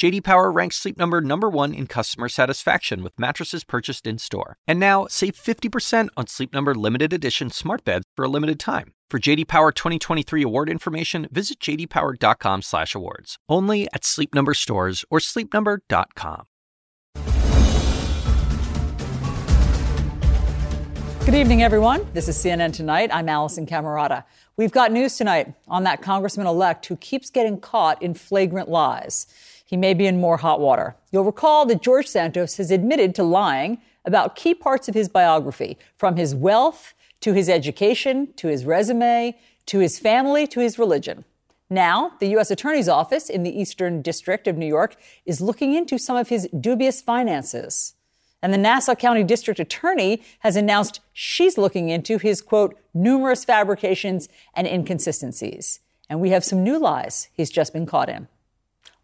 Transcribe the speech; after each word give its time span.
JD 0.00 0.24
Power 0.24 0.50
ranks 0.50 0.76
Sleep 0.76 0.96
Number 0.96 1.20
number 1.20 1.50
1 1.50 1.74
in 1.74 1.86
customer 1.86 2.30
satisfaction 2.30 3.02
with 3.02 3.12
mattresses 3.18 3.64
purchased 3.64 4.06
in-store. 4.06 4.56
And 4.66 4.80
now, 4.80 5.06
save 5.10 5.34
50% 5.34 6.08
on 6.16 6.26
Sleep 6.26 6.54
Number 6.54 6.74
limited 6.74 7.12
edition 7.12 7.50
smart 7.50 7.84
beds 7.84 8.06
for 8.16 8.24
a 8.24 8.28
limited 8.28 8.58
time. 8.58 8.94
For 9.10 9.18
JD 9.18 9.46
Power 9.46 9.72
2023 9.72 10.42
award 10.42 10.70
information, 10.70 11.28
visit 11.30 11.60
jdpower.com/awards. 11.60 13.36
Only 13.46 13.88
at 13.92 14.06
Sleep 14.06 14.34
Number 14.34 14.54
stores 14.54 15.04
or 15.10 15.18
sleepnumber.com. 15.18 16.44
Good 21.26 21.34
evening, 21.34 21.62
everyone. 21.62 22.06
This 22.14 22.26
is 22.26 22.38
CNN 22.38 22.72
Tonight. 22.72 23.10
I'm 23.12 23.26
Alisyn 23.26 23.68
Camerota. 23.68 24.24
We've 24.56 24.72
got 24.72 24.92
news 24.92 25.18
tonight 25.18 25.52
on 25.68 25.84
that 25.84 26.00
congressman 26.00 26.46
elect 26.46 26.86
who 26.86 26.96
keeps 26.96 27.28
getting 27.28 27.60
caught 27.60 28.00
in 28.00 28.14
flagrant 28.14 28.70
lies. 28.70 29.26
He 29.70 29.76
may 29.76 29.94
be 29.94 30.08
in 30.08 30.20
more 30.20 30.38
hot 30.38 30.58
water. 30.58 30.96
You'll 31.12 31.22
recall 31.22 31.64
that 31.66 31.80
George 31.80 32.08
Santos 32.08 32.56
has 32.56 32.72
admitted 32.72 33.14
to 33.14 33.22
lying 33.22 33.80
about 34.04 34.34
key 34.34 34.52
parts 34.52 34.88
of 34.88 34.96
his 34.96 35.08
biography, 35.08 35.78
from 35.96 36.16
his 36.16 36.34
wealth 36.34 36.92
to 37.20 37.34
his 37.34 37.48
education, 37.48 38.32
to 38.34 38.48
his 38.48 38.64
resume, 38.64 39.38
to 39.66 39.78
his 39.78 39.96
family, 39.96 40.48
to 40.48 40.58
his 40.58 40.76
religion. 40.76 41.24
Now, 41.70 42.14
the 42.18 42.30
U.S. 42.30 42.50
Attorney's 42.50 42.88
Office 42.88 43.30
in 43.30 43.44
the 43.44 43.60
Eastern 43.60 44.02
District 44.02 44.48
of 44.48 44.58
New 44.58 44.66
York 44.66 44.96
is 45.24 45.40
looking 45.40 45.74
into 45.74 45.98
some 45.98 46.16
of 46.16 46.30
his 46.30 46.48
dubious 46.48 47.00
finances. 47.00 47.94
And 48.42 48.52
the 48.52 48.58
Nassau 48.58 48.96
County 48.96 49.22
District 49.22 49.60
Attorney 49.60 50.20
has 50.40 50.56
announced 50.56 50.98
she's 51.12 51.56
looking 51.56 51.90
into 51.90 52.18
his, 52.18 52.42
quote, 52.42 52.76
numerous 52.92 53.44
fabrications 53.44 54.28
and 54.52 54.66
inconsistencies. 54.66 55.78
And 56.08 56.20
we 56.20 56.30
have 56.30 56.44
some 56.44 56.64
new 56.64 56.76
lies 56.76 57.28
he's 57.34 57.50
just 57.50 57.72
been 57.72 57.86
caught 57.86 58.08
in. 58.08 58.26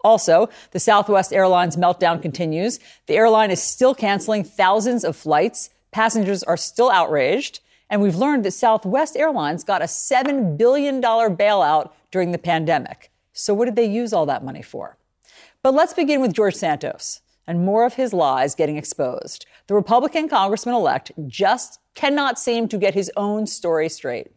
Also, 0.06 0.48
the 0.70 0.78
Southwest 0.78 1.32
Airlines 1.32 1.76
meltdown 1.76 2.22
continues. 2.22 2.78
The 3.06 3.16
airline 3.16 3.50
is 3.50 3.60
still 3.60 3.92
canceling 3.92 4.44
thousands 4.44 5.02
of 5.02 5.16
flights. 5.16 5.68
Passengers 5.90 6.44
are 6.44 6.56
still 6.56 6.92
outraged. 6.92 7.58
And 7.90 8.00
we've 8.00 8.14
learned 8.14 8.44
that 8.44 8.52
Southwest 8.52 9.16
Airlines 9.16 9.64
got 9.64 9.82
a 9.82 9.86
$7 9.86 10.56
billion 10.56 11.02
bailout 11.02 11.90
during 12.12 12.30
the 12.30 12.38
pandemic. 12.38 13.10
So, 13.32 13.52
what 13.52 13.64
did 13.64 13.74
they 13.74 13.90
use 13.90 14.12
all 14.12 14.26
that 14.26 14.44
money 14.44 14.62
for? 14.62 14.96
But 15.60 15.74
let's 15.74 15.92
begin 15.92 16.20
with 16.20 16.32
George 16.32 16.54
Santos 16.54 17.20
and 17.44 17.66
more 17.66 17.84
of 17.84 17.94
his 17.94 18.12
lies 18.12 18.54
getting 18.54 18.76
exposed. 18.76 19.44
The 19.66 19.74
Republican 19.74 20.28
congressman 20.28 20.76
elect 20.76 21.10
just 21.26 21.80
cannot 21.96 22.38
seem 22.38 22.68
to 22.68 22.78
get 22.78 22.94
his 22.94 23.10
own 23.16 23.48
story 23.48 23.88
straight. 23.88 24.28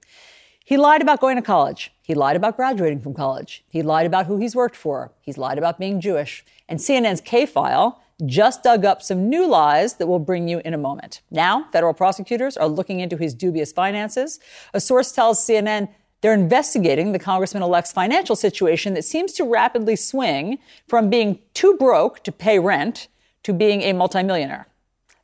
He 0.69 0.77
lied 0.77 1.01
about 1.01 1.19
going 1.19 1.35
to 1.35 1.41
college. 1.41 1.91
He 2.03 2.13
lied 2.13 2.35
about 2.35 2.55
graduating 2.55 3.01
from 3.01 3.15
college. 3.15 3.63
He 3.69 3.81
lied 3.81 4.05
about 4.05 4.27
who 4.27 4.37
he's 4.37 4.55
worked 4.55 4.75
for. 4.75 5.11
He's 5.19 5.35
lied 5.35 5.57
about 5.57 5.79
being 5.79 5.99
Jewish. 5.99 6.45
And 6.67 6.79
CNN's 6.79 7.21
K 7.21 7.47
File 7.47 7.99
just 8.27 8.61
dug 8.61 8.85
up 8.85 9.01
some 9.01 9.31
new 9.31 9.47
lies 9.47 9.95
that 9.95 10.05
we'll 10.05 10.19
bring 10.19 10.47
you 10.47 10.61
in 10.63 10.75
a 10.75 10.77
moment. 10.77 11.21
Now, 11.31 11.65
federal 11.71 11.95
prosecutors 11.95 12.55
are 12.55 12.67
looking 12.67 12.99
into 12.99 13.17
his 13.17 13.33
dubious 13.33 13.71
finances. 13.71 14.39
A 14.71 14.79
source 14.79 15.11
tells 15.11 15.43
CNN 15.43 15.89
they're 16.21 16.35
investigating 16.35 17.13
the 17.13 17.17
congressman 17.17 17.63
elect's 17.63 17.91
financial 17.91 18.35
situation 18.35 18.93
that 18.93 19.05
seems 19.05 19.33
to 19.33 19.45
rapidly 19.45 19.95
swing 19.95 20.59
from 20.87 21.09
being 21.09 21.39
too 21.55 21.77
broke 21.77 22.23
to 22.25 22.31
pay 22.31 22.59
rent 22.59 23.07
to 23.41 23.53
being 23.53 23.81
a 23.81 23.93
multimillionaire. 23.93 24.67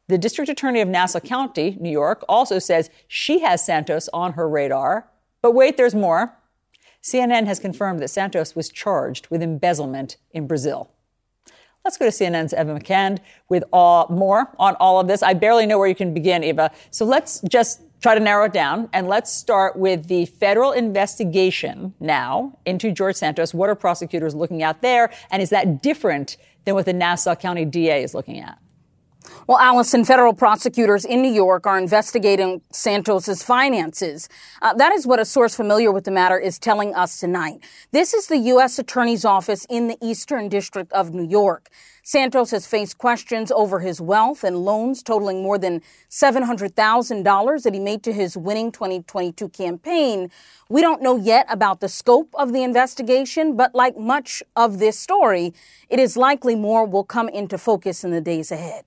The 0.07 0.17
district 0.17 0.49
attorney 0.49 0.81
of 0.81 0.87
Nassau 0.87 1.19
County, 1.19 1.77
New 1.79 1.91
York, 1.91 2.25
also 2.27 2.57
says 2.57 2.89
she 3.07 3.41
has 3.41 3.63
Santos 3.63 4.09
on 4.11 4.33
her 4.33 4.49
radar. 4.49 5.07
But 5.45 5.53
wait, 5.53 5.77
there's 5.77 5.93
more. 5.93 6.35
CNN 7.03 7.45
has 7.45 7.59
confirmed 7.59 7.99
that 7.99 8.07
Santos 8.07 8.55
was 8.55 8.67
charged 8.67 9.27
with 9.29 9.43
embezzlement 9.43 10.17
in 10.31 10.47
Brazil. 10.47 10.89
Let's 11.83 11.97
go 11.97 12.05
to 12.05 12.11
CNN's 12.11 12.51
Eva 12.51 12.79
McKend 12.79 13.19
with 13.47 13.63
all, 13.71 14.07
more 14.09 14.51
on 14.57 14.73
all 14.79 14.99
of 14.99 15.07
this. 15.07 15.21
I 15.21 15.35
barely 15.35 15.67
know 15.67 15.77
where 15.77 15.87
you 15.87 15.93
can 15.93 16.15
begin, 16.15 16.43
Eva. 16.43 16.71
So 16.89 17.05
let's 17.05 17.41
just 17.41 17.83
try 18.01 18.15
to 18.15 18.19
narrow 18.19 18.45
it 18.45 18.53
down 18.53 18.89
and 18.91 19.07
let's 19.07 19.31
start 19.31 19.75
with 19.75 20.07
the 20.07 20.25
federal 20.25 20.71
investigation 20.71 21.93
now 21.99 22.57
into 22.65 22.91
George 22.91 23.17
Santos. 23.17 23.53
What 23.53 23.69
are 23.69 23.75
prosecutors 23.75 24.33
looking 24.33 24.63
at 24.63 24.81
there? 24.81 25.11
And 25.29 25.43
is 25.43 25.51
that 25.51 25.83
different 25.83 26.37
than 26.63 26.73
what 26.73 26.85
the 26.85 26.93
Nassau 26.93 27.35
County 27.35 27.65
DA 27.65 28.01
is 28.01 28.15
looking 28.15 28.39
at? 28.39 28.57
Well, 29.47 29.59
Alisyn, 29.59 30.07
federal 30.07 30.33
prosecutors 30.33 31.05
in 31.05 31.21
New 31.21 31.31
York 31.31 31.67
are 31.67 31.77
investigating 31.77 32.61
Santos's 32.71 33.43
finances. 33.43 34.27
Uh, 34.59 34.73
that 34.73 34.91
is 34.91 35.05
what 35.05 35.19
a 35.19 35.25
source 35.25 35.53
familiar 35.55 35.91
with 35.91 36.05
the 36.05 36.09
matter 36.09 36.39
is 36.39 36.57
telling 36.57 36.95
us 36.95 37.19
tonight. 37.19 37.63
This 37.91 38.15
is 38.15 38.25
the 38.25 38.37
U.S. 38.37 38.79
Attorney's 38.79 39.23
Office 39.23 39.67
in 39.69 39.87
the 39.87 39.99
Eastern 40.01 40.49
District 40.49 40.91
of 40.93 41.13
New 41.13 41.29
York. 41.29 41.69
Santos 42.01 42.49
has 42.49 42.65
faced 42.65 42.97
questions 42.97 43.51
over 43.51 43.81
his 43.81 44.01
wealth 44.01 44.43
and 44.43 44.57
loans 44.57 45.03
totaling 45.03 45.43
more 45.43 45.59
than 45.59 45.83
$700,000 46.09 47.63
that 47.63 47.73
he 47.75 47.79
made 47.79 48.01
to 48.01 48.13
his 48.13 48.35
winning 48.35 48.71
2022 48.71 49.49
campaign. 49.49 50.31
We 50.69 50.81
don't 50.81 51.03
know 51.03 51.17
yet 51.17 51.45
about 51.49 51.81
the 51.81 51.89
scope 51.89 52.33
of 52.33 52.51
the 52.51 52.63
investigation, 52.63 53.55
but 53.55 53.75
like 53.75 53.95
much 53.95 54.41
of 54.55 54.79
this 54.79 54.97
story, 54.97 55.53
it 55.87 55.99
is 55.99 56.17
likely 56.17 56.55
more 56.55 56.83
will 56.83 57.03
come 57.03 57.29
into 57.29 57.59
focus 57.59 58.03
in 58.03 58.09
the 58.09 58.21
days 58.21 58.51
ahead. 58.51 58.85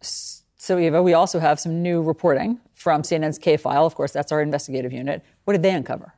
So, 0.00 0.78
Eva, 0.78 1.02
we 1.02 1.14
also 1.14 1.38
have 1.38 1.60
some 1.60 1.82
new 1.82 2.02
reporting 2.02 2.60
from 2.74 3.02
CNN's 3.02 3.38
K 3.38 3.56
File. 3.56 3.86
Of 3.86 3.94
course, 3.94 4.12
that's 4.12 4.32
our 4.32 4.42
investigative 4.42 4.92
unit. 4.92 5.22
What 5.44 5.52
did 5.52 5.62
they 5.62 5.72
uncover? 5.72 6.14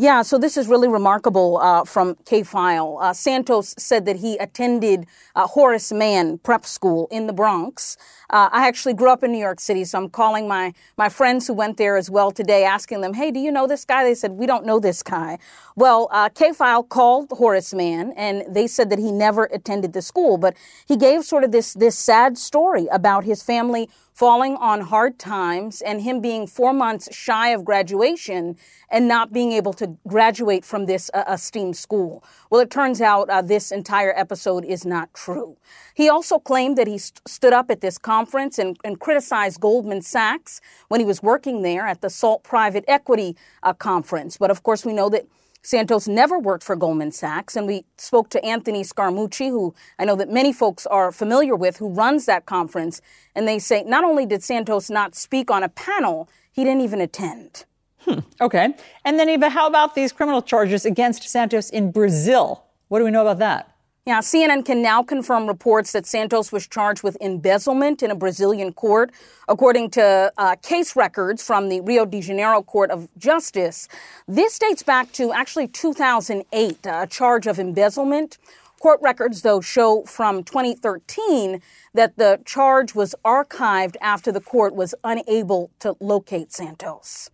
Yeah, 0.00 0.22
so 0.22 0.38
this 0.38 0.56
is 0.56 0.66
really 0.66 0.88
remarkable 0.88 1.58
uh, 1.58 1.84
from 1.84 2.16
K 2.24 2.42
File. 2.42 2.96
Uh, 3.02 3.12
Santos 3.12 3.74
said 3.76 4.06
that 4.06 4.16
he 4.16 4.38
attended 4.38 5.06
uh, 5.36 5.46
Horace 5.46 5.92
Mann 5.92 6.38
Prep 6.38 6.64
School 6.64 7.06
in 7.10 7.26
the 7.26 7.34
Bronx. 7.34 7.98
Uh, 8.30 8.48
I 8.50 8.66
actually 8.66 8.94
grew 8.94 9.10
up 9.10 9.22
in 9.22 9.30
New 9.30 9.38
York 9.38 9.60
City, 9.60 9.84
so 9.84 9.98
I'm 9.98 10.08
calling 10.08 10.48
my, 10.48 10.72
my 10.96 11.10
friends 11.10 11.46
who 11.46 11.52
went 11.52 11.76
there 11.76 11.98
as 11.98 12.08
well 12.08 12.30
today, 12.30 12.64
asking 12.64 13.02
them, 13.02 13.12
hey, 13.12 13.30
do 13.30 13.40
you 13.40 13.52
know 13.52 13.66
this 13.66 13.84
guy? 13.84 14.02
They 14.02 14.14
said, 14.14 14.32
we 14.32 14.46
don't 14.46 14.64
know 14.64 14.80
this 14.80 15.02
guy. 15.02 15.38
Well, 15.76 16.08
uh, 16.10 16.30
K 16.30 16.54
File 16.54 16.82
called 16.82 17.28
Horace 17.32 17.74
Mann, 17.74 18.14
and 18.16 18.42
they 18.48 18.68
said 18.68 18.88
that 18.88 18.98
he 18.98 19.12
never 19.12 19.50
attended 19.52 19.92
the 19.92 20.00
school, 20.00 20.38
but 20.38 20.56
he 20.88 20.96
gave 20.96 21.24
sort 21.26 21.44
of 21.44 21.52
this, 21.52 21.74
this 21.74 21.98
sad 21.98 22.38
story 22.38 22.86
about 22.90 23.24
his 23.24 23.42
family 23.42 23.90
falling 24.20 24.54
on 24.56 24.82
hard 24.82 25.18
times 25.18 25.80
and 25.80 26.02
him 26.02 26.20
being 26.20 26.46
four 26.46 26.74
months 26.74 27.08
shy 27.10 27.48
of 27.48 27.64
graduation 27.64 28.54
and 28.90 29.08
not 29.08 29.32
being 29.32 29.50
able 29.50 29.72
to 29.72 29.96
graduate 30.06 30.62
from 30.62 30.84
this 30.84 31.10
uh, 31.14 31.24
esteemed 31.26 31.74
school. 31.74 32.22
Well, 32.50 32.60
it 32.60 32.70
turns 32.70 33.00
out 33.00 33.30
uh, 33.30 33.40
this 33.40 33.72
entire 33.72 34.12
episode 34.14 34.66
is 34.66 34.84
not 34.84 35.14
true. 35.14 35.56
He 35.94 36.10
also 36.10 36.38
claimed 36.38 36.76
that 36.76 36.86
he 36.86 36.98
st- 36.98 37.26
stood 37.26 37.54
up 37.54 37.70
at 37.70 37.80
this 37.80 37.96
conference 37.96 38.58
and, 38.58 38.76
and, 38.84 39.00
criticized 39.00 39.58
Goldman 39.58 40.02
Sachs 40.02 40.60
when 40.88 41.00
he 41.00 41.06
was 41.06 41.22
working 41.22 41.62
there 41.62 41.86
at 41.86 42.02
the 42.02 42.10
SALT 42.10 42.42
Private 42.42 42.84
Equity 42.88 43.38
uh, 43.62 43.72
Conference. 43.72 44.36
But 44.36 44.50
of 44.50 44.62
course, 44.62 44.84
we 44.84 44.92
know 44.92 45.08
that 45.08 45.24
Santos 45.62 46.08
never 46.08 46.38
worked 46.38 46.64
for 46.64 46.74
Goldman 46.74 47.12
Sachs, 47.12 47.54
and 47.54 47.66
we 47.66 47.84
spoke 47.98 48.30
to 48.30 48.44
Anthony 48.44 48.82
Scaramucci, 48.82 49.50
who 49.50 49.74
I 49.98 50.04
know 50.04 50.16
that 50.16 50.30
many 50.30 50.52
folks 50.52 50.86
are 50.86 51.12
familiar 51.12 51.54
with, 51.54 51.76
who 51.76 51.88
runs 51.90 52.26
that 52.26 52.46
conference, 52.46 53.00
and 53.34 53.46
they 53.46 53.58
say 53.58 53.82
not 53.84 54.04
only 54.04 54.24
did 54.24 54.42
Santos 54.42 54.88
not 54.88 55.14
speak 55.14 55.50
on 55.50 55.62
a 55.62 55.68
panel, 55.68 56.28
he 56.50 56.64
didn't 56.64 56.80
even 56.80 57.00
attend. 57.00 57.64
Hmm. 58.00 58.20
Okay. 58.40 58.74
And 59.04 59.18
then, 59.18 59.28
Eva, 59.28 59.50
how 59.50 59.66
about 59.66 59.94
these 59.94 60.12
criminal 60.12 60.40
charges 60.40 60.86
against 60.86 61.28
Santos 61.28 61.68
in 61.68 61.90
Brazil? 61.90 62.64
What 62.88 63.00
do 63.00 63.04
we 63.04 63.10
know 63.10 63.22
about 63.22 63.38
that? 63.40 63.76
Yeah, 64.06 64.20
CNN 64.20 64.64
can 64.64 64.80
now 64.80 65.02
confirm 65.02 65.46
reports 65.46 65.92
that 65.92 66.06
Santos 66.06 66.50
was 66.50 66.66
charged 66.66 67.02
with 67.02 67.18
embezzlement 67.20 68.02
in 68.02 68.10
a 68.10 68.14
Brazilian 68.14 68.72
court. 68.72 69.10
According 69.46 69.90
to 69.90 70.32
uh, 70.38 70.56
case 70.56 70.96
records 70.96 71.44
from 71.44 71.68
the 71.68 71.82
Rio 71.82 72.06
de 72.06 72.22
Janeiro 72.22 72.62
Court 72.62 72.90
of 72.90 73.10
Justice, 73.18 73.88
this 74.26 74.58
dates 74.58 74.82
back 74.82 75.12
to 75.12 75.32
actually 75.32 75.68
2008, 75.68 76.86
uh, 76.86 77.00
a 77.02 77.06
charge 77.06 77.46
of 77.46 77.58
embezzlement. 77.58 78.38
Court 78.80 78.98
records, 79.02 79.42
though, 79.42 79.60
show 79.60 80.02
from 80.04 80.44
2013 80.44 81.60
that 81.92 82.16
the 82.16 82.40
charge 82.46 82.94
was 82.94 83.14
archived 83.22 83.96
after 84.00 84.32
the 84.32 84.40
court 84.40 84.74
was 84.74 84.94
unable 85.04 85.70
to 85.80 85.94
locate 86.00 86.52
Santos. 86.52 87.28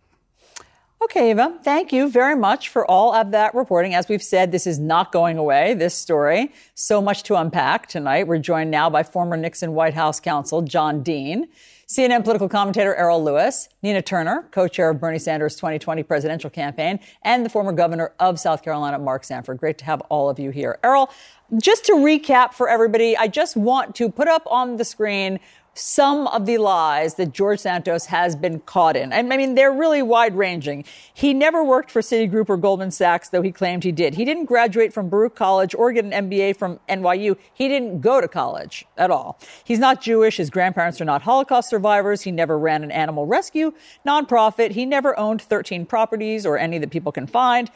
Okay, 0.99 1.29
Eva, 1.29 1.59
thank 1.61 1.93
you 1.93 2.09
very 2.09 2.35
much 2.35 2.69
for 2.69 2.83
all 2.89 3.13
of 3.13 3.29
that 3.29 3.53
reporting. 3.53 3.93
As 3.93 4.09
we've 4.09 4.23
said, 4.23 4.51
this 4.51 4.65
is 4.65 4.79
not 4.79 5.11
going 5.11 5.37
away, 5.37 5.75
this 5.75 5.93
story. 5.93 6.51
So 6.73 7.03
much 7.03 7.21
to 7.23 7.35
unpack 7.35 7.85
tonight. 7.85 8.25
We're 8.25 8.39
joined 8.39 8.71
now 8.71 8.89
by 8.89 9.03
former 9.03 9.37
Nixon 9.37 9.73
White 9.73 9.93
House 9.93 10.19
counsel 10.19 10.63
John 10.63 11.03
Dean. 11.03 11.49
CNN 11.87 12.23
political 12.23 12.49
commentator 12.49 12.93
Errol 12.95 13.23
Louis, 13.23 13.69
Nina 13.81 14.01
Turner, 14.01 14.49
co-chair 14.51 14.89
of 14.89 14.99
Bernie 14.99 15.19
Sanders' 15.19 15.55
2020 15.55 16.03
presidential 16.03 16.49
campaign, 16.49 16.99
and 17.21 17.45
the 17.45 17.49
former 17.49 17.71
governor 17.71 18.11
of 18.19 18.39
South 18.39 18.61
Carolina, 18.61 18.99
Mark 18.99 19.23
Sanford. 19.23 19.57
Great 19.57 19.77
to 19.77 19.85
have 19.85 20.01
all 20.09 20.29
of 20.29 20.37
you 20.37 20.49
here. 20.49 20.79
Errol, 20.83 21.09
just 21.61 21.85
to 21.85 21.93
recap 21.93 22.53
for 22.53 22.67
everybody, 22.67 23.15
I 23.15 23.29
just 23.29 23.55
want 23.55 23.95
to 23.95 24.11
put 24.11 24.27
up 24.27 24.43
on 24.47 24.75
the 24.75 24.83
screen 24.83 25.39
some 25.77 26.27
of 26.27 26.45
the 26.45 26.57
lies 26.57 27.15
that 27.15 27.33
George 27.33 27.59
Santos 27.59 28.07
has 28.07 28.35
been 28.35 28.59
caught 28.61 28.95
in. 28.95 29.13
And 29.13 29.31
I 29.31 29.37
mean, 29.37 29.55
they're 29.55 29.71
really 29.71 30.01
wide 30.01 30.35
ranging. 30.35 30.83
He 31.13 31.33
never 31.33 31.63
worked 31.63 31.91
for 31.91 32.01
Citigroup 32.01 32.49
or 32.49 32.57
Goldman 32.57 32.91
Sachs, 32.91 33.29
though 33.29 33.41
he 33.41 33.51
claimed 33.51 33.83
he 33.83 33.91
did. 33.91 34.15
He 34.15 34.25
didn't 34.25 34.45
graduate 34.45 34.93
from 34.93 35.09
Baruch 35.09 35.35
College 35.35 35.75
or 35.75 35.91
get 35.91 36.05
an 36.05 36.11
MBA 36.11 36.57
from 36.57 36.79
NYU. 36.89 37.37
He 37.53 37.67
didn't 37.67 38.01
go 38.01 38.21
to 38.21 38.27
college 38.27 38.85
at 38.97 39.11
all. 39.11 39.39
He's 39.63 39.79
not 39.79 40.01
Jewish. 40.01 40.37
His 40.37 40.49
grandparents 40.49 40.99
are 40.99 41.05
not 41.05 41.21
Holocaust 41.21 41.69
survivors. 41.69 42.21
He 42.21 42.31
never 42.31 42.57
ran 42.57 42.83
an 42.83 42.91
animal 42.91 43.25
rescue 43.25 43.73
nonprofit. 44.05 44.71
He 44.71 44.85
never 44.85 45.17
owned 45.19 45.41
13 45.41 45.85
properties 45.85 46.45
or 46.45 46.57
any 46.57 46.77
that 46.79 46.91
people 46.91 47.11
can 47.11 47.27
find. 47.27 47.69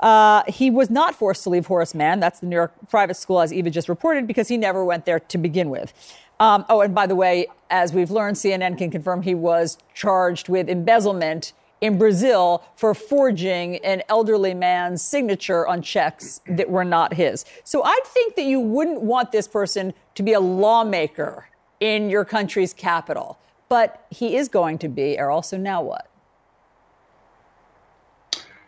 Uh, 0.00 0.42
he 0.48 0.70
was 0.70 0.90
not 0.90 1.14
forced 1.14 1.44
to 1.44 1.50
leave 1.50 1.66
Horace 1.66 1.94
Mann. 1.94 2.20
That's 2.20 2.40
the 2.40 2.46
New 2.46 2.56
York 2.56 2.74
private 2.90 3.14
school, 3.14 3.40
as 3.40 3.52
Eva 3.52 3.70
just 3.70 3.88
reported, 3.88 4.26
because 4.26 4.48
he 4.48 4.56
never 4.56 4.84
went 4.84 5.06
there 5.06 5.20
to 5.20 5.38
begin 5.38 5.70
with. 5.70 5.92
Um, 6.40 6.64
oh, 6.68 6.80
and 6.80 6.94
by 6.94 7.06
the 7.06 7.14
way, 7.14 7.46
as 7.70 7.92
we've 7.92 8.10
learned, 8.10 8.36
CNN 8.36 8.76
can 8.76 8.90
confirm 8.90 9.22
he 9.22 9.34
was 9.34 9.78
charged 9.94 10.48
with 10.48 10.68
embezzlement 10.68 11.52
in 11.80 11.98
Brazil 11.98 12.64
for 12.76 12.94
forging 12.94 13.76
an 13.84 14.02
elderly 14.08 14.54
man's 14.54 15.02
signature 15.02 15.66
on 15.66 15.82
checks 15.82 16.40
that 16.48 16.70
were 16.70 16.84
not 16.84 17.14
his. 17.14 17.44
So 17.62 17.82
I 17.84 18.00
think 18.06 18.36
that 18.36 18.44
you 18.44 18.58
wouldn't 18.60 19.02
want 19.02 19.32
this 19.32 19.46
person 19.46 19.92
to 20.14 20.22
be 20.22 20.32
a 20.32 20.40
lawmaker 20.40 21.48
in 21.80 22.08
your 22.08 22.24
country's 22.24 22.72
capital. 22.72 23.38
But 23.68 24.06
he 24.10 24.36
is 24.36 24.48
going 24.48 24.78
to 24.78 24.88
be, 24.88 25.18
Errol. 25.18 25.42
So 25.42 25.56
now 25.56 25.82
what? 25.82 26.08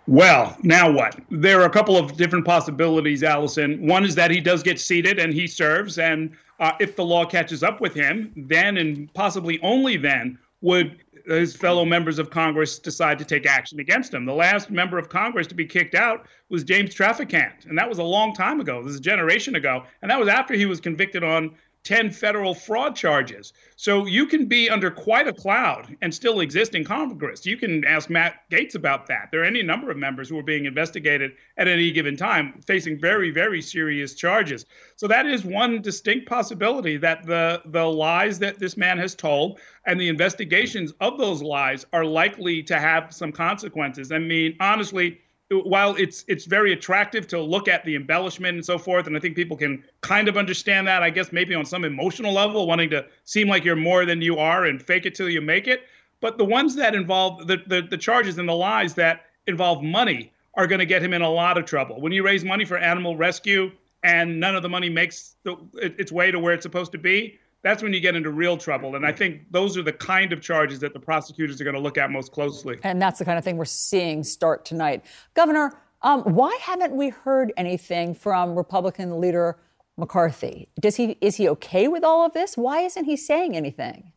Well, 0.06 0.56
now 0.62 0.90
what? 0.90 1.18
There 1.30 1.60
are 1.60 1.66
a 1.66 1.70
couple 1.70 1.96
of 1.96 2.16
different 2.16 2.44
possibilities, 2.44 3.22
Alisyn. 3.22 3.80
One 3.80 4.04
is 4.04 4.14
that 4.14 4.30
he 4.30 4.40
does 4.40 4.62
get 4.62 4.78
seated 4.78 5.18
and 5.18 5.34
he 5.34 5.48
serves, 5.48 5.98
and 5.98 6.30
uh, 6.60 6.72
if 6.78 6.94
the 6.94 7.04
law 7.04 7.24
catches 7.24 7.62
up 7.62 7.80
with 7.80 7.92
him, 7.92 8.32
then 8.36 8.76
and 8.76 9.12
possibly 9.14 9.58
only 9.62 9.96
then 9.96 10.38
would 10.60 10.98
his 11.26 11.56
fellow 11.56 11.84
members 11.84 12.20
of 12.20 12.30
Congress 12.30 12.78
decide 12.78 13.18
to 13.18 13.24
take 13.24 13.46
action 13.46 13.80
against 13.80 14.14
him. 14.14 14.24
The 14.24 14.32
last 14.32 14.70
member 14.70 14.96
of 14.96 15.08
Congress 15.08 15.48
to 15.48 15.56
be 15.56 15.66
kicked 15.66 15.96
out 15.96 16.26
was 16.50 16.62
James 16.62 16.94
Traficant, 16.94 17.66
and 17.66 17.76
that 17.76 17.88
was 17.88 17.98
a 17.98 18.04
long 18.04 18.32
time 18.32 18.60
ago. 18.60 18.82
This 18.82 18.92
is 18.92 19.00
a 19.00 19.02
generation 19.02 19.56
ago, 19.56 19.82
and 20.02 20.10
that 20.10 20.20
was 20.20 20.28
after 20.28 20.54
he 20.54 20.66
was 20.66 20.80
convicted 20.80 21.24
on 21.24 21.54
10 21.86 22.10
federal 22.10 22.52
fraud 22.52 22.96
charges. 22.96 23.52
So 23.76 24.06
you 24.06 24.26
can 24.26 24.46
be 24.46 24.68
under 24.68 24.90
quite 24.90 25.28
a 25.28 25.32
cloud 25.32 25.96
and 26.02 26.12
still 26.12 26.40
exist 26.40 26.74
in 26.74 26.82
Congress. 26.84 27.46
You 27.46 27.56
can 27.56 27.84
ask 27.84 28.10
Matt 28.10 28.42
Gaetz 28.50 28.74
about 28.74 29.06
that. 29.06 29.28
There 29.30 29.42
are 29.42 29.44
any 29.44 29.62
number 29.62 29.92
of 29.92 29.96
members 29.96 30.28
who 30.28 30.36
are 30.36 30.42
being 30.42 30.64
investigated 30.64 31.34
at 31.56 31.68
any 31.68 31.92
given 31.92 32.16
time, 32.16 32.60
facing 32.66 32.98
very, 32.98 33.30
very 33.30 33.62
serious 33.62 34.14
charges. 34.14 34.66
So 34.96 35.06
that 35.06 35.26
is 35.26 35.44
one 35.44 35.80
distinct 35.80 36.28
possibility 36.28 36.96
that 36.96 37.24
the, 37.24 37.62
the 37.66 37.84
lies 37.84 38.40
that 38.40 38.58
this 38.58 38.76
man 38.76 38.98
has 38.98 39.14
told 39.14 39.60
and 39.86 40.00
the 40.00 40.08
investigations 40.08 40.92
of 41.00 41.18
those 41.18 41.40
lies 41.40 41.86
are 41.92 42.04
likely 42.04 42.64
to 42.64 42.80
have 42.80 43.14
some 43.14 43.30
consequences. 43.30 44.10
I 44.10 44.18
mean, 44.18 44.56
honestly, 44.58 45.20
while 45.50 45.94
it's 45.96 46.24
it's 46.26 46.44
very 46.44 46.72
attractive 46.72 47.26
to 47.28 47.40
look 47.40 47.68
at 47.68 47.84
the 47.84 47.94
embellishment 47.94 48.56
and 48.56 48.64
so 48.64 48.78
forth, 48.78 49.06
and 49.06 49.16
I 49.16 49.20
think 49.20 49.36
people 49.36 49.56
can 49.56 49.84
kind 50.00 50.28
of 50.28 50.36
understand 50.36 50.86
that, 50.88 51.02
I 51.02 51.10
guess 51.10 51.32
maybe 51.32 51.54
on 51.54 51.64
some 51.64 51.84
emotional 51.84 52.32
level, 52.32 52.66
wanting 52.66 52.90
to 52.90 53.06
seem 53.24 53.48
like 53.48 53.64
you're 53.64 53.76
more 53.76 54.04
than 54.04 54.20
you 54.22 54.38
are 54.38 54.64
and 54.64 54.82
fake 54.82 55.06
it 55.06 55.14
till 55.14 55.28
you 55.28 55.40
make 55.40 55.68
it. 55.68 55.82
But 56.20 56.38
the 56.38 56.44
ones 56.44 56.74
that 56.76 56.94
involve 56.94 57.46
the 57.46 57.58
the, 57.66 57.82
the 57.82 57.98
charges 57.98 58.38
and 58.38 58.48
the 58.48 58.54
lies 58.54 58.94
that 58.94 59.26
involve 59.46 59.82
money 59.82 60.32
are 60.54 60.66
going 60.66 60.78
to 60.80 60.86
get 60.86 61.02
him 61.02 61.12
in 61.12 61.22
a 61.22 61.30
lot 61.30 61.58
of 61.58 61.64
trouble. 61.64 62.00
When 62.00 62.12
you 62.12 62.24
raise 62.24 62.44
money 62.44 62.64
for 62.64 62.78
animal 62.78 63.16
rescue 63.16 63.70
and 64.02 64.40
none 64.40 64.56
of 64.56 64.62
the 64.62 64.68
money 64.68 64.88
makes 64.88 65.36
the, 65.42 65.56
its 65.74 66.10
way 66.10 66.30
to 66.30 66.38
where 66.38 66.54
it's 66.54 66.62
supposed 66.62 66.92
to 66.92 66.98
be, 66.98 67.38
that's 67.66 67.82
when 67.82 67.92
you 67.92 67.98
get 67.98 68.14
into 68.14 68.30
real 68.30 68.56
trouble. 68.56 68.94
And 68.94 69.04
I 69.04 69.10
think 69.10 69.40
those 69.50 69.76
are 69.76 69.82
the 69.82 69.92
kind 69.92 70.32
of 70.32 70.40
charges 70.40 70.78
that 70.78 70.92
the 70.92 71.00
prosecutors 71.00 71.60
are 71.60 71.64
going 71.64 71.74
to 71.74 71.80
look 71.80 71.98
at 71.98 72.12
most 72.12 72.30
closely. 72.30 72.78
And 72.84 73.02
that's 73.02 73.18
the 73.18 73.24
kind 73.24 73.36
of 73.36 73.42
thing 73.42 73.56
we're 73.56 73.64
seeing 73.64 74.22
start 74.22 74.64
tonight. 74.64 75.04
Governor, 75.34 75.72
um, 76.02 76.22
why 76.22 76.56
haven't 76.62 76.94
we 76.94 77.08
heard 77.08 77.52
anything 77.56 78.14
from 78.14 78.54
Republican 78.54 79.20
leader 79.20 79.58
McCarthy? 79.96 80.68
Does 80.80 80.94
he 80.94 81.18
is 81.20 81.34
he 81.34 81.48
okay 81.48 81.88
with 81.88 82.04
all 82.04 82.24
of 82.24 82.34
this? 82.34 82.56
Why 82.56 82.82
isn't 82.82 83.04
he 83.04 83.16
saying 83.16 83.56
anything? 83.56 84.12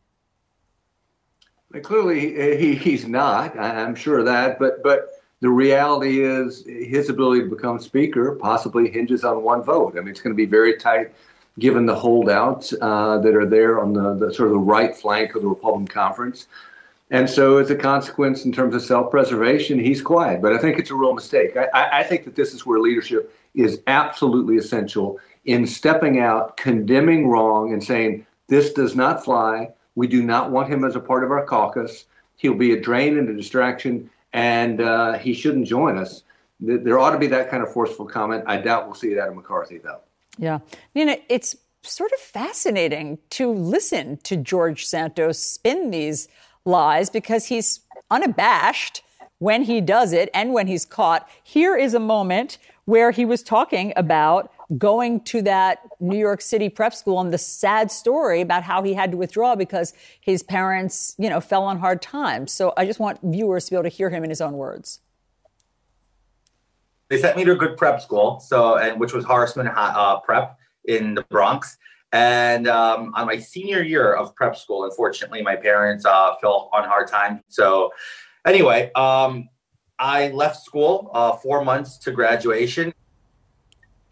Clearly, 1.82 2.56
he, 2.56 2.76
he's 2.76 3.08
not. 3.08 3.58
I'm 3.58 3.96
sure 3.96 4.20
of 4.20 4.26
that. 4.26 4.60
But 4.60 4.80
but 4.84 5.08
the 5.40 5.50
reality 5.50 6.22
is 6.22 6.64
his 6.66 7.08
ability 7.08 7.42
to 7.42 7.48
become 7.48 7.80
speaker 7.80 8.36
possibly 8.36 8.88
hinges 8.88 9.24
on 9.24 9.42
one 9.42 9.64
vote. 9.64 9.94
I 9.96 10.00
mean, 10.00 10.08
it's 10.10 10.20
going 10.20 10.34
to 10.34 10.36
be 10.36 10.46
very 10.46 10.76
tight 10.76 11.12
given 11.60 11.86
the 11.86 11.94
holdouts 11.94 12.74
uh, 12.80 13.18
that 13.18 13.36
are 13.36 13.46
there 13.46 13.78
on 13.78 13.92
the, 13.92 14.14
the, 14.14 14.34
sort 14.34 14.48
of 14.48 14.54
the 14.54 14.58
right 14.58 14.96
flank 14.96 15.34
of 15.34 15.42
the 15.42 15.48
Republican 15.48 15.86
conference. 15.86 16.48
And 17.12 17.28
so, 17.28 17.58
as 17.58 17.70
a 17.70 17.76
consequence, 17.76 18.44
in 18.44 18.52
terms 18.52 18.74
of 18.74 18.82
self 18.82 19.10
preservation, 19.10 19.78
he's 19.78 20.00
quiet. 20.00 20.40
But 20.40 20.52
I 20.52 20.58
think 20.58 20.78
it's 20.78 20.90
a 20.90 20.94
real 20.94 21.12
mistake. 21.12 21.56
I, 21.56 22.00
I, 22.00 22.02
think 22.04 22.24
that 22.24 22.36
this 22.36 22.54
is 22.54 22.64
where 22.64 22.78
leadership 22.78 23.34
is 23.54 23.82
absolutely 23.88 24.56
essential 24.56 25.18
in 25.44 25.66
stepping 25.66 26.20
out, 26.20 26.56
condemning 26.56 27.28
wrong, 27.28 27.72
and 27.72 27.82
saying, 27.82 28.26
this 28.46 28.72
does 28.72 28.94
not 28.94 29.24
fly. 29.24 29.70
We 29.96 30.06
do 30.06 30.22
not 30.22 30.50
want 30.50 30.68
him 30.68 30.84
as 30.84 30.96
a 30.96 31.00
part 31.00 31.24
of 31.24 31.30
our 31.30 31.44
caucus. 31.44 32.06
He'll 32.36 32.54
be 32.54 32.72
a 32.72 32.80
drain 32.80 33.18
and 33.18 33.28
a 33.28 33.34
distraction, 33.34 34.08
and 34.32 34.80
uh, 34.80 35.14
he 35.14 35.34
shouldn't 35.34 35.66
join 35.66 35.98
us. 35.98 36.22
There 36.60 36.98
ought 36.98 37.10
to 37.10 37.18
be 37.18 37.26
that 37.28 37.50
kind 37.50 37.62
of 37.62 37.72
forceful 37.72 38.06
comment. 38.06 38.44
I 38.46 38.58
doubt 38.58 38.86
we'll 38.86 38.94
see 38.94 39.12
it 39.12 39.18
out 39.18 39.28
of 39.28 39.34
McCarthy, 39.34 39.78
though. 39.78 40.00
Yeah. 40.40 40.60
Nina, 40.94 41.18
it's 41.28 41.54
sort 41.82 42.12
of 42.12 42.18
fascinating 42.18 43.18
to 43.30 43.52
listen 43.52 44.16
to 44.24 44.36
George 44.36 44.86
Santos 44.86 45.38
spin 45.38 45.90
these 45.90 46.28
lies 46.64 47.10
because 47.10 47.46
he's 47.46 47.80
unabashed 48.10 49.02
when 49.38 49.62
he 49.62 49.80
does 49.80 50.12
it 50.12 50.30
and 50.32 50.52
when 50.52 50.66
he's 50.66 50.84
caught. 50.86 51.28
Here 51.42 51.76
is 51.76 51.92
a 51.94 52.00
moment 52.00 52.58
where 52.86 53.10
he 53.10 53.24
was 53.24 53.42
talking 53.42 53.92
about 53.96 54.50
going 54.78 55.20
to 55.20 55.42
that 55.42 55.80
New 56.00 56.18
York 56.18 56.40
City 56.40 56.70
prep 56.70 56.94
school 56.94 57.20
and 57.20 57.32
the 57.32 57.38
sad 57.38 57.90
story 57.90 58.40
about 58.40 58.62
how 58.62 58.82
he 58.82 58.94
had 58.94 59.10
to 59.10 59.18
withdraw 59.18 59.54
because 59.54 59.92
his 60.20 60.42
parents, 60.42 61.14
you 61.18 61.28
know, 61.28 61.40
fell 61.40 61.64
on 61.64 61.78
hard 61.78 62.00
times. 62.00 62.50
So 62.50 62.72
I 62.78 62.86
just 62.86 62.98
want 62.98 63.18
viewers 63.22 63.66
to 63.66 63.72
be 63.72 63.76
able 63.76 63.84
to 63.84 63.94
hear 63.94 64.08
him 64.08 64.24
in 64.24 64.30
his 64.30 64.40
own 64.40 64.54
words 64.54 65.00
they 67.10 67.18
sent 67.18 67.36
me 67.36 67.44
to 67.44 67.52
a 67.52 67.56
good 67.56 67.76
prep 67.76 68.00
school, 68.00 68.40
so 68.40 68.78
and 68.78 68.98
which 68.98 69.12
was 69.12 69.24
Horace 69.24 69.56
Mann 69.56 69.66
uh, 69.66 70.20
Prep 70.20 70.56
in 70.84 71.14
the 71.14 71.22
Bronx. 71.24 71.76
And 72.12 72.66
um, 72.66 73.12
on 73.14 73.26
my 73.26 73.36
senior 73.36 73.82
year 73.82 74.14
of 74.14 74.34
prep 74.34 74.56
school, 74.56 74.84
unfortunately, 74.84 75.42
my 75.42 75.56
parents 75.56 76.04
uh, 76.04 76.34
fell 76.40 76.70
on 76.72 76.84
hard 76.84 77.08
times. 77.08 77.42
So, 77.48 77.92
anyway, 78.46 78.90
um, 78.94 79.48
I 79.98 80.28
left 80.28 80.62
school 80.62 81.10
uh, 81.12 81.32
four 81.36 81.64
months 81.64 81.98
to 81.98 82.12
graduation. 82.12 82.94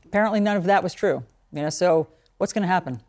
Apparently, 0.05 0.41
none 0.41 0.57
of 0.57 0.65
that 0.65 0.83
was 0.83 0.93
true. 0.93 1.25
You 1.53 1.63
know, 1.63 1.71
so 1.71 2.09
what's 2.39 2.53
going 2.53 2.63
to 2.63 2.69
happen? 2.69 3.01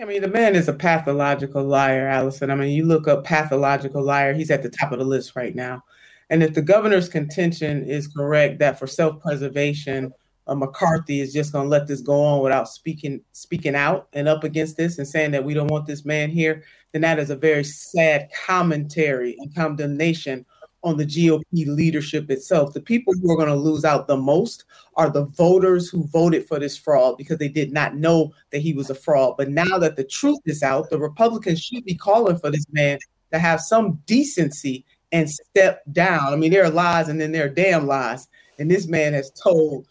I 0.00 0.04
mean, 0.04 0.22
the 0.22 0.28
man 0.28 0.56
is 0.56 0.68
a 0.68 0.72
pathological 0.72 1.62
liar, 1.62 2.08
Alisyn. 2.08 2.50
I 2.50 2.54
mean, 2.54 2.70
you 2.70 2.86
look 2.86 3.06
up 3.08 3.24
pathological 3.24 4.02
liar; 4.02 4.32
he's 4.32 4.50
at 4.50 4.62
the 4.62 4.70
top 4.70 4.90
of 4.92 4.98
the 4.98 5.04
list 5.04 5.36
right 5.36 5.54
now. 5.54 5.84
And 6.32 6.42
if 6.42 6.54
the 6.54 6.62
governor's 6.62 7.10
contention 7.10 7.84
is 7.84 8.08
correct 8.08 8.58
that 8.60 8.78
for 8.78 8.86
self-preservation, 8.86 10.14
uh, 10.46 10.54
McCarthy 10.54 11.20
is 11.20 11.30
just 11.30 11.52
going 11.52 11.66
to 11.66 11.68
let 11.68 11.86
this 11.86 12.00
go 12.00 12.24
on 12.24 12.42
without 12.42 12.70
speaking 12.70 13.20
speaking 13.32 13.74
out 13.74 14.08
and 14.14 14.26
up 14.26 14.42
against 14.42 14.78
this 14.78 14.96
and 14.96 15.06
saying 15.06 15.32
that 15.32 15.44
we 15.44 15.52
don't 15.52 15.70
want 15.70 15.86
this 15.86 16.06
man 16.06 16.30
here, 16.30 16.64
then 16.92 17.02
that 17.02 17.18
is 17.18 17.28
a 17.28 17.36
very 17.36 17.62
sad 17.62 18.30
commentary 18.46 19.36
and 19.40 19.54
condemnation 19.54 20.46
on 20.82 20.96
the 20.96 21.04
GOP 21.04 21.66
leadership 21.66 22.30
itself. 22.30 22.72
The 22.72 22.80
people 22.80 23.12
who 23.12 23.30
are 23.30 23.36
going 23.36 23.48
to 23.48 23.54
lose 23.54 23.84
out 23.84 24.06
the 24.06 24.16
most 24.16 24.64
are 24.96 25.10
the 25.10 25.26
voters 25.26 25.90
who 25.90 26.08
voted 26.08 26.48
for 26.48 26.58
this 26.58 26.78
fraud 26.78 27.18
because 27.18 27.36
they 27.36 27.48
did 27.48 27.74
not 27.74 27.96
know 27.96 28.32
that 28.52 28.62
he 28.62 28.72
was 28.72 28.88
a 28.88 28.94
fraud. 28.94 29.34
But 29.36 29.50
now 29.50 29.76
that 29.76 29.96
the 29.96 30.04
truth 30.04 30.40
is 30.46 30.62
out, 30.62 30.88
the 30.88 30.98
Republicans 30.98 31.60
should 31.60 31.84
be 31.84 31.94
calling 31.94 32.38
for 32.38 32.50
this 32.50 32.64
man 32.72 32.98
to 33.32 33.38
have 33.38 33.60
some 33.60 34.00
decency 34.06 34.86
and 35.12 35.28
step 35.30 35.82
down. 35.92 36.32
I 36.32 36.36
mean, 36.36 36.50
there 36.50 36.64
are 36.64 36.70
lies 36.70 37.08
and 37.08 37.20
then 37.20 37.32
there 37.32 37.44
are 37.44 37.50
damn 37.50 37.86
lies. 37.86 38.28
And 38.58 38.70
this 38.70 38.86
man 38.86 39.12
has 39.12 39.30
told 39.30 39.86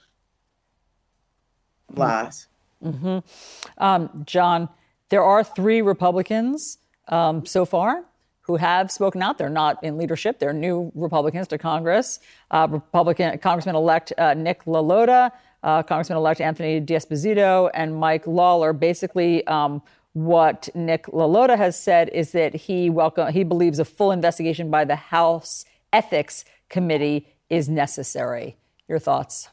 lies. 1.94 2.48
Mm-hmm. 2.84 3.20
Um, 3.78 4.24
John, 4.26 4.70
there 5.10 5.24
are 5.24 5.44
three 5.44 5.82
Republicans 5.82 6.78
um, 7.08 7.46
so 7.46 7.66
far 7.66 8.04
who 8.42 8.56
have 8.56 8.92
spoken 8.92 9.22
out. 9.22 9.38
They're 9.38 9.50
not 9.50 9.84
in 9.84 9.98
leadership. 9.98 10.40
They're 10.40 10.54
new 10.54 10.92
Republicans 10.96 11.48
to 11.50 11.58
Congress. 11.58 12.20
Uh, 12.50 12.68
Republican 12.70 13.38
Congressman-elect 13.40 14.14
uh, 14.18 14.34
Nick 14.34 14.66
LaLota, 14.66 15.32
uh, 15.64 15.84
Congressman-elect 15.84 16.42
Anthony 16.42 16.80
D'Esposito, 16.80 17.70
and 17.74 17.96
Mike 17.96 18.26
Lawler 18.26 18.74
basically 18.74 19.46
um, 19.48 19.82
What 20.14 20.70
Nick 20.76 21.06
LaLota 21.08 21.58
has 21.58 21.80
said 21.80 22.10
is 22.10 22.34
that 22.34 22.54
he 22.54 22.90
welcome 22.90 23.32
he 23.32 23.44
believes 23.44 23.80
a 23.80 23.86
full 23.86 24.12
investigation 24.12 24.70
by 24.70 24.84
the 24.84 24.96
House 24.96 25.64
Ethics 25.94 26.44
Committee 26.70 27.28
is 27.50 27.70
necessary. 27.70 28.58
Your 28.88 29.00
thoughts? 29.00 29.50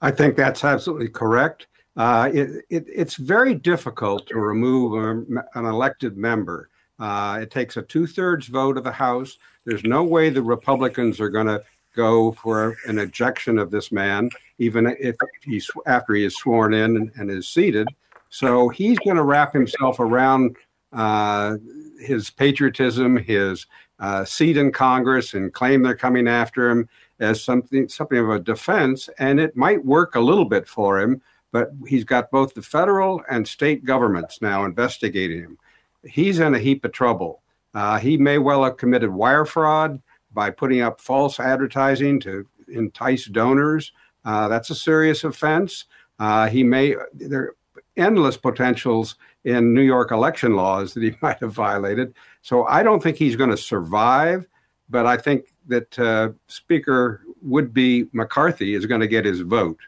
I 0.00 0.10
think 0.10 0.36
that's 0.36 0.64
absolutely 0.64 1.08
correct. 1.08 1.66
Uh, 1.96 2.30
it, 2.32 2.64
it, 2.68 2.84
it's 2.88 3.16
very 3.16 3.54
difficult 3.54 4.26
to 4.28 4.38
remove 4.38 4.92
a, 4.92 5.42
an 5.58 5.64
elected 5.64 6.16
member. 6.16 6.68
Uh, 6.98 7.38
it 7.42 7.50
takes 7.50 7.76
a 7.76 7.82
two 7.82 8.06
thirds 8.06 8.46
vote 8.46 8.76
of 8.76 8.84
the 8.84 8.92
House. 8.92 9.36
There's 9.64 9.84
no 9.84 10.02
way 10.02 10.30
the 10.30 10.42
Republicans 10.42 11.20
are 11.20 11.30
going 11.30 11.46
to 11.46 11.62
go 11.94 12.32
for 12.32 12.76
an 12.86 12.98
ejection 12.98 13.58
of 13.58 13.70
this 13.70 13.90
man, 13.90 14.30
even 14.58 14.94
if 15.00 15.16
he's 15.42 15.70
after 15.86 16.14
he 16.14 16.24
is 16.24 16.36
sworn 16.36 16.74
in 16.74 16.96
and, 16.96 17.10
and 17.16 17.30
is 17.30 17.48
seated. 17.48 17.88
So 18.36 18.68
he's 18.68 18.98
going 18.98 19.16
to 19.16 19.22
wrap 19.22 19.54
himself 19.54 19.98
around 19.98 20.58
uh, 20.92 21.56
his 21.98 22.28
patriotism, 22.28 23.16
his 23.16 23.64
uh, 23.98 24.26
seat 24.26 24.58
in 24.58 24.72
Congress, 24.72 25.32
and 25.32 25.54
claim 25.54 25.82
they're 25.82 25.96
coming 25.96 26.28
after 26.28 26.68
him 26.68 26.86
as 27.18 27.42
something 27.42 27.88
something 27.88 28.18
of 28.18 28.28
a 28.28 28.38
defense. 28.38 29.08
And 29.18 29.40
it 29.40 29.56
might 29.56 29.82
work 29.86 30.16
a 30.16 30.20
little 30.20 30.44
bit 30.44 30.68
for 30.68 31.00
him, 31.00 31.22
but 31.50 31.70
he's 31.86 32.04
got 32.04 32.30
both 32.30 32.52
the 32.52 32.60
federal 32.60 33.22
and 33.30 33.48
state 33.48 33.86
governments 33.86 34.42
now 34.42 34.66
investigating 34.66 35.40
him. 35.40 35.58
He's 36.04 36.38
in 36.38 36.54
a 36.54 36.58
heap 36.58 36.84
of 36.84 36.92
trouble. 36.92 37.40
Uh, 37.72 37.98
he 37.98 38.18
may 38.18 38.36
well 38.36 38.64
have 38.64 38.76
committed 38.76 39.08
wire 39.08 39.46
fraud 39.46 40.02
by 40.34 40.50
putting 40.50 40.82
up 40.82 41.00
false 41.00 41.40
advertising 41.40 42.20
to 42.20 42.46
entice 42.68 43.24
donors. 43.24 43.92
Uh, 44.26 44.46
that's 44.48 44.68
a 44.68 44.74
serious 44.74 45.24
offense. 45.24 45.86
Uh, 46.18 46.50
he 46.50 46.62
may 46.62 46.96
there 47.14 47.54
endless 47.96 48.36
potentials 48.36 49.16
in 49.44 49.74
New 49.74 49.82
York 49.82 50.10
election 50.10 50.54
laws 50.54 50.94
that 50.94 51.02
he 51.02 51.14
might 51.22 51.38
have 51.40 51.52
violated. 51.52 52.14
So 52.42 52.64
I 52.66 52.82
don't 52.82 53.02
think 53.02 53.16
he's 53.16 53.36
going 53.36 53.50
to 53.50 53.56
survive, 53.56 54.46
but 54.88 55.06
I 55.06 55.16
think 55.16 55.52
that 55.68 55.98
uh, 55.98 56.30
Speaker 56.46 57.22
would 57.42 57.72
be 57.72 58.06
McCarthy 58.12 58.74
is 58.74 58.86
going 58.86 59.00
to 59.00 59.06
get 59.06 59.24
his 59.24 59.40
vote. 59.40 59.78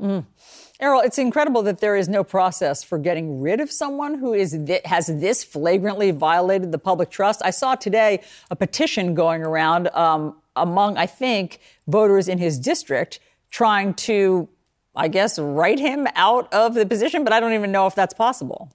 Mm. 0.00 0.24
Errol, 0.80 1.00
it's 1.00 1.18
incredible 1.18 1.62
that 1.62 1.80
there 1.80 1.94
is 1.94 2.08
no 2.08 2.24
process 2.24 2.82
for 2.82 2.96
getting 2.96 3.42
rid 3.42 3.60
of 3.60 3.70
someone 3.70 4.14
who 4.14 4.32
is 4.32 4.58
th- 4.66 4.80
has 4.86 5.08
this 5.08 5.44
flagrantly 5.44 6.10
violated 6.10 6.72
the 6.72 6.78
public 6.78 7.10
trust. 7.10 7.42
I 7.44 7.50
saw 7.50 7.74
today 7.74 8.22
a 8.50 8.56
petition 8.56 9.14
going 9.14 9.42
around 9.42 9.88
um, 9.88 10.36
among, 10.56 10.96
I 10.96 11.04
think, 11.04 11.60
voters 11.86 12.28
in 12.28 12.38
his 12.38 12.58
district 12.58 13.20
trying 13.50 13.92
to, 13.94 14.48
I 15.00 15.08
guess, 15.08 15.38
write 15.38 15.78
him 15.78 16.06
out 16.14 16.52
of 16.52 16.74
the 16.74 16.84
position, 16.84 17.24
but 17.24 17.32
I 17.32 17.40
don't 17.40 17.54
even 17.54 17.72
know 17.72 17.86
if 17.86 17.94
that's 17.94 18.12
possible. 18.12 18.70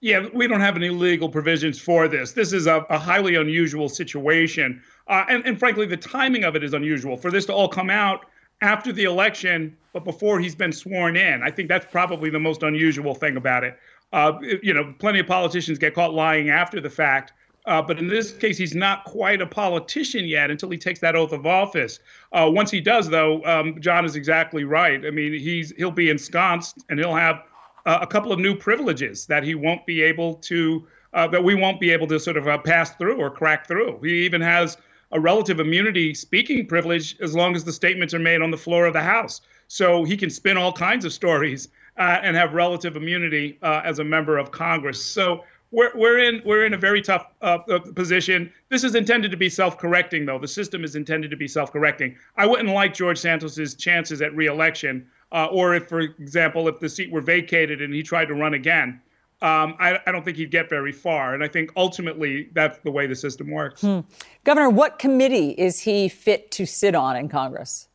Yeah, 0.00 0.26
we 0.34 0.48
don't 0.48 0.60
have 0.60 0.74
any 0.74 0.90
legal 0.90 1.28
provisions 1.28 1.78
for 1.78 2.08
this. 2.08 2.32
This 2.32 2.52
is 2.52 2.66
a, 2.66 2.84
a 2.90 2.98
highly 2.98 3.36
unusual 3.36 3.88
situation. 3.88 4.82
Uh, 5.06 5.26
and, 5.28 5.46
and 5.46 5.58
frankly, 5.60 5.86
the 5.86 5.96
timing 5.96 6.42
of 6.42 6.56
it 6.56 6.64
is 6.64 6.74
unusual. 6.74 7.16
For 7.16 7.30
this 7.30 7.46
to 7.46 7.54
all 7.54 7.68
come 7.68 7.88
out 7.88 8.26
after 8.62 8.92
the 8.92 9.04
election, 9.04 9.76
but 9.92 10.04
before 10.04 10.40
he's 10.40 10.56
been 10.56 10.72
sworn 10.72 11.16
in. 11.16 11.44
I 11.44 11.50
think 11.52 11.68
that's 11.68 11.86
probably 11.86 12.30
the 12.30 12.40
most 12.40 12.64
unusual 12.64 13.14
thing 13.14 13.36
about 13.36 13.62
it. 13.62 13.78
Uh, 14.12 14.32
you 14.60 14.74
know, 14.74 14.92
plenty 14.98 15.20
of 15.20 15.28
politicians 15.28 15.78
get 15.78 15.94
caught 15.94 16.12
lying 16.12 16.50
after 16.50 16.80
the 16.80 16.90
fact. 16.90 17.32
Uh, 17.66 17.82
but 17.82 17.98
in 17.98 18.08
this 18.08 18.32
case, 18.32 18.56
he's 18.56 18.74
not 18.74 19.04
quite 19.04 19.42
a 19.42 19.46
politician 19.46 20.24
yet 20.24 20.50
until 20.50 20.70
he 20.70 20.78
takes 20.78 20.98
that 21.00 21.14
oath 21.14 21.32
of 21.32 21.46
office. 21.46 21.98
Uh, 22.32 22.50
once 22.52 22.70
he 22.70 22.80
does, 22.80 23.08
though, 23.08 23.44
um, 23.44 23.78
John 23.80 24.04
is 24.04 24.16
exactly 24.16 24.64
right. 24.64 25.04
I 25.04 25.10
mean, 25.10 25.32
he's 25.32 25.70
he'll 25.76 25.90
be 25.90 26.10
ensconced 26.10 26.84
and 26.88 26.98
he'll 26.98 27.14
have 27.14 27.42
uh, 27.86 27.98
a 28.00 28.06
couple 28.06 28.32
of 28.32 28.38
new 28.38 28.54
privileges 28.54 29.26
that 29.26 29.42
he 29.42 29.54
won't 29.54 29.84
be 29.84 30.02
able 30.02 30.34
to, 30.34 30.86
uh, 31.12 31.26
that 31.28 31.42
we 31.42 31.54
won't 31.54 31.80
be 31.80 31.90
able 31.90 32.06
to 32.06 32.18
sort 32.18 32.36
of 32.36 32.48
uh, 32.48 32.58
pass 32.58 32.92
through 32.92 33.20
or 33.20 33.30
crack 33.30 33.66
through. 33.66 34.00
He 34.02 34.24
even 34.24 34.40
has 34.40 34.78
a 35.12 35.20
relative 35.20 35.60
immunity 35.60 36.14
speaking 36.14 36.66
privilege 36.66 37.16
as 37.20 37.34
long 37.34 37.56
as 37.56 37.64
the 37.64 37.72
statements 37.72 38.14
are 38.14 38.20
made 38.20 38.40
on 38.42 38.50
the 38.50 38.56
floor 38.56 38.86
of 38.86 38.92
the 38.94 39.02
House. 39.02 39.42
So 39.68 40.04
he 40.04 40.16
can 40.16 40.30
spin 40.30 40.56
all 40.56 40.72
kinds 40.72 41.04
of 41.04 41.12
stories 41.12 41.68
uh, 41.98 42.20
and 42.22 42.36
have 42.36 42.54
relative 42.54 42.96
immunity 42.96 43.58
as 43.62 43.98
a 43.98 44.04
member 44.04 44.38
of 44.38 44.50
Congress. 44.50 45.04
So 45.04 45.44
we're, 45.72 45.90
we're 45.94 46.18
in 46.18 46.42
we're 46.44 46.66
in 46.66 46.74
a 46.74 46.78
very 46.78 47.00
tough 47.02 47.26
uh, 47.42 47.58
uh 47.68 47.78
position. 47.78 48.52
This 48.68 48.84
is 48.84 48.94
intended 48.94 49.30
to 49.30 49.36
be 49.36 49.48
self-correcting, 49.48 50.26
though. 50.26 50.38
The 50.38 50.48
system 50.48 50.84
is 50.84 50.96
intended 50.96 51.30
to 51.30 51.36
be 51.36 51.48
self-correcting. 51.48 52.16
I 52.36 52.46
wouldn't 52.46 52.68
like 52.68 52.94
George 52.94 53.18
Santos's 53.18 53.74
chances 53.74 54.20
at 54.22 54.34
reelection, 54.34 55.06
uh, 55.32 55.46
or 55.46 55.74
if, 55.74 55.88
for 55.88 56.00
example, 56.00 56.68
if 56.68 56.80
the 56.80 56.88
seat 56.88 57.10
were 57.10 57.20
vacated 57.20 57.82
and 57.82 57.94
he 57.94 58.02
tried 58.02 58.26
to 58.26 58.34
run 58.34 58.54
again 58.54 59.00
um, 59.42 59.74
I, 59.78 59.98
I, 60.06 60.12
don't 60.12 60.22
think 60.22 60.36
he'd 60.36 60.50
get 60.50 60.68
very 60.68 60.92
far. 60.92 61.32
And 61.32 61.42
I 61.42 61.48
think 61.48 61.72
ultimately 61.74 62.50
that's 62.52 62.78
the 62.80 62.90
way 62.90 63.06
the 63.06 63.14
system 63.14 63.50
works. 63.50 63.80
Hmm. 63.80 64.00
Governor, 64.44 64.68
what 64.68 64.98
committee 64.98 65.50
is 65.52 65.80
he 65.80 66.10
fit 66.10 66.50
to 66.52 66.66
sit 66.66 66.94
on 66.94 67.16
in 67.16 67.28
Congress? 67.30 67.88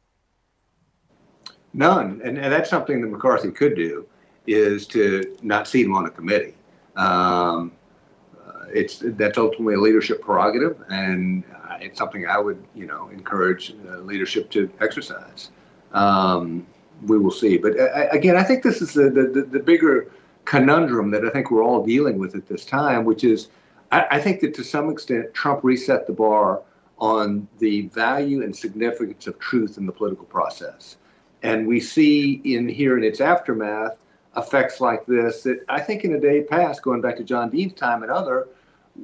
None. 1.73 2.21
And, 2.23 2.39
and 2.39 2.51
that's 2.51 2.69
something 2.69 2.99
that 3.01 3.07
McCarthy 3.07 3.51
could 3.51 3.75
do 3.75 4.07
is 4.47 4.87
to 4.87 5.37
not 5.43 5.67
seat 5.67 5.85
him 5.85 5.93
on 5.93 6.05
a 6.05 6.09
committee. 6.09 6.55
Um, 6.95 7.71
uh, 8.45 8.65
it's 8.73 9.01
that's 9.03 9.37
ultimately 9.37 9.75
a 9.75 9.79
leadership 9.79 10.21
prerogative, 10.21 10.83
and 10.89 11.43
uh, 11.53 11.77
it's 11.79 11.97
something 11.97 12.25
I 12.27 12.37
would, 12.37 12.63
you 12.73 12.85
know, 12.85 13.09
encourage 13.09 13.73
uh, 13.89 13.97
leadership 13.97 14.49
to 14.51 14.69
exercise. 14.81 15.51
Um, 15.93 16.67
we 17.03 17.17
will 17.17 17.31
see. 17.31 17.57
But 17.57 17.73
again, 18.11 18.37
I 18.37 18.43
think 18.43 18.63
this 18.63 18.81
is 18.81 18.93
the, 18.93 19.09
the, 19.09 19.47
the 19.49 19.59
bigger 19.59 20.09
conundrum 20.45 21.11
that 21.11 21.25
I 21.25 21.29
think 21.29 21.51
we're 21.51 21.63
all 21.63 21.83
dealing 21.85 22.17
with 22.17 22.35
at 22.35 22.47
this 22.47 22.65
time, 22.65 23.03
which 23.03 23.23
is 23.23 23.49
I, 23.91 24.05
I, 24.11 24.19
think 24.21 24.39
that 24.41 24.53
to 24.55 24.63
some 24.63 24.89
extent 24.89 25.33
Trump 25.33 25.63
reset 25.63 26.07
the 26.07 26.13
bar 26.13 26.61
on 26.97 27.47
the 27.59 27.87
value 27.87 28.43
and 28.43 28.55
significance 28.55 29.27
of 29.27 29.37
truth 29.39 29.77
in 29.77 29.85
the 29.85 29.91
political 29.91 30.25
process. 30.25 30.97
And 31.43 31.67
we 31.67 31.79
see 31.79 32.41
in 32.45 32.69
here 32.69 32.97
in 32.97 33.03
its 33.03 33.19
aftermath 33.19 33.97
effects 34.37 34.81
like 34.81 35.05
this 35.05 35.43
that 35.43 35.63
I 35.69 35.81
think 35.81 36.03
in 36.03 36.13
a 36.13 36.19
day 36.19 36.43
past, 36.43 36.81
going 36.81 37.01
back 37.01 37.17
to 37.17 37.23
John 37.23 37.49
Dean's 37.49 37.73
time 37.73 38.03
and 38.03 38.11
other, 38.11 38.47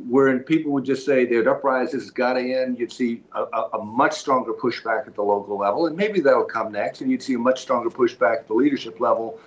wherein 0.08 0.40
people 0.40 0.72
would 0.72 0.86
just 0.86 1.06
say 1.06 1.26
they'd 1.26 1.48
uprise, 1.48 1.92
this 1.92 2.04
has 2.04 2.12
got 2.12 2.34
to 2.34 2.42
end. 2.42 2.80
You'd 2.80 2.92
see 2.92 3.24
a, 3.34 3.44
a, 3.44 3.70
a, 3.80 3.84
much 3.84 4.14
stronger 4.14 4.54
pushback 4.54 5.08
at 5.08 5.16
the 5.16 5.22
local 5.22 5.58
level, 5.58 5.88
and 5.88 5.98
maybe 5.98 6.22
that'll 6.22 6.46
come 6.46 6.72
next, 6.72 7.02
and 7.02 7.12
you'd 7.12 7.24
see 7.24 7.34
a 7.34 7.40
much 7.40 7.62
stronger 7.62 7.90
pushback 7.90 8.40
at 8.40 8.48
the 8.48 8.54
leadership 8.54 9.00
level 9.00 9.40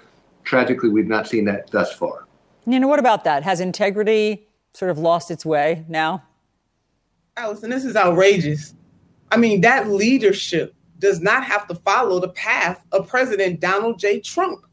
tragically, 0.45 0.91
we've 0.91 1.09
not 1.09 1.27
seen 1.27 1.45
that 1.47 1.71
thus 1.71 1.93
far. 1.95 2.27
You 2.67 2.79
know, 2.79 2.89
what 2.89 2.99
about 2.99 3.25
that? 3.25 3.43
Has 3.43 3.61
integrity 3.61 4.47
sort 4.73 4.91
of 4.91 4.99
lost 4.99 5.31
its 5.31 5.45
way 5.45 5.85
now? 5.89 6.23
Alisyn, 7.37 7.71
this 7.71 7.85
is 7.85 7.97
outrageous. 7.97 8.75
I 9.31 9.37
mean, 9.37 9.61
that 9.63 9.89
leadership 9.89 10.75
does 10.99 11.21
not 11.21 11.45
have 11.45 11.67
to 11.69 11.75
follow 11.75 12.21
the 12.21 12.29
path 12.29 12.85
of 12.93 13.09
President 13.09 13.61
Donald 13.61 13.99
J. 13.99 14.21
Trump. 14.21 14.65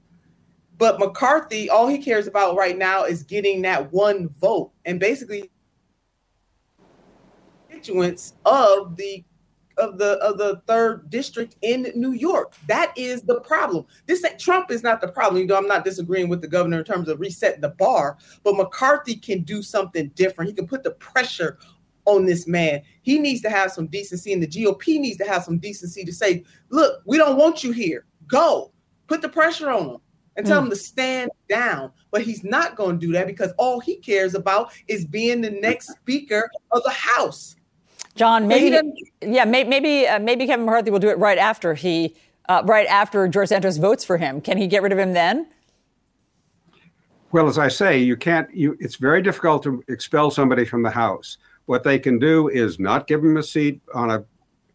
But 0.81 0.97
McCarthy, 0.97 1.69
all 1.69 1.87
he 1.87 1.99
cares 1.99 2.25
about 2.25 2.55
right 2.55 2.75
now 2.75 3.03
is 3.03 3.21
getting 3.21 3.61
that 3.61 3.93
one 3.93 4.29
vote 4.41 4.71
and 4.83 4.99
basically 4.99 5.51
constituents 7.69 8.33
of 8.45 8.95
the 8.95 9.23
of 9.77 9.99
the 9.99 10.13
of 10.23 10.39
the 10.39 10.59
third 10.65 11.07
district 11.11 11.55
in 11.61 11.91
New 11.93 12.13
York. 12.13 12.55
That 12.65 12.93
is 12.97 13.21
the 13.21 13.41
problem. 13.41 13.85
This 14.07 14.25
Trump 14.39 14.71
is 14.71 14.81
not 14.81 15.01
the 15.01 15.07
problem. 15.07 15.39
You 15.39 15.47
know, 15.47 15.55
I'm 15.55 15.67
not 15.67 15.85
disagreeing 15.85 16.29
with 16.29 16.41
the 16.41 16.47
governor 16.47 16.79
in 16.79 16.83
terms 16.83 17.09
of 17.09 17.19
resetting 17.19 17.61
the 17.61 17.69
bar, 17.69 18.17
but 18.43 18.55
McCarthy 18.55 19.17
can 19.17 19.43
do 19.43 19.61
something 19.61 20.09
different. 20.15 20.49
He 20.49 20.55
can 20.55 20.65
put 20.65 20.81
the 20.81 20.93
pressure 20.93 21.59
on 22.05 22.25
this 22.25 22.47
man. 22.47 22.81
He 23.03 23.19
needs 23.19 23.41
to 23.41 23.51
have 23.51 23.71
some 23.71 23.85
decency, 23.85 24.33
and 24.33 24.41
the 24.41 24.47
GOP 24.47 24.99
needs 24.99 25.17
to 25.17 25.25
have 25.25 25.43
some 25.43 25.59
decency 25.59 26.03
to 26.05 26.11
say, 26.11 26.43
"Look, 26.69 27.03
we 27.05 27.19
don't 27.19 27.37
want 27.37 27.63
you 27.63 27.71
here. 27.71 28.07
Go." 28.25 28.71
Put 29.05 29.21
the 29.21 29.29
pressure 29.29 29.69
on 29.69 29.87
him 29.87 29.97
and 30.37 30.45
tell 30.45 30.61
mm. 30.61 30.65
him 30.65 30.69
to 30.69 30.75
stand 30.75 31.31
down. 31.49 31.91
But 32.11 32.21
he's 32.21 32.43
not 32.43 32.75
going 32.75 32.99
to 32.99 33.05
do 33.05 33.13
that 33.13 33.27
because 33.27 33.51
all 33.57 33.79
he 33.79 33.97
cares 33.97 34.35
about 34.35 34.71
is 34.87 35.05
being 35.05 35.41
the 35.41 35.51
next 35.51 35.89
speaker 35.89 36.49
of 36.71 36.83
the 36.83 36.91
House. 36.91 37.55
John, 38.15 38.47
maybe 38.47 38.77
yeah, 39.21 39.45
maybe 39.45 40.07
uh, 40.07 40.19
maybe 40.19 40.45
Kevin 40.45 40.65
McCarthy 40.65 40.91
will 40.91 40.99
do 40.99 41.09
it 41.09 41.17
right 41.17 41.37
after 41.37 41.73
he 41.73 42.15
uh, 42.49 42.61
right 42.65 42.87
after 42.87 43.27
George 43.27 43.49
Santos 43.49 43.77
votes 43.77 44.03
for 44.03 44.17
him. 44.17 44.41
Can 44.41 44.57
he 44.57 44.67
get 44.67 44.81
rid 44.81 44.91
of 44.91 44.99
him 44.99 45.13
then? 45.13 45.47
Well, 47.31 47.47
as 47.47 47.57
I 47.57 47.69
say, 47.69 47.97
you 47.99 48.17
can't. 48.17 48.53
You, 48.53 48.75
it's 48.79 48.97
very 48.97 49.21
difficult 49.21 49.63
to 49.63 49.83
expel 49.87 50.31
somebody 50.31 50.65
from 50.65 50.83
the 50.83 50.89
House. 50.89 51.37
What 51.65 51.83
they 51.83 51.97
can 51.97 52.19
do 52.19 52.49
is 52.49 52.79
not 52.79 53.07
give 53.07 53.23
him 53.23 53.37
a 53.37 53.43
seat 53.43 53.81
on 53.93 54.11
a 54.11 54.25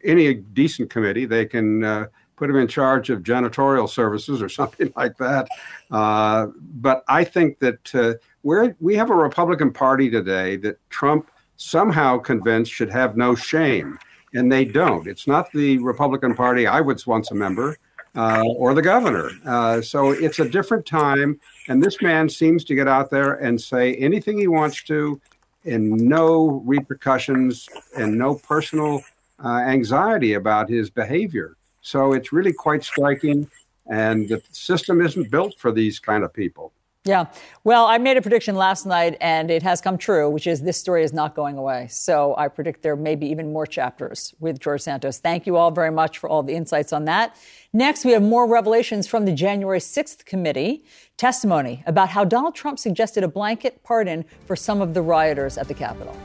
any 0.03 0.33
decent 0.35 0.89
committee. 0.89 1.27
They 1.27 1.45
can 1.45 1.85
uh, 1.85 2.07
put 2.37 2.51
him 2.51 2.57
in 2.57 2.69
charge 2.69 3.11
of 3.11 3.23
janitorial 3.23 3.89
services 3.89 4.43
or 4.43 4.49
something 4.61 4.93
like 4.97 5.17
that. 5.19 5.49
Uh, 5.91 6.49
but 6.59 7.05
I 7.09 7.25
think 7.25 7.59
that 7.59 7.95
uh, 7.95 8.15
we 8.43 8.73
we 8.81 8.97
have 8.97 9.11
a 9.11 9.15
Republican 9.15 9.73
Party 9.73 10.11
today 10.11 10.57
that 10.57 10.79
Trump 10.91 11.31
somehow 11.57 12.19
convinced 12.19 12.73
should 12.73 12.91
have 12.91 13.17
no 13.17 13.35
shame. 13.35 13.99
And 14.35 14.53
they 14.53 14.65
don't. 14.67 15.07
It's 15.07 15.27
not 15.27 15.51
the 15.53 15.79
Republican 15.79 16.35
Party 16.35 16.67
I 16.67 16.83
was 16.83 17.07
once 17.07 17.31
a 17.31 17.35
member. 17.35 17.79
uh, 18.17 18.43
or 18.57 18.75
the 18.75 18.83
governor. 18.83 19.31
Uh, 19.45 19.81
so 19.81 20.11
it's 20.11 20.39
a 20.39 20.49
different 20.49 20.87
time. 20.87 21.39
And 21.69 21.83
this 21.83 22.01
man 22.01 22.29
seems 22.29 22.65
to 22.65 22.75
get 22.75 22.89
out 22.89 23.11
there 23.11 23.35
and 23.35 23.61
say 23.61 23.95
anything 23.97 24.39
he 24.39 24.49
wants 24.49 24.83
to, 24.85 25.21
and 25.65 25.91
no 25.91 26.63
repercussions 26.65 27.69
and 27.97 28.17
no 28.17 28.37
personal 28.37 29.03
uh, 29.45 29.59
anxiety 29.59 30.35
about 30.35 30.69
his 30.71 30.89
behavior. 30.91 31.57
So 31.87 32.13
it's 32.15 32.33
really 32.33 32.53
quite 32.53 32.83
striking. 32.83 33.49
And 33.89 34.29
the 34.29 34.43
system 34.51 35.01
isn't 35.01 35.31
built 35.31 35.55
for 35.57 35.71
these 35.71 36.01
kind 36.01 36.25
of 36.25 36.33
people. 36.33 36.73
Yeah. 37.05 37.27
Well, 37.63 37.87
I 37.87 37.99
made 37.99 38.17
a 38.17 38.23
prediction 38.23 38.57
last 38.57 38.85
night 38.85 39.17
and 39.21 39.49
it 39.49 39.63
has 39.63 39.81
come 39.81 39.97
true, 39.97 40.29
which 40.29 40.49
is 40.49 40.63
this 40.63 40.77
story 40.77 41.05
is 41.05 41.13
not 41.13 41.37
going 41.37 41.57
away. 41.57 41.87
So 41.89 42.35
I 42.37 42.49
predict 42.49 42.83
there 42.83 42.97
may 42.97 43.15
be 43.15 43.29
even 43.29 43.53
more 43.53 43.65
chapters 43.65 44.35
with 44.41 44.59
George 44.59 44.81
Santos. 44.81 45.21
Thank 45.21 45.47
you 45.47 45.57
all 45.57 45.71
very 45.71 45.93
much 45.93 46.19
for 46.19 46.29
all 46.29 46.43
the 46.43 46.55
insights 46.55 46.93
on 46.93 47.05
that. 47.05 47.37
Next, 47.73 48.05
we 48.05 48.11
have 48.11 48.23
more 48.23 48.49
revelations 48.49 49.07
from 49.07 49.25
the 49.25 49.33
January 49.33 49.79
6th 49.79 50.25
committee 50.25 50.85
testimony 51.17 51.85
about 51.87 52.09
how 52.09 52.25
Donald 52.25 52.57
Trump 52.57 52.81
suggested 52.81 53.23
a 53.23 53.29
blanket 53.29 53.85
pardon 53.85 54.25
for 54.45 54.57
some 54.57 54.81
of 54.81 54.93
the 54.93 55.03
rioters 55.03 55.57
at 55.57 55.69
the 55.69 55.75
Capitol. 55.75 56.17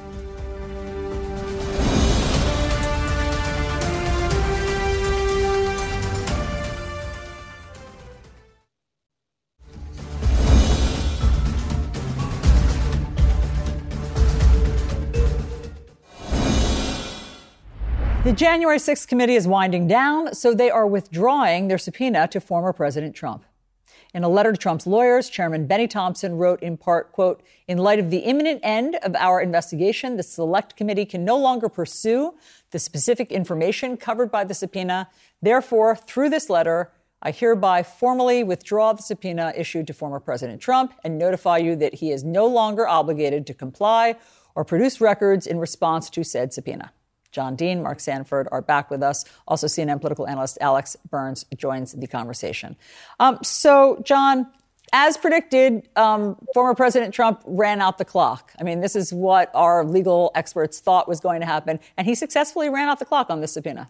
The 18.23 18.33
January 18.33 18.77
6th 18.77 19.07
committee 19.07 19.33
is 19.33 19.47
winding 19.47 19.87
down, 19.87 20.35
so 20.35 20.53
they 20.53 20.69
are 20.69 20.85
withdrawing 20.85 21.67
their 21.67 21.79
subpoena 21.79 22.27
to 22.27 22.39
former 22.39 22.71
President 22.71 23.15
Trump. 23.15 23.43
In 24.13 24.23
a 24.23 24.29
letter 24.29 24.51
to 24.51 24.57
Trump's 24.59 24.85
lawyers, 24.85 25.27
Chairman 25.27 25.65
Benny 25.65 25.87
Thompson 25.87 26.37
wrote 26.37 26.61
in 26.61 26.77
part, 26.77 27.11
quote, 27.13 27.41
in 27.67 27.79
light 27.79 27.97
of 27.97 28.11
the 28.11 28.19
imminent 28.19 28.59
end 28.61 28.93
of 29.01 29.15
our 29.15 29.41
investigation, 29.41 30.17
the 30.17 30.23
select 30.23 30.75
committee 30.75 31.03
can 31.03 31.25
no 31.25 31.35
longer 31.35 31.67
pursue 31.67 32.35
the 32.69 32.77
specific 32.77 33.31
information 33.31 33.97
covered 33.97 34.29
by 34.29 34.43
the 34.43 34.53
subpoena. 34.53 35.09
Therefore, 35.41 35.95
through 35.95 36.29
this 36.29 36.47
letter, 36.47 36.91
I 37.23 37.31
hereby 37.31 37.81
formally 37.81 38.43
withdraw 38.43 38.93
the 38.93 39.01
subpoena 39.01 39.51
issued 39.57 39.87
to 39.87 39.93
former 39.93 40.19
President 40.19 40.61
Trump 40.61 40.93
and 41.03 41.17
notify 41.17 41.57
you 41.57 41.75
that 41.77 41.95
he 41.95 42.11
is 42.11 42.23
no 42.23 42.45
longer 42.45 42.87
obligated 42.87 43.47
to 43.47 43.55
comply 43.55 44.13
or 44.53 44.63
produce 44.63 45.01
records 45.01 45.47
in 45.47 45.57
response 45.57 46.07
to 46.11 46.23
said 46.23 46.53
subpoena. 46.53 46.91
John 47.31 47.55
Dean, 47.55 47.81
Mark 47.81 48.00
Sanford 48.00 48.47
are 48.51 48.61
back 48.61 48.89
with 48.89 49.01
us. 49.01 49.25
Also, 49.47 49.67
CNN 49.67 50.00
political 50.01 50.27
analyst 50.27 50.57
Alex 50.61 50.95
Burns 51.09 51.45
joins 51.55 51.93
the 51.93 52.07
conversation. 52.07 52.75
Um, 53.19 53.39
so, 53.41 54.01
John, 54.03 54.47
as 54.93 55.17
predicted, 55.17 55.88
um, 55.95 56.38
former 56.53 56.75
President 56.75 57.13
Trump 57.13 57.41
ran 57.45 57.81
out 57.81 57.97
the 57.97 58.05
clock. 58.05 58.51
I 58.59 58.63
mean, 58.63 58.81
this 58.81 58.95
is 58.95 59.13
what 59.13 59.50
our 59.53 59.85
legal 59.85 60.31
experts 60.35 60.79
thought 60.79 61.07
was 61.07 61.19
going 61.19 61.39
to 61.39 61.45
happen, 61.45 61.79
and 61.97 62.05
he 62.05 62.15
successfully 62.15 62.69
ran 62.69 62.89
out 62.89 63.00
the 63.00 63.05
clock 63.05 63.29
on 63.29 63.41
this 63.41 63.53
subpoena. 63.53 63.89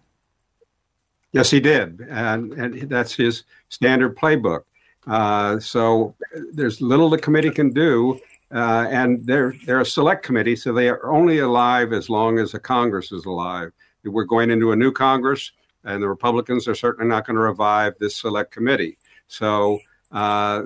Yes, 1.32 1.50
he 1.50 1.60
did, 1.60 2.02
and, 2.10 2.54
and 2.54 2.90
that's 2.90 3.16
his 3.16 3.44
standard 3.70 4.18
playbook. 4.18 4.64
Uh, 5.08 5.60
so 5.60 6.14
there's 6.54 6.82
little 6.82 7.10
the 7.10 7.18
committee 7.18 7.50
can 7.50 7.72
do 7.72 8.20
uh, 8.54 8.88
and 8.90 9.26
they're 9.26 9.54
they're 9.66 9.82
a 9.82 9.86
select 9.86 10.24
committee, 10.24 10.56
so 10.56 10.74
they 10.74 10.90
are 10.90 11.12
only 11.12 11.40
alive 11.40 11.94
as 11.94 12.10
long 12.10 12.40
as 12.40 12.52
the 12.52 12.60
Congress 12.60 13.12
is 13.12 13.26
alive. 13.26 13.72
We're 14.04 14.26
going 14.26 14.52
into 14.52 14.72
a 14.72 14.76
new 14.76 14.92
Congress, 14.92 15.52
and 15.84 16.02
the 16.02 16.10
Republicans 16.10 16.68
are 16.68 16.76
certainly 16.76 17.08
not 17.08 17.26
going 17.26 17.36
to 17.36 17.42
revive 17.42 17.94
this 18.00 18.16
select 18.16 18.52
committee. 18.52 18.98
So 19.28 19.80
uh, 20.12 20.64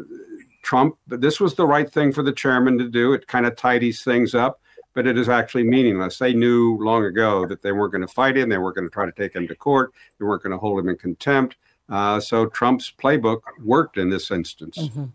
Trump, 0.63 0.97
this 1.07 1.39
was 1.39 1.53
the 1.53 1.67
right 1.67 1.91
thing 1.91 2.11
for 2.11 2.23
the 2.23 2.31
chairman 2.31 2.77
to 2.79 2.89
do. 2.89 3.13
It 3.13 3.27
kind 3.27 3.45
of 3.45 3.55
tidies 3.55 4.03
things 4.03 4.33
up, 4.33 4.61
but 4.93 5.05
it 5.05 5.17
is 5.17 5.29
actually 5.29 5.63
meaningless. 5.63 6.17
They 6.17 6.33
knew 6.33 6.77
long 6.81 7.05
ago 7.05 7.45
that 7.45 7.61
they 7.61 7.71
weren't 7.71 7.91
going 7.91 8.07
to 8.07 8.13
fight 8.13 8.37
him. 8.37 8.49
They 8.49 8.57
weren't 8.57 8.75
going 8.75 8.87
to 8.87 8.93
try 8.93 9.05
to 9.05 9.11
take 9.11 9.35
him 9.35 9.47
to 9.47 9.55
court. 9.55 9.91
They 10.17 10.25
weren't 10.25 10.41
going 10.41 10.53
to 10.53 10.57
hold 10.57 10.79
him 10.79 10.89
in 10.89 10.97
contempt. 10.97 11.57
Uh, 11.87 12.19
so 12.19 12.47
Trump's 12.47 12.91
playbook 12.91 13.41
worked 13.63 13.97
in 13.97 14.09
this 14.09 14.31
instance. 14.31 14.77
Mm-hmm. 14.77 15.05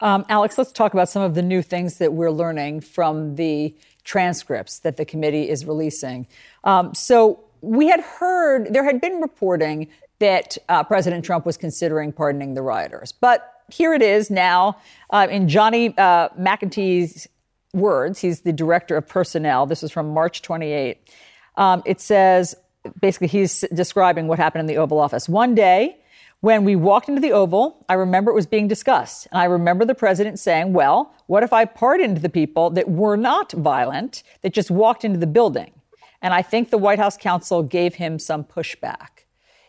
Um, 0.00 0.24
Alex, 0.28 0.58
let's 0.58 0.72
talk 0.72 0.92
about 0.92 1.08
some 1.08 1.22
of 1.22 1.34
the 1.34 1.42
new 1.42 1.62
things 1.62 1.98
that 1.98 2.12
we're 2.12 2.30
learning 2.30 2.80
from 2.80 3.36
the 3.36 3.74
transcripts 4.04 4.80
that 4.80 4.96
the 4.96 5.04
committee 5.04 5.48
is 5.48 5.64
releasing. 5.64 6.26
Um, 6.64 6.94
so 6.94 7.40
we 7.60 7.88
had 7.88 8.00
heard, 8.00 8.72
there 8.72 8.84
had 8.84 9.00
been 9.00 9.20
reporting 9.20 9.88
that 10.18 10.56
uh, 10.68 10.84
President 10.84 11.24
Trump 11.24 11.46
was 11.46 11.56
considering 11.56 12.12
pardoning 12.12 12.54
the 12.54 12.62
rioters. 12.62 13.12
But 13.12 13.50
here 13.70 13.94
it 13.94 14.02
is 14.02 14.30
now 14.30 14.78
uh, 15.10 15.26
in 15.30 15.48
Johnny 15.48 15.96
uh, 15.96 16.28
McEntee's 16.30 17.26
words. 17.72 18.20
He's 18.20 18.40
the 18.40 18.52
director 18.52 18.96
of 18.96 19.08
personnel. 19.08 19.66
This 19.66 19.82
is 19.82 19.90
from 19.90 20.08
March 20.12 20.42
28. 20.42 20.98
Um, 21.56 21.82
it 21.84 22.00
says, 22.00 22.54
basically, 23.00 23.28
he's 23.28 23.64
describing 23.72 24.28
what 24.28 24.38
happened 24.38 24.60
in 24.60 24.66
the 24.66 24.76
Oval 24.76 25.00
Office. 25.00 25.28
One 25.28 25.54
day, 25.54 25.96
when 26.44 26.62
we 26.62 26.76
walked 26.76 27.08
into 27.08 27.22
the 27.22 27.32
Oval, 27.32 27.82
I 27.88 27.94
remember 27.94 28.30
it 28.30 28.34
was 28.34 28.44
being 28.44 28.68
discussed. 28.68 29.26
And 29.32 29.40
I 29.40 29.44
remember 29.44 29.86
the 29.86 29.94
president 29.94 30.38
saying, 30.38 30.74
well, 30.74 31.14
what 31.26 31.42
if 31.42 31.54
I 31.54 31.64
pardoned 31.64 32.18
the 32.18 32.28
people 32.28 32.68
that 32.68 32.86
were 32.86 33.16
not 33.16 33.52
violent, 33.52 34.22
that 34.42 34.52
just 34.52 34.70
walked 34.70 35.06
into 35.06 35.18
the 35.18 35.26
building? 35.26 35.72
And 36.20 36.34
I 36.34 36.42
think 36.42 36.68
the 36.68 36.76
White 36.76 36.98
House 36.98 37.16
counsel 37.16 37.62
gave 37.62 37.94
him 37.94 38.18
some 38.18 38.44
pushback. 38.44 39.24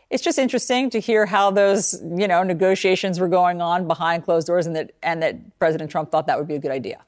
It's 0.10 0.22
just 0.22 0.38
interesting 0.38 0.90
to 0.90 1.00
hear 1.00 1.26
how 1.26 1.50
those, 1.50 1.94
you 2.04 2.28
know, 2.28 2.44
negotiations 2.44 3.22
were 3.22 3.30
going 3.30 3.62
on 3.62 3.88
behind 3.88 4.26
closed 4.26 4.46
doors 4.46 4.68
and 4.68 4.76
that, 4.76 4.92
and 5.02 5.24
that 5.24 5.58
President 5.58 5.90
Trump 5.90 6.12
thought 6.12 6.28
that 6.28 6.38
would 6.38 6.48
be 6.48 6.56
a 6.56 6.60
good 6.60 6.72
idea. 6.72 7.06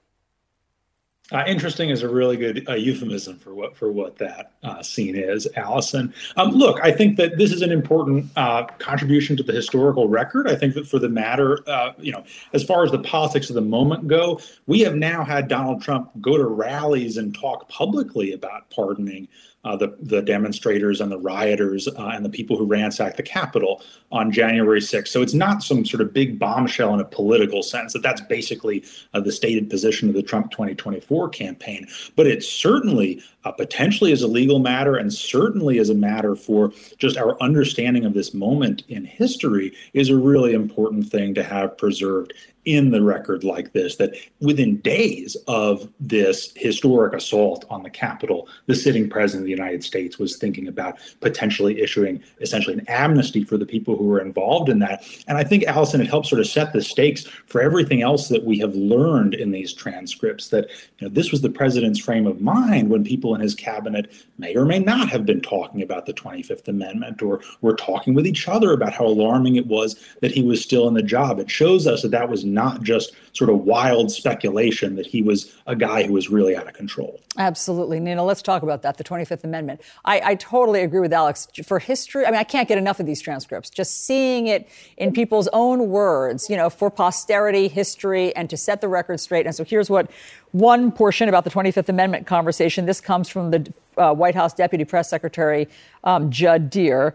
Uh, 1.32 1.44
interesting 1.46 1.90
is 1.90 2.04
a 2.04 2.10
really 2.10 2.38
good 2.38 2.68
uh, 2.70 2.74
euphemism 2.74 3.38
for 3.38 3.54
what 3.54 3.76
for 3.76 3.92
what 3.92 4.18
that 4.18 4.54
uh, 4.64 4.82
scene 4.82 5.16
is, 5.16 5.46
Alisyn. 5.58 6.14
Um, 6.38 6.52
look, 6.52 6.80
I 6.82 6.92
think 6.92 7.18
that 7.18 7.38
this 7.38 7.52
is 7.52 7.62
an 7.62 7.72
important 7.72 8.32
uh, 8.38 8.64
contribution 8.80 9.36
to 9.36 9.44
the 9.44 9.52
historical 9.52 10.08
record. 10.08 10.48
I 10.48 10.56
think 10.56 10.74
that 10.76 10.88
for 10.88 11.00
the 11.00 11.10
matter, 11.10 11.60
uh, 11.68 11.92
you 11.98 12.14
know, 12.14 12.24
as 12.54 12.64
far 12.64 12.86
as 12.86 12.92
the 12.92 13.00
politics 13.00 13.50
of 13.50 13.56
the 13.56 13.62
moment 13.62 14.08
go, 14.08 14.40
we 14.68 14.80
have 14.82 14.96
now 14.96 15.26
had 15.26 15.50
Donald 15.50 15.82
Trump 15.82 16.12
go 16.22 16.38
to 16.38 16.46
rallies 16.46 17.18
and 17.18 17.36
talk 17.36 17.68
publicly 17.68 18.32
about 18.32 18.70
pardoning 18.70 19.28
uh, 19.68 19.76
the, 19.76 19.94
the 20.00 20.22
demonstrators 20.22 21.02
and 21.02 21.12
the 21.12 21.20
rioters 21.20 21.90
uh, 21.90 22.12
and 22.14 22.24
the 22.24 22.30
people 22.30 22.58
who 22.58 22.66
ransacked 22.66 23.18
the 23.18 23.24
Capitol 23.24 23.82
on 24.14 24.32
January 24.32 24.80
6th. 24.80 25.10
So 25.10 25.22
it's 25.22 25.34
not 25.34 25.62
some 25.62 25.86
sort 25.86 26.00
of 26.00 26.14
big 26.14 26.40
bombshell 26.40 26.94
in 26.94 27.02
a 27.02 27.06
political 27.06 27.62
sense 27.62 27.92
that 27.92 28.02
that's 28.02 28.22
basically 28.22 28.86
uh, 29.14 29.20
the 29.20 29.32
stated 29.32 29.70
position 29.70 30.08
of 30.08 30.16
the 30.16 30.24
Trump 30.24 30.52
2024 30.52 31.28
campaign. 31.30 31.86
But 32.16 32.28
it 32.28 32.44
certainly 32.44 33.22
uh, 33.44 33.52
potentially 33.52 34.14
is 34.14 34.22
a 34.22 34.28
legal 34.28 34.60
matter 34.60 34.96
and 34.96 35.14
certainly 35.14 35.80
as 35.80 35.90
a 35.90 35.96
matter 35.96 36.38
for 36.38 36.72
just 36.98 37.18
our 37.18 37.38
understanding 37.42 38.06
of 38.06 38.14
this 38.14 38.34
moment 38.34 38.84
in 38.88 39.04
history 39.04 39.74
is 39.92 40.10
a 40.10 40.16
really 40.16 40.54
important 40.54 41.10
thing 41.10 41.34
to 41.36 41.44
have 41.44 41.78
preserved 41.78 42.34
in 42.68 42.92
the 42.92 43.02
record 43.02 43.46
like 43.46 43.72
this 43.72 43.96
that 43.96 44.14
within 44.42 44.76
days 44.82 45.38
of 45.48 45.90
this 46.02 46.52
historic 46.58 47.14
assault 47.14 47.64
on 47.70 47.82
the 47.82 47.90
Capitol, 47.90 48.50
the 48.66 48.76
sitting 48.76 49.10
president 49.10 49.44
of 49.44 49.46
the 49.46 49.52
United 49.52 49.86
States 49.86 50.20
was 50.20 50.36
thinking 50.36 50.68
about 50.68 50.98
potentially 51.22 51.80
issuing 51.80 52.22
essentially 52.42 52.74
an 52.74 52.86
amnesty 52.90 53.46
for 53.46 53.58
the 53.58 53.66
people 53.66 53.96
who 53.96 54.04
were 54.04 54.20
involved 54.20 54.68
in 54.68 54.80
that. 54.80 55.02
And 55.30 55.38
I 55.38 55.46
think, 55.46 55.64
Alisyn, 55.64 56.02
it 56.02 56.08
helps 56.08 56.30
sort 56.30 56.42
of 56.42 56.48
set 56.48 56.74
the 56.74 56.82
stakes 56.82 57.24
for 57.46 57.62
everything 57.62 58.02
else 58.02 58.28
that 58.28 58.44
we 58.44 58.60
have 58.60 58.76
learned 58.76 59.34
in 59.34 59.52
these 59.52 59.72
transcripts 59.72 60.50
that 60.50 60.68
you 61.00 61.08
know, 61.08 61.14
this 61.14 61.32
was 61.32 61.42
the 61.42 61.50
president's 61.50 62.00
frame 62.00 62.28
of 62.28 62.42
mind 62.42 62.90
when 62.90 63.06
people 63.06 63.34
in 63.34 63.40
his 63.40 63.56
cabinet 63.56 64.12
may 64.38 64.54
or 64.56 64.66
may 64.66 64.80
not 64.80 65.08
have 65.08 65.26
been 65.26 65.42
talking 65.42 65.82
about 65.82 66.06
the 66.06 66.14
25th 66.14 66.68
Amendment 66.68 67.22
or 67.22 67.40
were 67.62 67.76
talking 67.76 68.14
with 68.14 68.28
each 68.28 68.50
other 68.50 68.74
about 68.74 68.94
how 68.94 69.06
alarming 69.06 69.56
it 69.56 69.68
was 69.68 69.96
that 70.22 70.32
he 70.32 70.44
was 70.44 70.62
still 70.62 70.88
in 70.90 70.94
the 70.94 71.02
job. 71.02 71.40
It 71.40 71.50
shows 71.50 71.88
us 71.88 72.02
that 72.02 72.12
that 72.12 72.30
was 72.30 72.44
not 72.58 72.82
just 72.82 73.14
sort 73.34 73.52
of 73.52 73.60
wild 73.60 74.12
speculation 74.12 74.96
that 74.96 75.06
he 75.06 75.22
was 75.22 75.56
a 75.68 75.76
guy 75.76 76.02
who 76.02 76.12
was 76.12 76.28
really 76.28 76.56
out 76.56 76.68
of 76.68 76.74
control. 76.74 77.22
Absolutely. 77.38 78.00
Nina, 78.00 78.24
let's 78.24 78.42
talk 78.42 78.64
about 78.64 78.82
that, 78.82 78.98
the 78.98 79.04
25th 79.04 79.44
Amendment. 79.44 79.80
I, 80.06 80.22
I 80.32 80.36
totally 80.36 80.82
agree 80.82 81.00
with 81.00 81.14
Alex. 81.14 81.48
For 81.64 81.78
history, 81.78 82.26
I 82.26 82.32
mean, 82.32 82.40
I 82.40 82.44
can't 82.44 82.68
get 82.68 82.80
enough 82.80 83.00
of 83.00 83.06
these 83.06 83.22
transcripts. 83.22 83.70
Just 83.70 84.06
seeing 84.06 84.48
it 84.48 84.68
in 84.98 85.14
people's 85.14 85.48
own 85.54 85.90
words, 85.90 86.50
you 86.50 86.58
know, 86.58 86.72
for 86.72 86.90
posterity, 86.90 87.68
history, 87.68 88.36
and 88.36 88.50
to 88.50 88.58
set 88.58 88.82
the 88.82 88.88
record 88.88 89.20
straight. 89.20 89.46
And 89.46 89.54
so 89.54 89.64
here's 89.64 89.88
what 89.88 90.10
one 90.52 90.92
portion 90.92 91.30
about 91.30 91.44
the 91.44 91.52
25th 91.52 91.90
Amendment 91.90 92.26
conversation. 92.26 92.88
This 92.88 93.00
comes 93.00 93.30
from 93.30 93.52
the 93.52 93.72
uh, 93.98 94.16
White 94.16 94.34
House 94.34 94.56
Deputy 94.56 94.84
Press 94.84 95.12
Secretary 95.12 95.70
um, 96.04 96.32
Judd 96.32 96.72
Deere. 96.72 97.14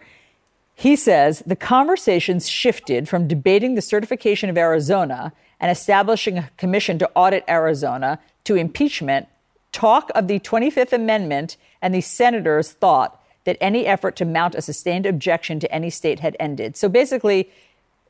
He 0.74 0.96
says 0.96 1.42
the 1.46 1.56
conversations 1.56 2.48
shifted 2.48 3.08
from 3.08 3.28
debating 3.28 3.74
the 3.74 3.82
certification 3.82 4.50
of 4.50 4.58
Arizona 4.58 5.32
and 5.60 5.70
establishing 5.70 6.38
a 6.38 6.50
commission 6.56 6.98
to 6.98 7.10
audit 7.14 7.44
Arizona 7.48 8.18
to 8.44 8.56
impeachment, 8.56 9.28
talk 9.70 10.10
of 10.14 10.26
the 10.26 10.40
25th 10.40 10.92
Amendment, 10.92 11.56
and 11.80 11.94
the 11.94 12.00
senators 12.00 12.72
thought 12.72 13.22
that 13.44 13.56
any 13.60 13.86
effort 13.86 14.16
to 14.16 14.24
mount 14.24 14.54
a 14.54 14.62
sustained 14.62 15.06
objection 15.06 15.60
to 15.60 15.72
any 15.72 15.90
state 15.90 16.20
had 16.20 16.36
ended. 16.40 16.76
So 16.76 16.88
basically, 16.88 17.50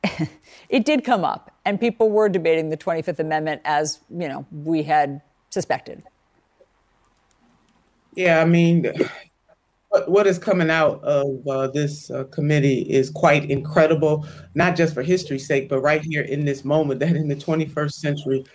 it 0.69 0.85
did 0.85 1.03
come 1.03 1.23
up, 1.23 1.51
and 1.65 1.79
people 1.79 2.09
were 2.09 2.29
debating 2.29 2.69
the 2.69 2.77
25th 2.77 3.19
Amendment 3.19 3.61
as, 3.65 3.99
you 4.09 4.27
know, 4.27 4.45
we 4.51 4.83
had 4.83 5.21
suspected. 5.49 6.03
Yeah, 8.15 8.41
I 8.41 8.45
mean, 8.45 8.91
what, 10.07 10.27
is 10.27 10.39
coming 10.39 10.69
out 10.69 11.03
of 11.03 11.47
uh, 11.47 11.67
this 11.67 12.09
uh, 12.09 12.23
committee 12.25 12.81
is 12.81 13.09
quite 13.09 13.49
incredible, 13.49 14.27
not 14.55 14.75
just 14.75 14.93
for 14.93 15.03
history's 15.03 15.45
sake, 15.45 15.69
but 15.69 15.81
right 15.81 16.01
here 16.01 16.23
in 16.23 16.45
this 16.45 16.65
moment 16.65 16.99
that 16.99 17.15
in 17.15 17.27
the 17.27 17.35
21st 17.35 17.93
century, 17.93 18.45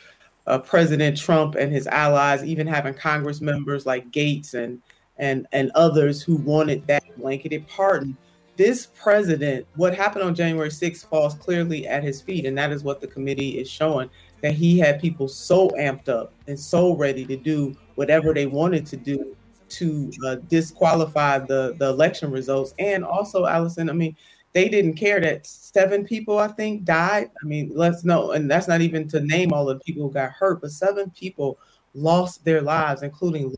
uh, 0.46 0.59
President 0.59 1.16
Trump 1.16 1.55
and 1.55 1.72
his 1.72 1.87
allies, 1.87 2.44
even 2.44 2.66
having 2.66 2.94
Congress 2.94 3.40
members 3.40 3.87
like 3.87 4.11
Gaetz 4.11 4.55
and 4.55 4.83
and 5.18 5.46
and 5.53 5.70
others 5.74 6.22
who 6.22 6.37
wanted 6.37 6.87
that 6.87 7.05
blanketed 7.16 7.66
pardon. 7.68 8.16
This 8.57 8.87
president, 8.87 9.66
what 9.77 9.94
happened 9.94 10.24
on 10.24 10.35
January 10.35 10.70
6th 10.70 11.07
falls 11.09 11.35
clearly 11.35 11.87
at 11.87 12.03
his 12.03 12.20
feet, 12.20 12.44
and 12.44 12.59
that 12.59 12.72
is 12.72 12.83
what 12.83 13.01
the 13.01 13.07
committee 13.07 13.59
is 13.59 13.70
showing 13.70 14.11
that 14.42 14.55
he 14.55 14.79
had 14.79 15.01
people 15.01 15.29
so 15.29 15.68
amped 15.70 16.09
up 16.09 16.33
and 16.48 16.59
so 16.59 16.96
ready 16.96 17.24
to 17.27 17.37
do 17.37 17.77
whatever 17.94 18.35
they 18.35 18.46
wanted 18.46 18.85
to 18.87 18.96
do 18.96 19.37
to 19.70 20.11
uh, 20.24 20.37
disqualify 20.48 21.38
the 21.38 21.74
the 21.78 21.88
election 21.88 22.31
results. 22.31 22.74
And 22.78 23.04
also, 23.04 23.44
Alisyn, 23.44 23.90
I 23.90 23.92
mean, 23.92 24.16
they 24.52 24.68
didn't 24.68 24.94
care 24.94 25.20
that 25.20 25.46
seven 25.46 26.04
people, 26.04 26.38
I 26.38 26.48
think, 26.48 26.85
died. 26.85 27.31
I 27.42 27.46
mean, 27.46 27.70
let's 27.74 28.04
know, 28.04 28.33
and 28.33 28.50
that's 28.50 28.68
not 28.68 28.81
even 28.81 29.07
to 29.09 29.20
name 29.20 29.52
all 29.52 29.66
the 29.66 29.78
people 29.81 30.04
who 30.04 30.12
got 30.12 30.31
hurt, 30.33 30.61
but 30.61 30.70
seven 30.70 31.11
people 31.11 31.59
lost 31.94 32.44
their 32.44 32.62
lives, 32.62 33.02
including 33.02 33.54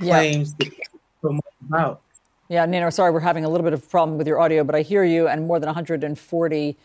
claims 0.00 0.54
about. 1.68 2.02
Yeah, 2.48 2.66
Nina, 2.66 2.90
sorry, 2.90 3.10
we're 3.10 3.20
having 3.20 3.44
a 3.44 3.48
little 3.48 3.64
bit 3.64 3.72
of 3.72 3.82
a 3.82 3.86
problem 3.86 4.18
with 4.18 4.26
your 4.26 4.38
audio, 4.38 4.62
but 4.62 4.74
I 4.74 4.82
hear 4.82 5.04
you, 5.04 5.28
and 5.28 5.46
more 5.46 5.58
than 5.58 5.68
140 5.68 6.76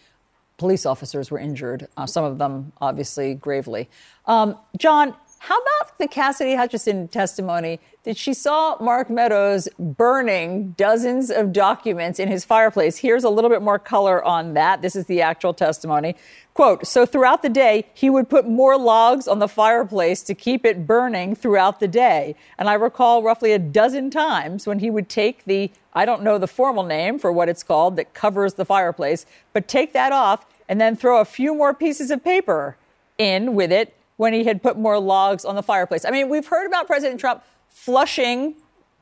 police 0.57 0.85
officers 0.85 1.29
were 1.29 1.39
injured, 1.39 1.87
uh, 1.97 2.05
some 2.05 2.23
of 2.23 2.37
them 2.37 2.71
obviously 2.81 3.35
gravely. 3.35 3.89
Um, 4.25 4.57
John, 4.77 5.13
how 5.39 5.57
about 5.57 5.97
the 5.97 6.07
Cassidy 6.07 6.55
Hutchinson 6.55 7.07
testimony 7.07 7.79
that 8.03 8.17
she 8.17 8.33
saw 8.33 8.77
Mark 8.81 9.09
Meadows 9.09 9.67
burning 9.77 10.71
dozens 10.71 11.29
of 11.29 11.53
documents 11.53 12.19
in 12.19 12.27
his 12.27 12.43
fireplace? 12.43 12.97
Here's 12.97 13.23
a 13.23 13.29
little 13.29 13.49
bit 13.49 13.61
more 13.61 13.77
color 13.77 14.23
on 14.23 14.53
that. 14.55 14.81
This 14.81 14.95
is 14.95 15.05
the 15.05 15.21
actual 15.21 15.53
testimony. 15.53 16.15
Quote, 16.53 16.87
so 16.87 17.05
throughout 17.05 17.43
the 17.43 17.49
day, 17.49 17.85
he 17.93 18.09
would 18.09 18.29
put 18.29 18.47
more 18.47 18.77
logs 18.77 19.27
on 19.27 19.39
the 19.39 19.47
fireplace 19.47 20.23
to 20.23 20.33
keep 20.33 20.65
it 20.65 20.87
burning 20.87 21.35
throughout 21.35 21.79
the 21.79 21.87
day. 21.87 22.35
And 22.57 22.67
I 22.67 22.73
recall 22.73 23.21
roughly 23.21 23.51
a 23.51 23.59
dozen 23.59 24.09
times 24.09 24.65
when 24.65 24.79
he 24.79 24.89
would 24.89 25.07
take 25.07 25.45
the, 25.45 25.71
I 25.93 26.05
don't 26.05 26.23
know 26.23 26.37
the 26.37 26.47
formal 26.47 26.83
name 26.83 27.19
for 27.19 27.31
what 27.31 27.47
it's 27.49 27.63
called 27.63 27.95
that 27.97 28.13
covers 28.13 28.55
the 28.55 28.65
fireplace, 28.65 29.25
but 29.53 29.67
take 29.67 29.93
that 29.93 30.11
off 30.11 30.45
and 30.67 30.81
then 30.81 30.95
throw 30.95 31.21
a 31.21 31.25
few 31.25 31.53
more 31.53 31.73
pieces 31.73 32.09
of 32.09 32.23
paper 32.23 32.77
in 33.17 33.55
with 33.55 33.71
it 33.71 33.93
when 34.17 34.33
he 34.33 34.43
had 34.43 34.61
put 34.61 34.77
more 34.77 34.99
logs 34.99 35.45
on 35.45 35.55
the 35.55 35.63
fireplace. 35.63 36.05
I 36.05 36.11
mean, 36.11 36.29
we've 36.29 36.47
heard 36.47 36.67
about 36.67 36.87
President 36.87 37.19
Trump 37.19 37.43
flushing 37.69 38.55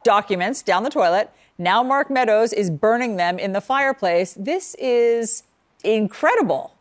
documents 0.03 0.61
down 0.61 0.83
the 0.83 0.89
toilet. 0.89 1.31
Now 1.57 1.81
Mark 1.81 2.09
Meadows 2.09 2.53
is 2.53 2.69
burning 2.69 3.15
them 3.15 3.39
in 3.39 3.53
the 3.53 3.61
fireplace. 3.61 4.35
This 4.37 4.75
is 4.75 5.43
incredible. 5.83 6.73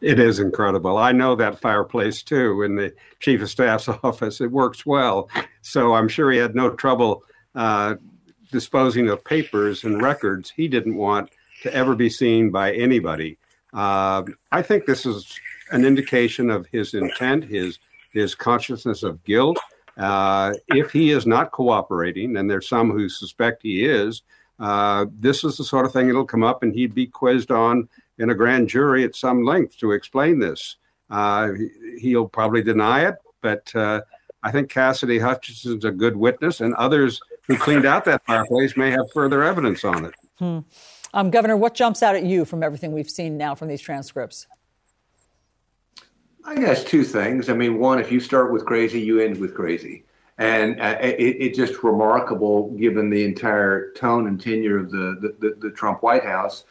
It 0.00 0.18
is 0.18 0.38
incredible. 0.40 0.98
I 0.98 1.12
know 1.12 1.34
that 1.36 1.58
fireplace 1.58 2.22
too 2.22 2.62
in 2.62 2.76
the 2.76 2.92
chief 3.20 3.40
of 3.42 3.50
staff's 3.50 3.88
office. 4.02 4.40
It 4.40 4.50
works 4.50 4.84
well. 4.84 5.28
So 5.62 5.94
I'm 5.94 6.08
sure 6.08 6.30
he 6.30 6.38
had 6.38 6.54
no 6.54 6.70
trouble 6.70 7.22
uh, 7.54 7.96
disposing 8.50 9.08
of 9.08 9.24
papers 9.24 9.84
and 9.84 10.02
records 10.02 10.50
he 10.50 10.68
didn't 10.68 10.96
want 10.96 11.30
to 11.62 11.74
ever 11.74 11.94
be 11.94 12.10
seen 12.10 12.50
by 12.50 12.72
anybody. 12.72 13.38
Uh, 13.72 14.24
I 14.52 14.62
think 14.62 14.86
this 14.86 15.04
is 15.04 15.38
an 15.70 15.84
indication 15.84 16.50
of 16.50 16.66
his 16.66 16.94
intent, 16.94 17.44
his 17.44 17.78
his 18.12 18.34
consciousness 18.34 19.02
of 19.02 19.22
guilt. 19.24 19.58
Uh, 19.96 20.52
if 20.68 20.90
he 20.90 21.10
is 21.10 21.26
not 21.26 21.52
cooperating, 21.52 22.36
and 22.36 22.50
there's 22.50 22.68
some 22.68 22.90
who 22.90 23.08
suspect 23.08 23.62
he 23.62 23.84
is, 23.84 24.22
uh, 24.58 25.06
this 25.18 25.44
is 25.44 25.56
the 25.56 25.64
sort 25.64 25.86
of 25.86 25.92
thing 25.92 26.06
that'll 26.06 26.24
come 26.24 26.44
up, 26.44 26.62
and 26.62 26.74
he'd 26.74 26.94
be 26.94 27.06
quizzed 27.06 27.50
on 27.50 27.88
in 28.18 28.30
a 28.30 28.34
grand 28.34 28.68
jury 28.68 29.04
at 29.04 29.14
some 29.14 29.44
length 29.44 29.78
to 29.78 29.92
explain 29.92 30.38
this. 30.38 30.76
Uh, 31.10 31.50
he'll 31.98 32.28
probably 32.28 32.62
deny 32.62 33.06
it, 33.06 33.16
but 33.40 33.74
uh, 33.74 34.00
I 34.42 34.50
think 34.50 34.70
Cassidy 34.70 35.18
Hutchinson's 35.18 35.84
a 35.84 35.90
good 35.90 36.16
witness, 36.16 36.60
and 36.60 36.74
others 36.74 37.20
who 37.42 37.56
cleaned 37.56 37.86
out 37.86 38.04
that 38.06 38.24
fireplace 38.26 38.76
may 38.76 38.90
have 38.90 39.10
further 39.12 39.42
evidence 39.42 39.84
on 39.84 40.06
it. 40.06 40.14
Hmm. 40.38 40.58
Um, 41.14 41.30
Governor, 41.30 41.56
what 41.56 41.74
jumps 41.74 42.02
out 42.02 42.14
at 42.14 42.24
you 42.24 42.44
from 42.44 42.62
everything 42.62 42.92
we've 42.92 43.10
seen 43.10 43.36
now 43.36 43.54
from 43.54 43.68
these 43.68 43.80
transcripts? 43.80 44.46
I 46.46 46.54
guess 46.54 46.84
two 46.84 47.02
things. 47.02 47.48
I 47.48 47.54
mean, 47.54 47.78
one, 47.78 47.98
if 47.98 48.10
you 48.12 48.20
start 48.20 48.52
with 48.52 48.64
crazy, 48.64 49.00
you 49.00 49.20
end 49.20 49.38
with 49.38 49.54
crazy. 49.54 50.04
And 50.38 50.80
uh, 50.80 50.98
it, 51.00 51.36
it, 51.40 51.54
just 51.54 51.82
remarkable 51.82 52.70
given 52.72 53.10
the 53.10 53.24
entire 53.24 53.90
tone 53.92 54.26
and 54.28 54.40
tenure 54.40 54.78
of 54.78 54.90
the, 54.90 55.18
the, 55.20 55.36
the, 55.40 55.56
the 55.68 55.70
Trump 55.70 56.02
White 56.02 56.24
House 56.24 56.64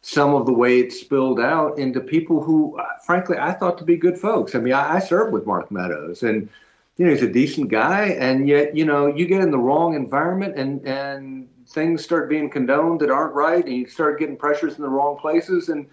some 0.00 0.34
of 0.34 0.46
the 0.46 0.52
way 0.52 0.78
it 0.78 0.92
spilled 0.92 1.40
out 1.40 1.78
into 1.78 2.00
people 2.00 2.42
who, 2.42 2.78
uh, 2.78 2.84
frankly, 3.04 3.36
I 3.38 3.52
thought 3.52 3.78
to 3.78 3.84
be 3.84 3.96
good 3.96 4.18
folks. 4.18 4.54
I 4.54 4.60
mean, 4.60 4.72
I, 4.72 4.96
I 4.96 4.98
served 5.00 5.32
with 5.32 5.46
Mark 5.46 5.70
Meadows, 5.70 6.22
and 6.22 6.48
you 6.96 7.04
know, 7.04 7.12
he's 7.12 7.22
a 7.22 7.32
decent 7.32 7.68
guy, 7.68 8.06
and 8.10 8.48
yet, 8.48 8.76
you 8.76 8.84
know, 8.84 9.06
you 9.06 9.26
get 9.26 9.40
in 9.40 9.50
the 9.50 9.58
wrong 9.58 9.94
environment, 9.94 10.56
and 10.56 10.86
and 10.86 11.48
things 11.68 12.02
start 12.02 12.28
being 12.28 12.48
condoned 12.48 13.00
that 13.00 13.10
aren't 13.10 13.34
right, 13.34 13.64
and 13.64 13.74
you 13.74 13.86
start 13.86 14.18
getting 14.18 14.36
pressures 14.36 14.76
in 14.76 14.82
the 14.82 14.88
wrong 14.88 15.18
places, 15.18 15.68
and 15.68 15.86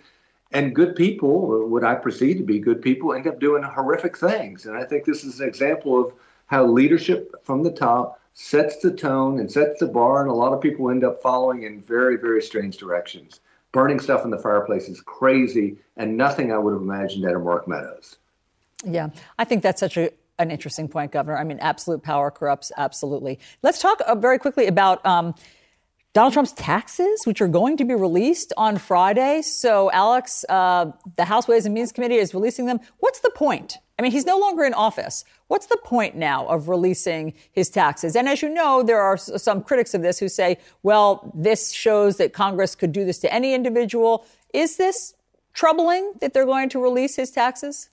and 0.52 0.76
good 0.76 0.96
people, 0.96 1.68
what 1.68 1.84
I 1.84 1.96
perceive 1.96 2.38
to 2.38 2.44
be 2.44 2.60
good 2.60 2.82
people, 2.82 3.14
end 3.14 3.28
up 3.28 3.40
doing 3.40 3.64
horrific 3.64 4.18
things. 4.18 4.66
And 4.66 4.78
I 4.78 4.84
think 4.84 5.06
this 5.06 5.24
is 5.24 5.40
an 5.40 5.48
example 5.48 6.00
of 6.00 6.14
how 6.48 6.66
leadership 6.66 7.34
from 7.44 7.64
the 7.64 7.72
top 7.72 8.20
sets 8.34 8.78
the 8.78 8.92
tone 8.92 9.40
and 9.40 9.52
sets 9.52 9.80
the 9.80 9.88
bar, 9.88 10.22
and 10.22 10.30
a 10.30 10.34
lot 10.34 10.54
of 10.54 10.62
people 10.62 10.90
end 10.90 11.04
up 11.04 11.22
following 11.22 11.64
in 11.64 11.82
very, 11.82 12.18
very 12.18 12.42
strange 12.42 12.78
directions 12.78 13.40
burning 13.76 14.00
stuff 14.00 14.24
in 14.24 14.32
the 14.32 14.38
fireplace 14.38 14.88
is 14.88 15.02
crazy 15.02 15.76
and 15.98 16.16
nothing 16.16 16.54
I 16.54 16.58
would 16.58 16.72
have 16.72 16.82
imagined 16.82 17.26
out 17.26 17.36
of 17.36 17.44
Mark 17.44 17.68
Meadows. 17.68 18.16
Yeah, 18.86 19.10
I 19.38 19.44
think 19.44 19.64
that's 19.64 19.82
such 19.82 19.98
a, 19.98 20.12
an 20.40 20.50
interesting 20.50 20.88
point, 20.88 21.12
Governor. 21.12 21.38
I 21.38 21.44
mean, 21.44 21.60
absolute 21.60 22.02
power 22.02 22.32
corrupts, 22.32 22.72
absolutely. 22.78 23.38
Let's 23.64 23.82
talk 23.82 24.00
uh, 24.08 24.16
very 24.16 24.40
quickly 24.40 24.68
about 24.68 25.06
um, 25.06 25.36
Donald 26.16 26.32
Trump's 26.32 26.54
taxes, 26.54 27.26
which 27.26 27.42
are 27.42 27.48
going 27.50 27.76
to 27.76 27.84
be 27.84 27.94
released 27.94 28.54
on 28.56 28.78
Friday. 28.78 29.42
So, 29.42 29.92
Alex, 29.92 30.46
uh, 30.48 30.94
the 31.18 31.26
House 31.26 31.46
Ways 31.46 31.66
and 31.66 31.76
Means 31.76 31.92
Committee 31.92 32.16
is 32.16 32.34
releasing 32.34 32.68
them. 32.68 32.80
What's 33.00 33.20
the 33.20 33.32
point? 33.32 33.80
I 34.00 34.02
mean, 34.02 34.14
he's 34.14 34.26
no 34.26 34.38
longer 34.38 34.64
in 34.64 34.74
office. 34.74 35.26
What's 35.48 35.66
the 35.66 35.78
point 35.84 36.16
now 36.16 36.46
of 36.48 36.70
releasing 36.70 37.34
his 37.52 37.70
taxes? 37.70 38.16
And 38.16 38.30
as 38.30 38.42
you 38.42 38.48
know, 38.48 38.82
there 38.82 39.02
are 39.02 39.18
some 39.18 39.62
critics 39.62 39.94
of 39.94 40.04
this 40.04 40.18
who 40.18 40.30
say, 40.30 40.58
well, 40.84 41.30
this 41.36 41.74
shows 41.74 42.16
that 42.16 42.32
Congress 42.32 42.76
could 42.76 42.94
do 42.94 43.04
this 43.04 43.20
to 43.20 43.34
any 43.34 43.54
individual. 43.54 44.26
Is 44.54 44.78
this 44.78 45.16
troubling 45.52 46.14
that 46.22 46.34
they're 46.34 46.46
going 46.46 46.70
to 46.70 46.80
release 46.80 47.18
his 47.18 47.30
taxes? 47.30 47.90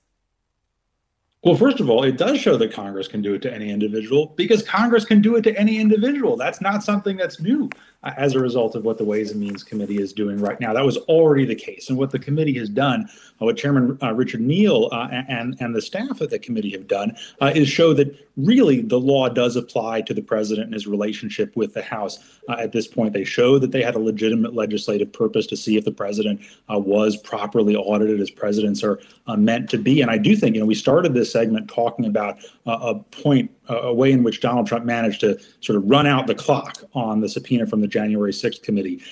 Well, 1.43 1.57
first 1.57 1.81
of 1.81 1.91
all, 1.91 2.05
it 2.05 2.19
does 2.19 2.39
show 2.39 2.57
that 2.57 2.73
Congress 2.73 3.09
can 3.09 3.21
do 3.21 3.35
it 3.35 3.43
to 3.43 3.53
any 3.53 3.69
individual 3.69 4.33
because 4.37 4.63
Congress 4.63 5.05
can 5.05 5.21
do 5.21 5.35
it 5.35 5.43
to 5.43 5.59
any 5.59 5.81
individual. 5.81 6.37
That's 6.37 6.61
not 6.61 6.85
something 6.85 7.17
that's 7.17 7.41
new 7.41 7.69
as 8.05 8.35
a 8.35 8.41
result 8.41 8.75
of 8.75 8.85
what 8.85 8.99
the 8.99 9.05
Ways 9.05 9.31
and 9.31 9.41
Means 9.41 9.63
Committee 9.63 9.99
is 9.99 10.13
doing 10.13 10.39
right 10.39 10.61
now. 10.61 10.73
That 10.73 10.85
was 10.85 10.97
already 10.99 11.45
the 11.45 11.55
case. 11.55 11.89
And 11.89 11.99
what 11.99 12.11
the 12.11 12.19
committee 12.19 12.59
has 12.59 12.69
done, 12.69 13.09
uh, 13.41 13.45
what 13.45 13.57
Chairman 13.57 13.99
uh, 14.03 14.13
Richard 14.13 14.41
Neal 14.41 14.89
uh, 14.93 15.09
and, 15.11 15.57
and 15.61 15.75
the 15.75 15.83
staff 15.83 16.21
of 16.21 16.31
the 16.31 16.39
committee 16.39 16.71
have 16.71 16.89
done, 16.89 17.17
uh, 17.41 17.53
is 17.55 17.69
show 17.69 17.93
that 17.95 18.17
really 18.37 18.81
the 18.81 18.99
law 18.99 19.29
does 19.29 19.57
apply 19.57 20.01
to 20.03 20.15
the 20.15 20.23
president 20.23 20.67
and 20.67 20.75
his 20.75 20.87
relationship 20.87 21.55
with 21.55 21.75
the 21.75 21.83
House. 21.83 22.19
Uh, 22.49 22.57
at 22.59 22.73
this 22.73 22.89
point, 22.89 23.13
they 23.13 23.25
show 23.25 23.59
that 23.59 23.71
they 23.71 23.83
had 23.83 23.95
a 23.95 24.01
legitimate 24.01 24.55
legislative 24.55 25.13
purpose 25.13 25.47
to 25.47 25.57
see 25.57 25.77
if 25.77 25.85
the 25.85 25.93
president 25.93 26.41
was 26.69 27.17
properly 27.17 27.77
audited 27.77 28.21
as 28.21 28.31
presidents 28.31 28.83
are 28.83 28.99
meant 29.37 29.69
to 29.71 29.79
be. 29.79 30.01
And 30.01 30.11
I 30.11 30.19
do 30.19 30.35
think, 30.35 30.55
you 30.55 30.61
know, 30.61 30.67
we 30.67 30.75
started 30.75 31.15
this 31.15 31.31
segment 31.31 31.69
talking 31.69 32.07
about 32.07 32.39
uh, 32.67 32.79
a 32.81 32.95
point, 32.95 33.51
uh, 33.69 33.81
a 33.83 33.95
way 33.95 34.13
in 34.13 34.23
which 34.23 34.41
Donald 34.41 34.67
Trump 34.67 34.85
managed 34.85 35.21
to 35.21 35.39
sort 35.61 35.77
of 35.77 35.89
run 35.89 36.07
out 36.07 36.27
the 36.27 36.35
clock 36.35 36.83
on 36.95 37.21
the 37.21 37.29
subpoena 37.29 37.67
from 37.67 37.81
the 37.81 37.89
January 37.93 38.33
6th 38.33 38.63
committee. 38.63 39.03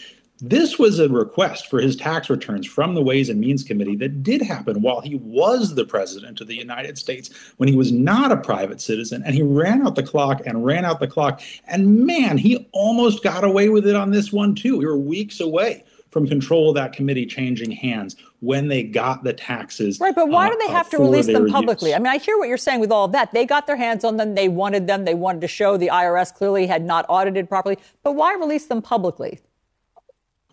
This 0.42 0.78
was 0.78 0.98
a 0.98 1.08
request 1.08 1.68
for 1.68 1.80
his 1.80 1.96
tax 1.96 2.30
returns 2.30 2.66
from 2.66 2.94
the 2.94 3.02
Ways 3.02 3.28
and 3.28 3.38
Means 3.38 3.62
Committee 3.62 3.96
that 3.96 4.22
did 4.22 4.40
happen 4.40 4.80
while 4.80 5.02
he 5.02 5.16
was 5.16 5.74
the 5.74 5.84
president 5.84 6.40
of 6.40 6.46
the 6.46 6.56
United 6.56 6.96
States, 6.96 7.28
when 7.58 7.68
he 7.68 7.76
was 7.76 7.92
not 7.92 8.32
a 8.32 8.38
private 8.38 8.80
citizen. 8.80 9.22
And 9.26 9.34
he 9.34 9.42
ran 9.42 9.86
out 9.86 9.96
the 9.96 10.02
clock 10.02 10.40
and 10.46 10.64
ran 10.64 10.86
out 10.86 10.98
the 10.98 11.06
clock. 11.06 11.42
And 11.66 12.06
man, 12.06 12.38
he 12.38 12.68
almost 12.72 13.22
got 13.22 13.44
away 13.44 13.68
with 13.68 13.86
it 13.86 13.96
on 13.96 14.12
this 14.12 14.32
one, 14.32 14.54
too. 14.54 14.78
We 14.78 14.86
were 14.86 14.96
weeks 14.96 15.40
away 15.40 15.84
from 16.10 16.26
control 16.26 16.70
of 16.70 16.74
that 16.74 16.92
committee 16.92 17.26
changing 17.26 17.70
hands 17.70 18.16
when 18.40 18.68
they 18.68 18.82
got 18.82 19.24
the 19.24 19.32
taxes. 19.32 20.00
Right, 20.00 20.14
but 20.14 20.28
why 20.28 20.48
uh, 20.48 20.50
do 20.50 20.58
they 20.58 20.72
uh, 20.72 20.76
have 20.76 20.90
to 20.90 20.98
release 20.98 21.26
them 21.26 21.48
publicly? 21.48 21.90
use? 21.90 21.96
I 21.96 21.98
mean, 21.98 22.08
I 22.08 22.18
hear 22.18 22.38
what 22.38 22.48
you're 22.48 22.56
saying 22.56 22.80
with 22.80 22.92
all 22.92 23.06
of 23.06 23.12
that. 23.12 23.32
They 23.32 23.46
got 23.46 23.66
their 23.66 23.76
hands 23.76 24.04
on 24.04 24.16
them. 24.16 24.34
They 24.34 24.48
wanted 24.48 24.86
them. 24.86 25.04
They 25.04 25.14
wanted 25.14 25.40
to 25.42 25.48
show 25.48 25.76
the 25.76 25.88
IRS 25.88 26.34
clearly 26.34 26.66
had 26.66 26.84
not 26.84 27.06
audited 27.08 27.48
properly. 27.48 27.78
But 28.02 28.12
why 28.12 28.34
release 28.34 28.66
them 28.66 28.82
publicly? 28.82 29.40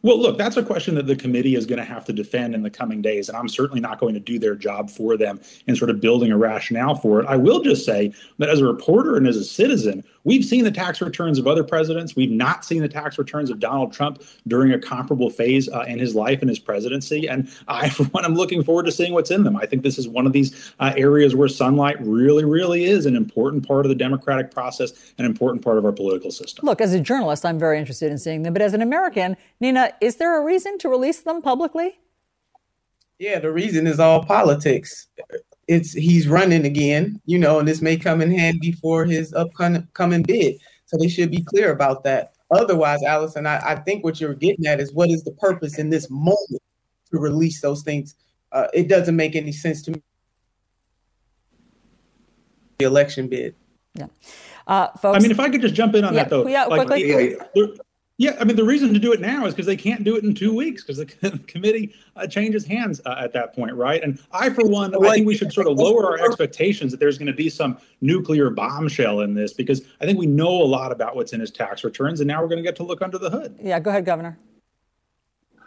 Well, 0.03 0.21
look, 0.21 0.37
that's 0.37 0.57
a 0.57 0.63
question 0.63 0.95
that 0.95 1.07
the 1.07 1.15
committee 1.15 1.55
is 1.55 1.65
going 1.65 1.79
to 1.79 1.85
have 1.85 2.05
to 2.05 2.13
defend 2.13 2.53
in 2.53 2.61
the 2.61 2.69
coming 2.69 3.01
days, 3.01 3.29
and 3.29 3.37
I'm 3.37 3.49
certainly 3.49 3.81
not 3.81 3.99
going 3.99 4.13
to 4.13 4.19
do 4.19 4.37
their 4.37 4.55
job 4.55 4.91
for 4.91 5.17
them 5.17 5.41
in 5.65 5.75
sort 5.75 5.89
of 5.89 5.99
building 5.99 6.31
a 6.31 6.37
rationale 6.37 6.95
for 6.95 7.19
it. 7.19 7.25
I 7.27 7.35
will 7.35 7.61
just 7.61 7.83
say 7.83 8.13
that 8.37 8.47
as 8.47 8.61
a 8.61 8.65
reporter 8.65 9.17
and 9.17 9.27
as 9.27 9.37
a 9.37 9.43
citizen, 9.43 10.03
we've 10.27 10.43
seen 10.43 10.65
the 10.65 10.71
tax 10.71 10.99
returns 10.99 11.39
of 11.39 11.47
other 11.47 11.63
presidents. 11.63 12.15
We've 12.15 12.29
not 12.29 12.65
seen 12.65 12.81
the 12.81 12.89
tax 12.89 13.17
returns 13.17 13.49
of 13.49 13.59
Donald 13.61 13.93
Trump 13.93 14.21
during 14.45 14.73
a 14.73 14.79
comparable 14.79 15.29
phase 15.29 15.69
uh, 15.69 15.85
in 15.87 15.99
his 15.99 16.13
life 16.13 16.41
and 16.41 16.49
his 16.49 16.59
presidency. 16.59 17.27
And 17.27 17.49
I, 17.69 17.87
for 17.97 18.03
one, 18.05 18.25
I'm 18.25 18.35
looking 18.35 18.61
forward 18.61 18.85
to 18.85 18.91
seeing 18.91 19.13
what's 19.13 19.31
in 19.31 19.45
them. 19.45 19.55
I 19.55 19.65
think 19.65 19.83
this 19.83 19.97
is 19.97 20.07
one 20.07 20.27
of 20.27 20.33
these 20.33 20.73
uh, 20.79 20.93
areas 20.97 21.33
where 21.33 21.47
sunlight 21.47 21.95
really, 22.01 22.43
really 22.43 22.83
is 22.83 23.05
an 23.05 23.15
important 23.15 23.65
part 23.65 23.85
of 23.85 23.89
the 23.89 23.95
democratic 23.95 24.51
process, 24.51 24.91
an 25.17 25.25
important 25.25 25.63
part 25.63 25.77
of 25.77 25.85
our 25.85 25.93
political 25.93 26.29
system. 26.29 26.65
Look, 26.65 26.81
as 26.81 26.93
a 26.93 26.99
journalist, 26.99 27.45
I'm 27.45 27.57
very 27.57 27.79
interested 27.79 28.11
in 28.11 28.17
seeing 28.17 28.43
them. 28.43 28.51
But 28.51 28.61
as 28.61 28.73
an 28.73 28.81
American, 28.81 29.37
Nina, 29.61 29.93
is 30.01 30.17
there 30.17 30.37
a 30.39 30.43
reason 30.43 30.77
to 30.79 30.89
release 30.89 31.21
them 31.21 31.41
publicly? 31.41 31.99
Yeah, 33.17 33.39
the 33.39 33.51
reason 33.51 33.87
is 33.87 33.99
all 33.99 34.25
politics. 34.25 35.07
It's 35.67 35.91
he's 35.91 36.27
running 36.27 36.65
again, 36.65 37.21
you 37.25 37.37
know, 37.37 37.59
and 37.59 37.67
this 37.67 37.81
may 37.81 37.97
come 37.97 38.21
in 38.21 38.31
handy 38.31 38.71
for 38.71 39.05
his 39.05 39.33
upcoming 39.33 40.23
bid. 40.23 40.55
So 40.85 40.97
they 40.97 41.09
should 41.09 41.29
be 41.29 41.43
clear 41.43 41.71
about 41.71 42.03
that. 42.05 42.33
Otherwise, 42.49 43.01
Alisyn, 43.01 43.45
I, 43.45 43.71
I 43.71 43.75
think 43.75 44.05
what 44.05 44.21
you're 44.21 44.33
getting 44.33 44.65
at 44.65 44.79
is 44.79 44.93
what 44.93 45.09
is 45.09 45.23
the 45.23 45.31
purpose 45.33 45.77
in 45.77 45.89
this 45.89 46.09
moment 46.09 46.61
to 47.11 47.19
release 47.19 47.59
those 47.61 47.83
things? 47.83 48.15
Uh, 48.53 48.67
it 48.73 48.87
doesn't 48.87 49.15
make 49.17 49.35
any 49.35 49.51
sense 49.51 49.81
to 49.83 49.91
me. 49.91 50.01
The 52.79 52.85
election 52.85 53.27
bid. 53.27 53.55
Yeah. 53.95 54.07
Uh, 54.65 54.87
folks, 54.97 55.17
I 55.17 55.19
mean, 55.19 55.31
if 55.31 55.39
I 55.39 55.49
could 55.49 55.61
just 55.61 55.75
jump 55.75 55.95
in 55.95 56.05
on 56.05 56.13
Yeah, 56.13 56.23
that, 56.23 56.29
though. 56.29 56.47
yeah, 56.47 56.65
like, 56.65 56.87
quickly. 56.87 57.09
Yeah, 57.09 57.19
yeah. 57.19 57.35
there- 57.55 57.67
yeah, 58.19 58.35
I 58.39 58.45
mean, 58.45 58.55
the 58.55 58.63
reason 58.63 58.93
to 58.95 58.99
do 58.99 59.13
it 59.13 59.21
now 59.21 59.45
is 59.45 59.53
because 59.53 59.67
they 59.67 59.75
can't 59.75 60.03
do 60.03 60.15
it 60.15 60.23
in 60.23 60.33
two 60.33 60.55
weeks 60.55 60.83
because 60.83 60.97
the 61.21 61.39
committee 61.47 61.93
uh, 62.15 62.25
changes 62.25 62.65
hands 62.65 62.99
uh, 63.05 63.15
at 63.19 63.31
that 63.33 63.53
point, 63.53 63.75
right? 63.75 64.01
And 64.01 64.19
I, 64.31 64.49
for 64.49 64.67
one, 64.67 64.95
I 64.95 65.13
think 65.13 65.27
we 65.27 65.37
should 65.37 65.53
sort 65.53 65.67
of 65.67 65.77
lower 65.77 66.07
our 66.07 66.25
expectations 66.25 66.91
that 66.91 66.99
there's 66.99 67.19
going 67.19 67.27
to 67.27 67.33
be 67.33 67.49
some 67.49 67.77
nuclear 68.01 68.49
bombshell 68.49 69.21
in 69.21 69.35
this 69.35 69.53
because 69.53 69.83
I 70.01 70.05
think 70.05 70.17
we 70.17 70.25
know 70.25 70.49
a 70.49 70.65
lot 70.65 70.91
about 70.91 71.15
what's 71.15 71.33
in 71.33 71.39
his 71.39 71.51
tax 71.51 71.83
returns, 71.83 72.19
and 72.19 72.27
now 72.27 72.41
we're 72.41 72.47
going 72.47 72.57
to 72.57 72.67
get 72.67 72.75
to 72.77 72.83
look 72.83 73.03
under 73.03 73.19
the 73.19 73.29
hood. 73.29 73.55
yeah, 73.61 73.79
go 73.79 73.91
ahead, 73.91 74.05
Governor. 74.05 74.39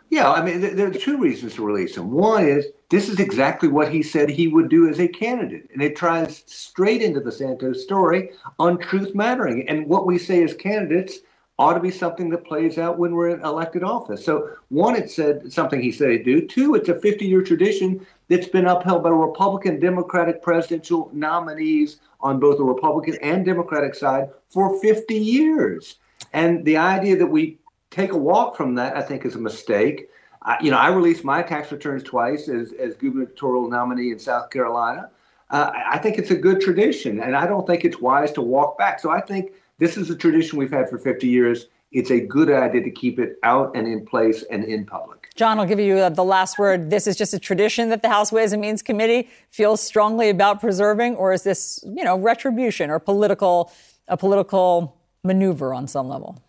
Yeah, 0.09 0.33
I 0.33 0.43
mean, 0.43 0.61
there, 0.61 0.75
there 0.75 0.89
are 0.89 0.93
two 0.93 1.19
reasons 1.19 1.55
to 1.55 1.65
release 1.65 1.97
him. 1.97 2.11
One 2.11 2.45
is 2.45 2.67
this 2.89 3.09
is 3.09 3.21
exactly 3.21 3.69
what 3.69 3.93
he 3.93 4.03
said 4.03 4.29
he 4.29 4.49
would 4.49 4.69
do 4.69 4.89
as 4.89 4.99
a 4.99 5.07
candidate, 5.07 5.71
and 5.73 5.81
it 5.81 5.95
tries 5.95 6.43
straight 6.47 7.01
into 7.01 7.21
the 7.21 7.31
Santos 7.31 7.85
story 7.85 8.31
on 8.59 8.77
truth 8.77 9.15
mattering. 9.15 9.69
And 9.69 9.87
what 9.87 10.07
we 10.07 10.19
say 10.19 10.43
as 10.43 10.53
candidates 10.53 11.21
ought 11.61 11.75
to 11.75 11.81
be 11.81 11.91
something 11.91 12.31
that 12.31 12.43
plays 12.47 12.79
out 12.79 12.99
when 12.99 13.15
we're 13.15 13.29
in 13.29 13.45
elected 13.45 13.83
office. 13.83 14.25
So, 14.25 14.49
one, 14.71 14.97
it 14.97 15.11
said 15.11 15.53
something 15.53 15.79
he 15.79 15.93
said 15.93 16.11
he'd 16.11 16.25
do. 16.25 16.47
Two, 16.47 16.75
it's 16.75 16.89
a 16.89 16.99
50 16.99 17.27
year 17.27 17.43
tradition 17.43 18.07
that's 18.29 18.49
been 18.49 18.65
upheld 18.65 19.03
by 19.03 19.11
Republican 19.11 19.79
Democratic 19.79 20.43
presidential 20.43 21.11
nominees 21.13 21.99
on 22.23 22.41
both 22.41 22.57
the 22.57 22.65
Republican 22.65 23.19
and 23.21 23.45
Democratic 23.45 23.95
side 23.95 24.31
for 24.49 24.81
50 24.81 25.15
years. 25.15 25.97
And 26.33 26.65
the 26.65 26.79
idea 26.79 27.17
that 27.17 27.27
we 27.27 27.59
take 27.91 28.13
a 28.13 28.17
walk 28.17 28.57
from 28.57 28.75
that, 28.77 28.97
I 28.97 29.03
think, 29.03 29.27
is 29.27 29.35
a 29.35 29.39
mistake. 29.39 30.09
I, 30.41 30.57
you 30.63 30.71
know, 30.71 30.79
I 30.79 30.89
released 30.89 31.25
my 31.25 31.43
tax 31.43 31.71
returns 31.71 32.03
twice 32.03 32.49
as, 32.49 32.73
as 32.73 32.95
gubernatorial 32.95 33.69
nominee 33.69 34.13
in 34.13 34.19
South 34.19 34.49
Carolina. 34.49 35.11
Uh, 35.51 35.73
I 35.75 35.97
I 35.97 35.99
think 35.99 36.17
it's 36.17 36.31
a 36.31 36.37
good 36.37 36.63
tradition, 36.63 37.21
and 37.21 37.37
I 37.37 37.47
don't 37.47 37.67
think 37.67 37.85
it's 37.85 38.01
wise 38.01 38.33
to 38.33 38.41
walk 38.41 38.79
back. 38.79 38.99
So 39.01 39.11
I 39.11 39.21
think 39.21 39.53
this 39.81 39.97
is 39.97 40.11
a 40.11 40.15
tradition 40.15 40.59
we've 40.59 40.71
had 40.71 40.89
for 40.89 40.99
50 40.99 41.27
years. 41.27 41.67
It's 41.91 42.11
a 42.13 42.21
good 42.21 42.53
idea 42.53 42.83
to 42.83 42.91
keep 42.91 43.19
it 43.19 43.39
out 43.43 43.75
and 43.75 43.89
in 43.89 44.07
place 44.07 44.45
and 44.51 44.63
in 44.63 44.87
public. 44.87 45.31
John, 45.35 45.59
I'll 45.59 45.67
give 45.67 45.81
you 45.81 45.97
uh, 45.97 46.11
the 46.11 46.23
last 46.23 46.59
word. 46.59 46.91
This 46.91 47.09
is 47.09 47.17
just 47.17 47.35
a 47.35 47.39
tradition 47.39 47.89
that 47.89 48.03
the 48.03 48.09
House 48.09 48.31
Ways 48.31 48.53
and 48.53 48.61
Means 48.61 48.83
Committee 48.83 49.29
feels 49.51 49.81
strongly 49.81 50.29
about 50.29 50.61
preserving, 50.61 51.17
or 51.17 51.33
is 51.33 51.43
this, 51.43 51.83
you 51.85 52.05
know, 52.05 52.17
retribution 52.17 52.91
or 52.91 53.01
political, 53.01 53.73
a 54.07 54.17
political 54.17 54.97
maneuver 55.25 55.75
on 55.75 55.89
some 55.89 56.09
level? 56.09 56.41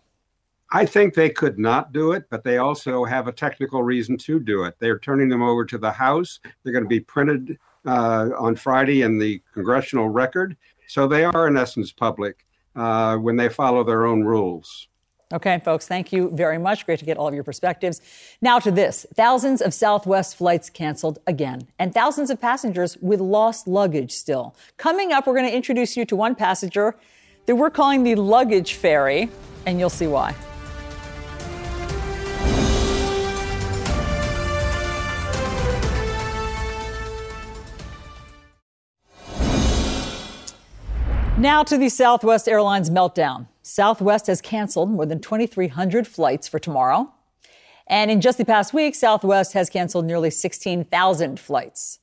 I 0.70 0.86
think 0.86 1.14
they 1.14 1.30
could 1.30 1.58
not 1.58 1.92
do 1.92 2.12
it, 2.12 2.26
but 2.30 2.44
they 2.44 2.58
also 2.58 3.04
have 3.04 3.26
a 3.26 3.32
technical 3.32 3.82
reason 3.82 4.16
to 4.18 4.38
do 4.38 4.64
it. 4.64 4.76
They're 4.78 4.98
turning 4.98 5.28
them 5.28 5.42
over 5.42 5.64
to 5.64 5.78
the 5.78 5.90
House. 5.90 6.38
They're 6.62 6.72
going 6.72 6.84
to 6.84 6.88
be 6.88 7.00
printed 7.00 7.58
uh, 7.84 8.30
on 8.38 8.56
Friday 8.56 9.02
in 9.02 9.18
the 9.18 9.42
congressional 9.52 10.08
record. 10.08 10.56
So 10.86 11.08
they 11.08 11.24
are, 11.24 11.48
in 11.48 11.56
essence, 11.56 11.92
public 11.92 12.44
uh, 12.76 13.16
when 13.16 13.36
they 13.36 13.48
follow 13.48 13.84
their 13.84 14.06
own 14.06 14.22
rules. 14.24 14.88
Okay, 15.32 15.60
folks, 15.64 15.88
thank 15.88 16.12
you 16.12 16.30
very 16.34 16.58
much. 16.58 16.84
Great 16.84 16.98
to 16.98 17.06
get 17.06 17.16
all 17.16 17.26
of 17.26 17.32
your 17.32 17.44
perspectives. 17.44 18.02
Now 18.42 18.58
to 18.58 18.70
this 18.70 19.06
thousands 19.14 19.62
of 19.62 19.72
Southwest 19.72 20.36
flights 20.36 20.68
canceled 20.68 21.20
again, 21.26 21.66
and 21.78 21.94
thousands 21.94 22.28
of 22.28 22.38
passengers 22.38 22.98
with 22.98 23.20
lost 23.20 23.66
luggage 23.66 24.12
still. 24.12 24.54
Coming 24.76 25.12
up, 25.12 25.26
we're 25.26 25.34
going 25.34 25.48
to 25.48 25.56
introduce 25.56 25.96
you 25.96 26.04
to 26.04 26.16
one 26.16 26.34
passenger 26.34 26.96
that 27.46 27.56
we're 27.56 27.70
calling 27.70 28.02
the 28.02 28.14
luggage 28.14 28.74
fairy, 28.74 29.30
and 29.64 29.78
you'll 29.78 29.90
see 29.90 30.06
why. 30.06 30.34
Now 41.42 41.64
to 41.64 41.76
the 41.76 41.88
Southwest 41.88 42.46
Airlines 42.46 42.88
meltdown. 42.88 43.48
Southwest 43.64 44.28
has 44.28 44.40
canceled 44.40 44.92
more 44.92 45.04
than 45.04 45.18
2,300 45.18 46.06
flights 46.06 46.46
for 46.46 46.60
tomorrow. 46.60 47.12
And 47.88 48.12
in 48.12 48.20
just 48.20 48.38
the 48.38 48.44
past 48.44 48.72
week, 48.72 48.94
Southwest 48.94 49.52
has 49.54 49.68
canceled 49.68 50.04
nearly 50.04 50.30
16,000 50.30 51.40
flights. 51.40 51.98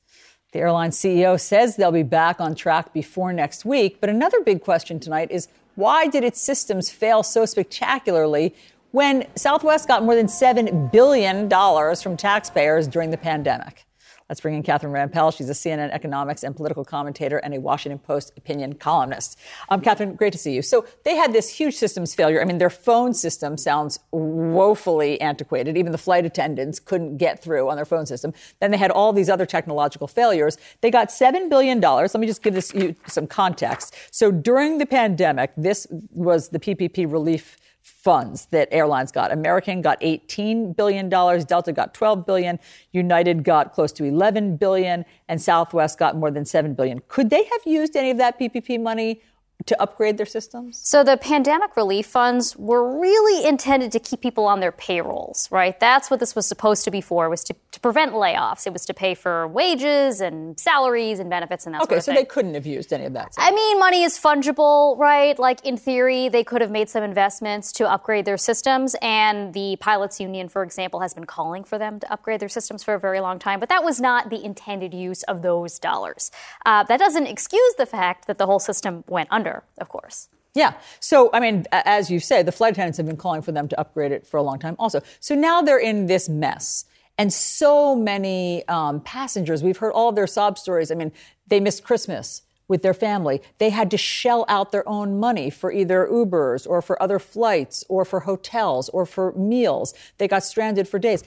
The 0.52 0.60
airline 0.60 0.90
CEO 0.90 1.40
says 1.40 1.78
they'll 1.78 1.90
be 1.90 2.04
back 2.04 2.42
on 2.42 2.54
track 2.54 2.92
before 2.92 3.32
next 3.32 3.64
week. 3.64 4.02
But 4.02 4.10
another 4.10 4.42
big 4.42 4.62
question 4.62 5.00
tonight 5.00 5.32
is 5.32 5.48
why 5.76 6.08
did 6.08 6.26
its 6.26 6.42
systems 6.42 6.90
fail 6.90 7.24
so 7.24 7.46
spectacularly 7.46 8.54
when 8.92 9.26
Southwest 9.38 9.88
got 9.88 10.04
more 10.04 10.16
than 10.16 10.28
$7 10.28 10.92
billion 10.92 11.50
from 11.96 12.18
taxpayers 12.18 12.90
during 12.90 13.10
the 13.10 13.18
pandemic? 13.18 13.86
Let's 14.30 14.42
bring 14.42 14.54
in 14.54 14.62
Catherine 14.62 14.94
Rampell. 14.94 15.36
She's 15.36 15.50
a 15.50 15.54
CNN 15.54 15.90
economics 15.90 16.44
and 16.44 16.56
political 16.56 16.86
commentator 16.86 17.40
and 17.40 17.56
a 17.56 17.60
Washington 17.60 17.98
Post 17.98 18.32
opinion 18.38 18.74
columnist. 18.74 19.40
Um, 19.70 19.82
Catherine, 19.82 20.14
great 20.14 20.34
to 20.34 20.38
see 20.38 20.54
you. 20.54 20.62
So 20.62 20.86
they 21.04 21.16
had 21.16 21.34
this 21.34 21.50
huge 21.50 21.74
systems 21.74 22.14
failure. 22.14 22.40
I 22.40 22.46
mean, 22.46 22.60
their 22.60 22.70
phone 22.70 23.16
system 23.16 23.58
sounds 23.58 24.00
woefully 24.12 25.20
antiquated. 25.20 25.78
Even 25.78 25.92
the 25.92 25.98
flight 25.98 26.26
attendants 26.26 26.80
couldn't 26.80 27.18
get 27.18 27.42
through 27.42 27.70
on 27.70 27.76
their 27.76 27.86
phone 27.86 28.06
system. 28.06 28.32
Then 28.60 28.70
they 28.70 28.78
had 28.78 28.92
all 28.92 29.14
these 29.14 29.30
other 29.30 29.48
technological 29.48 30.08
failures. 30.08 30.58
They 30.82 30.92
got 30.92 31.10
$7 31.10 31.50
billion. 31.50 31.82
Let 31.82 32.14
me 32.16 32.28
just 32.28 32.44
give 32.44 32.54
this 32.54 32.72
you 32.74 32.96
some 33.08 33.26
context. 33.26 33.96
So 34.12 34.30
during 34.30 34.78
the 34.78 34.86
pandemic, 34.86 35.54
this 35.58 35.88
was 36.12 36.50
the 36.50 36.60
PPP 36.60 37.12
relief 37.12 37.58
funds 37.82 38.48
that 38.48 38.68
airlines 38.72 39.12
got. 39.12 39.32
American 39.32 39.82
got 39.82 39.98
18 40.02 40.74
billion 40.74 41.10
dollars, 41.10 41.46
Delta 41.46 41.72
got 41.72 41.94
12 41.94 42.26
billion, 42.26 42.60
United 42.92 43.44
got 43.44 43.74
close 43.74 43.92
to 43.94 44.04
11 44.04 44.58
billion, 44.58 45.06
and 45.28 45.42
Southwest 45.42 45.98
got 46.00 46.16
more 46.16 46.32
than 46.32 46.46
7 46.46 46.74
billion. 46.74 47.02
Could 47.08 47.30
they 47.30 47.44
have 47.44 47.62
used 47.66 47.96
any 47.96 48.12
of 48.12 48.18
that 48.18 48.40
PPP 48.40 48.82
money 48.82 49.22
to 49.66 49.82
upgrade 49.82 50.18
their 50.18 50.26
systems? 50.26 50.80
So 50.84 51.04
the 51.04 51.18
pandemic 51.18 51.76
relief 51.76 52.06
funds 52.08 52.56
were 52.56 53.00
really 53.00 53.48
intended 53.48 53.92
to 53.92 54.00
keep 54.00 54.22
people 54.22 54.46
on 54.46 54.60
their 54.60 54.72
payrolls, 54.72 55.48
right? 55.52 55.80
That's 55.80 56.10
what 56.10 56.20
this 56.20 56.36
was 56.36 56.48
supposed 56.48 56.84
to 56.86 56.92
be 56.92 57.02
for, 57.02 57.30
was 57.30 57.44
to, 57.46 57.56
to 57.72 57.80
prevent 57.80 58.14
layoffs. 58.14 58.66
It 58.66 58.74
was 58.74 58.86
to 58.86 58.94
pay 58.94 59.14
for 59.16 59.48
wages 59.48 60.22
and 60.22 60.60
salaries 60.60 61.20
and 61.20 61.30
benefits 61.30 61.66
and 61.66 61.76
that 61.76 61.82
Okay, 61.84 61.96
sort 61.96 61.98
of 62.00 62.04
so 62.04 62.12
thing. 62.14 62.22
they 62.22 62.26
couldn't 62.26 62.54
have 62.56 62.66
used 62.66 62.94
any 62.94 63.06
of 63.06 63.14
that. 63.14 63.34
I 63.38 63.52
mean, 63.52 63.80
money 63.80 64.04
is 64.04 64.18
fungible, 64.18 64.98
right? 64.98 65.38
Like 65.38 65.66
in 65.66 65.78
theory, 65.78 66.30
they 66.30 66.44
could 66.44 66.62
have 66.62 66.72
made 66.72 66.90
some 66.90 67.04
investments 67.04 67.72
to 67.74 67.90
upgrade 67.90 68.26
their 68.26 68.38
systems, 68.38 68.96
and 69.02 69.54
the 69.54 69.76
pilots 69.80 70.20
union, 70.20 70.50
for 70.50 70.64
example, 70.64 71.00
has 71.02 71.14
been 71.14 71.26
calling 71.26 71.64
for 71.64 71.78
them 71.78 72.00
to 72.00 72.12
upgrade 72.12 72.40
their 72.40 72.50
systems 72.50 72.84
for 72.84 72.94
a 72.94 73.00
very 73.00 73.20
long 73.20 73.40
time. 73.40 73.60
But 73.60 73.70
that 73.70 73.84
was 73.84 74.00
not 74.00 74.30
the 74.30 74.44
intended 74.44 74.94
use 74.94 75.24
of 75.24 75.42
those 75.42 75.80
dollars. 75.80 76.32
Uh, 76.66 76.84
that 76.84 76.98
doesn't 77.00 77.28
excuse 77.28 77.74
the 77.78 77.86
fact 77.86 78.28
that 78.28 78.38
the 78.38 78.46
whole 78.46 78.60
system 78.60 79.04
went 79.08 79.28
under, 79.32 79.49
of 79.84 79.88
course. 79.90 80.30
Yeah. 80.56 80.74
So, 81.00 81.30
I 81.32 81.40
mean, 81.40 81.66
as 81.72 82.10
you 82.10 82.20
say, 82.20 82.44
the 82.44 82.52
flight 82.52 82.74
attendants 82.74 82.98
have 82.98 83.06
been 83.06 83.18
calling 83.26 83.44
for 83.44 83.52
them 83.52 83.68
to 83.68 83.80
upgrade 83.80 84.12
it 84.12 84.26
for 84.26 84.38
a 84.38 84.44
long 84.44 84.60
time 84.60 84.76
also. 84.80 85.00
So 85.20 85.36
now 85.36 85.62
they're 85.62 85.86
in 85.92 86.08
this 86.08 86.28
mess. 86.28 86.86
And 87.18 87.32
so 87.32 87.96
many 87.96 88.68
um, 88.68 89.02
passengers, 89.02 89.62
we've 89.62 89.78
heard 89.78 89.92
all 89.92 90.10
of 90.10 90.16
their 90.16 90.28
sob 90.28 90.58
stories. 90.58 90.90
I 90.92 90.96
mean, 90.96 91.12
they 91.48 91.60
missed 91.60 91.84
Christmas. 91.84 92.44
with 92.70 92.84
their 92.84 92.94
family. 92.94 93.42
They 93.58 93.72
had 93.72 93.92
to 93.92 93.98
shell 93.98 94.46
out 94.48 94.72
their 94.72 94.88
own 94.88 95.20
money 95.20 95.50
for 95.50 95.72
either 95.74 96.08
Ubers 96.08 96.66
or 96.66 96.82
for 96.82 97.02
other 97.02 97.20
flights 97.20 97.84
or 97.90 98.06
for 98.06 98.22
hotels 98.22 98.88
or 98.90 99.06
for 99.06 99.34
meals. 99.34 99.94
They 100.20 100.28
got 100.30 100.44
stranded 100.44 100.88
for 100.88 101.00
days. 101.00 101.24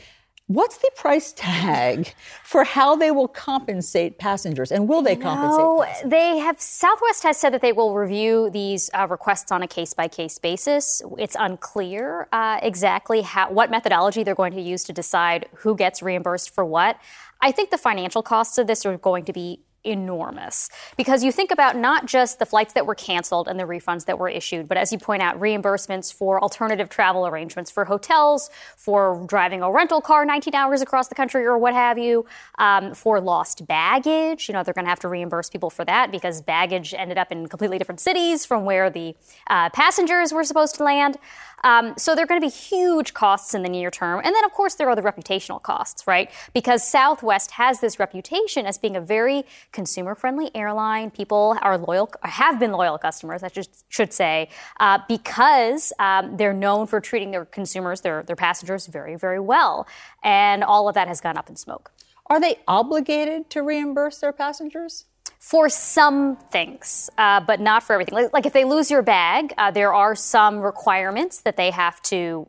What's 0.48 0.76
the 0.78 0.90
price 0.96 1.33
tag 1.33 2.14
for 2.44 2.64
how 2.64 2.96
they 2.96 3.11
will 3.11 3.28
compensate 3.28 4.18
passengers, 4.18 4.72
and 4.72 4.88
will 4.88 5.00
they 5.00 5.16
compensate? 5.16 5.61
No, 5.61 5.87
they 6.05 6.38
have. 6.38 6.61
Southwest 6.61 7.22
has 7.22 7.38
said 7.38 7.55
that 7.55 7.62
they 7.62 7.72
will 7.72 7.94
review 7.94 8.50
these 8.50 8.90
uh, 8.92 9.07
requests 9.09 9.52
on 9.52 9.62
a 9.62 9.68
case 9.68 9.94
by 9.94 10.09
case 10.09 10.38
basis. 10.38 11.00
It's 11.16 11.37
unclear 11.38 12.28
uh, 12.33 12.59
exactly 12.61 13.22
how, 13.22 13.50
what 13.50 13.70
methodology 13.70 14.24
they're 14.24 14.35
going 14.35 14.52
to 14.52 14.61
use 14.61 14.85
to 14.85 14.92
decide 14.92 15.48
who 15.59 15.76
gets 15.76 16.02
reimbursed 16.02 16.55
for 16.55 16.64
what. 16.64 16.98
I 17.40 17.52
think 17.52 17.70
the 17.70 17.78
financial 17.78 18.22
costs 18.22 18.59
of 18.59 18.66
this 18.66 18.85
are 18.85 18.98
going 18.98 19.24
to 19.24 19.33
be 19.33 19.61
enormous 19.84 20.68
because 20.96 21.24
you 21.24 21.32
think 21.32 21.50
about 21.50 21.76
not 21.76 22.06
just 22.06 22.38
the 22.38 22.46
flights 22.46 22.72
that 22.74 22.86
were 22.86 22.94
canceled 22.94 23.48
and 23.48 23.58
the 23.58 23.64
refunds 23.64 24.06
that 24.06 24.18
were 24.18 24.28
issued, 24.28 24.68
but 24.68 24.76
as 24.76 24.92
you 24.92 24.98
point 24.98 25.22
out, 25.22 25.38
reimbursements 25.38 26.12
for 26.12 26.40
alternative 26.40 26.88
travel 26.88 27.26
arrangements 27.26 27.70
for 27.70 27.84
hotels, 27.84 28.50
for 28.76 29.24
driving 29.26 29.62
a 29.62 29.70
rental 29.70 30.00
car 30.00 30.24
19 30.24 30.54
hours 30.54 30.82
across 30.82 31.08
the 31.08 31.14
country 31.14 31.44
or 31.44 31.58
what 31.58 31.74
have 31.74 31.98
you, 31.98 32.24
um, 32.58 32.94
for 32.94 33.20
lost 33.20 33.66
baggage. 33.66 34.48
You 34.48 34.54
know, 34.54 34.62
they're 34.62 34.74
going 34.74 34.84
to 34.84 34.90
have 34.90 35.00
to 35.00 35.08
reimburse 35.08 35.50
people 35.50 35.70
for 35.70 35.84
that 35.84 36.10
because 36.10 36.40
baggage 36.42 36.94
ended 36.94 37.18
up 37.18 37.32
in 37.32 37.46
completely 37.46 37.78
different 37.78 38.00
cities 38.00 38.46
from 38.46 38.64
where 38.64 38.90
the 38.90 39.14
uh, 39.48 39.70
passengers 39.70 40.32
were 40.32 40.44
supposed 40.44 40.76
to 40.76 40.84
land. 40.84 41.18
Um, 41.64 41.94
so 41.96 42.14
there 42.14 42.25
are 42.25 42.27
going 42.27 42.40
to 42.40 42.46
be 42.46 42.51
huge 42.51 43.14
costs 43.14 43.55
in 43.55 43.62
the 43.62 43.68
near 43.68 43.90
term. 43.90 44.20
And 44.25 44.35
then, 44.35 44.44
of 44.44 44.53
course, 44.53 44.75
there 44.75 44.88
are 44.88 44.96
the 44.96 45.03
reputational 45.03 45.62
costs, 45.62 46.07
right? 46.07 46.31
Because 46.53 46.87
Southwest 46.87 47.53
has 47.53 47.81
this 47.81 47.98
reputation 47.98 48.66
as 48.66 48.79
being 48.79 48.96
a 48.96 49.01
very 49.01 49.44
consumer 49.70 50.14
friendly 50.14 50.51
airline. 50.55 51.11
People 51.11 51.57
are 51.62 51.79
loyal, 51.79 52.12
have 52.22 52.59
been 52.59 52.72
loyal 52.72 52.98
customers, 52.98 53.42
I 53.42 53.51
should 53.88 54.12
say, 54.12 54.48
uh, 54.81 54.98
because 55.09 55.92
um, 55.98 56.37
they're 56.37 56.53
known 56.55 56.87
for 56.87 57.01
treating 57.01 57.31
their 57.31 57.44
consumers, 57.44 58.01
their, 58.01 58.22
their 58.22 58.37
passengers, 58.37 58.87
very, 58.87 59.16
very 59.16 59.40
well. 59.40 59.87
And 60.22 60.64
all 60.64 60.88
of 60.88 60.94
that 60.94 61.09
has 61.09 61.20
gone 61.20 61.37
up 61.37 61.48
in 61.48 61.57
smoke. 61.57 61.92
Are 62.27 62.40
they 62.40 62.57
obligated 62.66 63.51
to 63.51 63.62
reimburse 63.62 64.18
their 64.18 64.33
passengers? 64.33 65.05
For 65.42 65.68
some 65.68 66.37
things, 66.52 67.11
uh, 67.18 67.40
but 67.40 67.59
not 67.61 67.83
for 67.83 67.94
everything. 67.94 68.14
Like, 68.14 68.33
like, 68.33 68.46
if 68.46 68.52
they 68.52 68.64
lose 68.64 68.92
your 68.92 69.02
bag, 69.02 69.52
uh, 69.59 69.72
there 69.72 69.92
are 69.92 70.14
some 70.14 70.61
requirements 70.61 71.40
that 71.40 71.57
they 71.57 71.72
have 71.72 72.00
to 72.02 72.46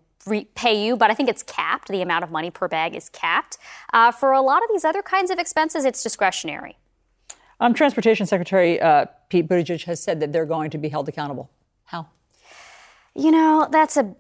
pay 0.54 0.86
you, 0.86 0.96
but 0.96 1.10
I 1.10 1.16
think 1.16 1.28
it's 1.28 1.42
capped. 1.42 1.88
The 1.88 2.04
amount 2.04 2.24
of 2.24 2.30
money 2.30 2.52
per 2.52 2.68
bag 2.68 2.96
is 2.96 3.10
capped. 3.10 3.58
Uh, 3.92 4.12
for 4.12 4.32
a 4.32 4.42
lot 4.42 4.62
of 4.62 4.70
these 4.72 4.86
other 4.86 5.02
kinds 5.02 5.32
of 5.32 5.40
expenses, 5.40 5.86
it's 5.86 6.04
discretionary. 6.04 6.78
Um, 7.60 7.74
Transportation 7.74 8.28
Secretary 8.28 8.80
uh, 8.80 9.08
Pete 9.28 9.50
Buttigieg 9.50 9.84
has 9.86 10.02
said 10.02 10.20
that 10.20 10.32
they're 10.32 10.46
going 10.46 10.70
to 10.70 10.78
be 10.78 10.90
held 10.90 11.10
accountable. 11.10 11.50
How? 11.86 12.10
You 13.16 13.30
know, 13.30 13.68
that's 13.72 13.96
a 13.96 14.16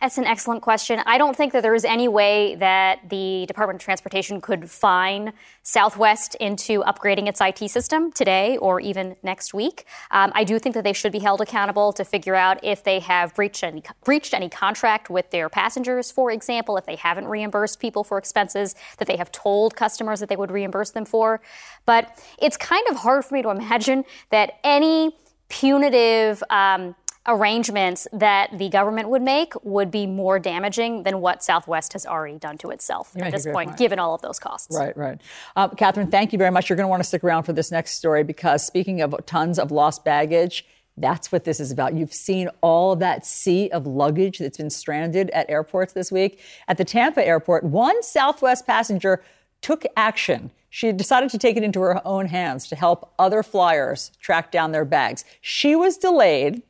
that's 0.00 0.18
an 0.18 0.24
excellent 0.24 0.62
question. 0.62 1.00
I 1.06 1.16
don't 1.16 1.36
think 1.36 1.52
that 1.52 1.62
there 1.62 1.76
is 1.76 1.84
any 1.84 2.08
way 2.08 2.56
that 2.56 3.08
the 3.08 3.44
Department 3.46 3.76
of 3.76 3.84
Transportation 3.84 4.40
could 4.40 4.68
fine 4.68 5.32
Southwest 5.62 6.34
into 6.40 6.82
upgrading 6.82 7.28
its 7.28 7.40
IT 7.40 7.70
system 7.70 8.10
today 8.10 8.56
or 8.56 8.80
even 8.80 9.14
next 9.22 9.54
week. 9.54 9.86
Um, 10.10 10.32
I 10.34 10.42
do 10.42 10.58
think 10.58 10.74
that 10.74 10.82
they 10.82 10.92
should 10.92 11.12
be 11.12 11.20
held 11.20 11.40
accountable 11.40 11.92
to 11.92 12.04
figure 12.04 12.34
out 12.34 12.58
if 12.64 12.82
they 12.82 12.98
have 12.98 13.32
breached 13.36 13.62
any 13.62 13.84
breached 14.04 14.34
any 14.34 14.48
contract 14.48 15.08
with 15.08 15.30
their 15.30 15.48
passengers, 15.48 16.10
for 16.10 16.32
example, 16.32 16.76
if 16.76 16.84
they 16.84 16.96
haven't 16.96 17.28
reimbursed 17.28 17.78
people 17.78 18.02
for 18.02 18.18
expenses 18.18 18.74
that 18.98 19.06
they 19.06 19.18
have 19.18 19.30
told 19.30 19.76
customers 19.76 20.18
that 20.18 20.28
they 20.28 20.36
would 20.36 20.50
reimburse 20.50 20.90
them 20.90 21.04
for. 21.04 21.40
But 21.86 22.20
it's 22.40 22.56
kind 22.56 22.88
of 22.90 22.96
hard 22.96 23.24
for 23.24 23.34
me 23.34 23.42
to 23.42 23.50
imagine 23.50 24.04
that 24.30 24.58
any 24.64 25.16
punitive 25.48 26.42
um, 26.50 26.96
arrangements 27.26 28.08
that 28.12 28.50
the 28.58 28.68
government 28.68 29.08
would 29.08 29.22
make 29.22 29.52
would 29.64 29.90
be 29.90 30.06
more 30.06 30.38
damaging 30.38 31.04
than 31.04 31.20
what 31.20 31.42
Southwest 31.42 31.92
has 31.92 32.04
already 32.04 32.38
done 32.38 32.58
to 32.58 32.70
itself 32.70 33.12
you 33.14 33.22
at 33.22 33.32
this 33.32 33.46
point, 33.46 33.76
given 33.76 33.98
all 33.98 34.14
of 34.14 34.22
those 34.22 34.38
costs. 34.38 34.76
Right, 34.76 34.96
right. 34.96 35.20
Uh, 35.54 35.68
Catherine, 35.68 36.10
thank 36.10 36.32
you 36.32 36.38
very 36.38 36.50
much. 36.50 36.68
You're 36.68 36.76
going 36.76 36.86
to 36.86 36.90
want 36.90 37.02
to 37.02 37.08
stick 37.08 37.22
around 37.22 37.44
for 37.44 37.52
this 37.52 37.70
next 37.70 37.92
story 37.92 38.24
because 38.24 38.66
speaking 38.66 39.00
of 39.00 39.14
tons 39.26 39.58
of 39.58 39.70
lost 39.70 40.04
baggage, 40.04 40.66
that's 40.96 41.32
what 41.32 41.44
this 41.44 41.60
is 41.60 41.70
about. 41.70 41.94
You've 41.94 42.12
seen 42.12 42.48
all 42.60 42.96
that 42.96 43.24
sea 43.24 43.70
of 43.70 43.86
luggage 43.86 44.38
that's 44.38 44.58
been 44.58 44.70
stranded 44.70 45.30
at 45.30 45.48
airports 45.48 45.92
this 45.92 46.12
week. 46.12 46.40
At 46.68 46.76
the 46.76 46.84
Tampa 46.84 47.26
airport, 47.26 47.64
one 47.64 48.02
Southwest 48.02 48.66
passenger 48.66 49.22
took 49.62 49.84
action. 49.96 50.50
She 50.70 50.90
decided 50.90 51.30
to 51.30 51.38
take 51.38 51.56
it 51.56 51.62
into 51.62 51.80
her 51.80 52.06
own 52.06 52.26
hands 52.26 52.66
to 52.68 52.76
help 52.76 53.12
other 53.18 53.42
flyers 53.42 54.10
track 54.20 54.50
down 54.50 54.72
their 54.72 54.84
bags. 54.84 55.24
She 55.40 55.76
was 55.76 55.96
delayed 55.96 56.62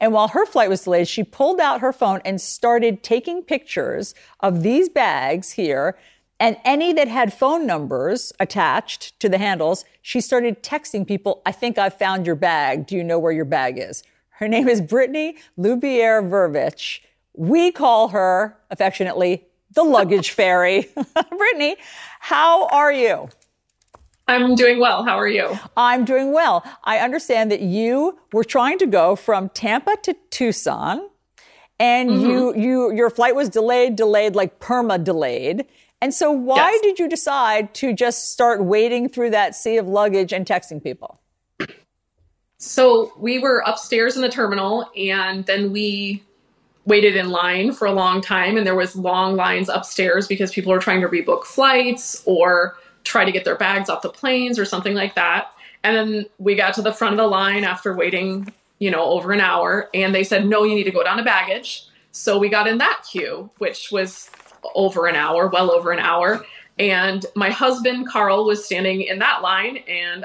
and 0.00 0.12
while 0.12 0.28
her 0.28 0.46
flight 0.46 0.68
was 0.68 0.82
delayed, 0.82 1.08
she 1.08 1.24
pulled 1.24 1.60
out 1.60 1.80
her 1.80 1.92
phone 1.92 2.20
and 2.24 2.40
started 2.40 3.02
taking 3.02 3.42
pictures 3.42 4.14
of 4.40 4.62
these 4.62 4.88
bags 4.88 5.52
here. 5.52 5.98
And 6.40 6.56
any 6.64 6.92
that 6.92 7.08
had 7.08 7.32
phone 7.32 7.66
numbers 7.66 8.32
attached 8.38 9.18
to 9.18 9.28
the 9.28 9.38
handles, 9.38 9.84
she 10.02 10.20
started 10.20 10.62
texting 10.62 11.06
people, 11.06 11.42
I 11.44 11.50
think 11.50 11.78
I 11.78 11.90
found 11.90 12.26
your 12.26 12.36
bag. 12.36 12.86
Do 12.86 12.96
you 12.96 13.02
know 13.02 13.18
where 13.18 13.32
your 13.32 13.44
bag 13.44 13.78
is? 13.78 14.04
Her 14.30 14.46
name 14.46 14.68
is 14.68 14.80
Brittany 14.80 15.36
Lubier 15.58 16.22
Vervich. 16.22 17.00
We 17.34 17.72
call 17.72 18.08
her 18.08 18.56
affectionately 18.70 19.46
the 19.72 19.82
luggage 19.82 20.30
fairy. 20.30 20.88
Brittany, 21.36 21.76
how 22.20 22.68
are 22.68 22.92
you? 22.92 23.28
I'm 24.28 24.54
doing 24.54 24.78
well. 24.78 25.04
How 25.04 25.18
are 25.18 25.28
you? 25.28 25.58
I'm 25.76 26.04
doing 26.04 26.32
well. 26.32 26.62
I 26.84 26.98
understand 26.98 27.50
that 27.50 27.60
you 27.60 28.18
were 28.32 28.44
trying 28.44 28.78
to 28.78 28.86
go 28.86 29.16
from 29.16 29.48
Tampa 29.48 29.96
to 30.02 30.14
Tucson 30.30 31.08
and 31.80 32.10
mm-hmm. 32.10 32.30
you 32.30 32.54
you 32.54 32.92
your 32.92 33.10
flight 33.10 33.34
was 33.34 33.48
delayed, 33.48 33.96
delayed 33.96 34.36
like 34.36 34.60
perma 34.60 35.02
delayed. 35.02 35.64
And 36.00 36.14
so 36.14 36.30
why 36.30 36.70
yes. 36.70 36.82
did 36.82 36.98
you 36.98 37.08
decide 37.08 37.74
to 37.74 37.92
just 37.92 38.30
start 38.30 38.62
wading 38.62 39.08
through 39.08 39.30
that 39.30 39.56
sea 39.56 39.78
of 39.78 39.88
luggage 39.88 40.32
and 40.32 40.46
texting 40.46 40.82
people? 40.82 41.20
So 42.58 43.12
we 43.18 43.38
were 43.38 43.62
upstairs 43.66 44.16
in 44.16 44.22
the 44.22 44.28
terminal 44.28 44.90
and 44.96 45.46
then 45.46 45.72
we 45.72 46.22
waited 46.86 47.16
in 47.16 47.30
line 47.30 47.72
for 47.72 47.86
a 47.86 47.92
long 47.92 48.20
time 48.20 48.56
and 48.56 48.66
there 48.66 48.74
was 48.74 48.96
long 48.96 49.36
lines 49.36 49.68
upstairs 49.68 50.26
because 50.26 50.52
people 50.52 50.72
were 50.72 50.78
trying 50.78 51.00
to 51.00 51.08
rebook 51.08 51.44
flights 51.44 52.22
or 52.26 52.76
try 53.08 53.24
to 53.24 53.32
get 53.32 53.44
their 53.44 53.56
bags 53.56 53.88
off 53.88 54.02
the 54.02 54.10
planes 54.10 54.58
or 54.58 54.64
something 54.64 54.94
like 54.94 55.14
that. 55.14 55.52
And 55.82 55.96
then 55.96 56.26
we 56.38 56.54
got 56.54 56.74
to 56.74 56.82
the 56.82 56.92
front 56.92 57.14
of 57.14 57.18
the 57.18 57.26
line 57.26 57.64
after 57.64 57.94
waiting, 57.94 58.52
you 58.78 58.90
know, 58.90 59.04
over 59.04 59.32
an 59.32 59.40
hour, 59.40 59.88
and 59.94 60.14
they 60.14 60.24
said, 60.24 60.46
no, 60.46 60.64
you 60.64 60.74
need 60.74 60.84
to 60.84 60.90
go 60.90 61.02
down 61.02 61.16
to 61.16 61.24
baggage. 61.24 61.84
So 62.12 62.38
we 62.38 62.48
got 62.48 62.66
in 62.66 62.78
that 62.78 63.04
queue, 63.10 63.50
which 63.58 63.90
was 63.90 64.30
over 64.74 65.06
an 65.06 65.14
hour, 65.14 65.48
well 65.48 65.70
over 65.70 65.92
an 65.92 66.00
hour. 66.00 66.44
And 66.78 67.24
my 67.34 67.50
husband, 67.50 68.08
Carl, 68.08 68.44
was 68.44 68.64
standing 68.64 69.02
in 69.02 69.18
that 69.20 69.40
line, 69.40 69.78
and 69.88 70.24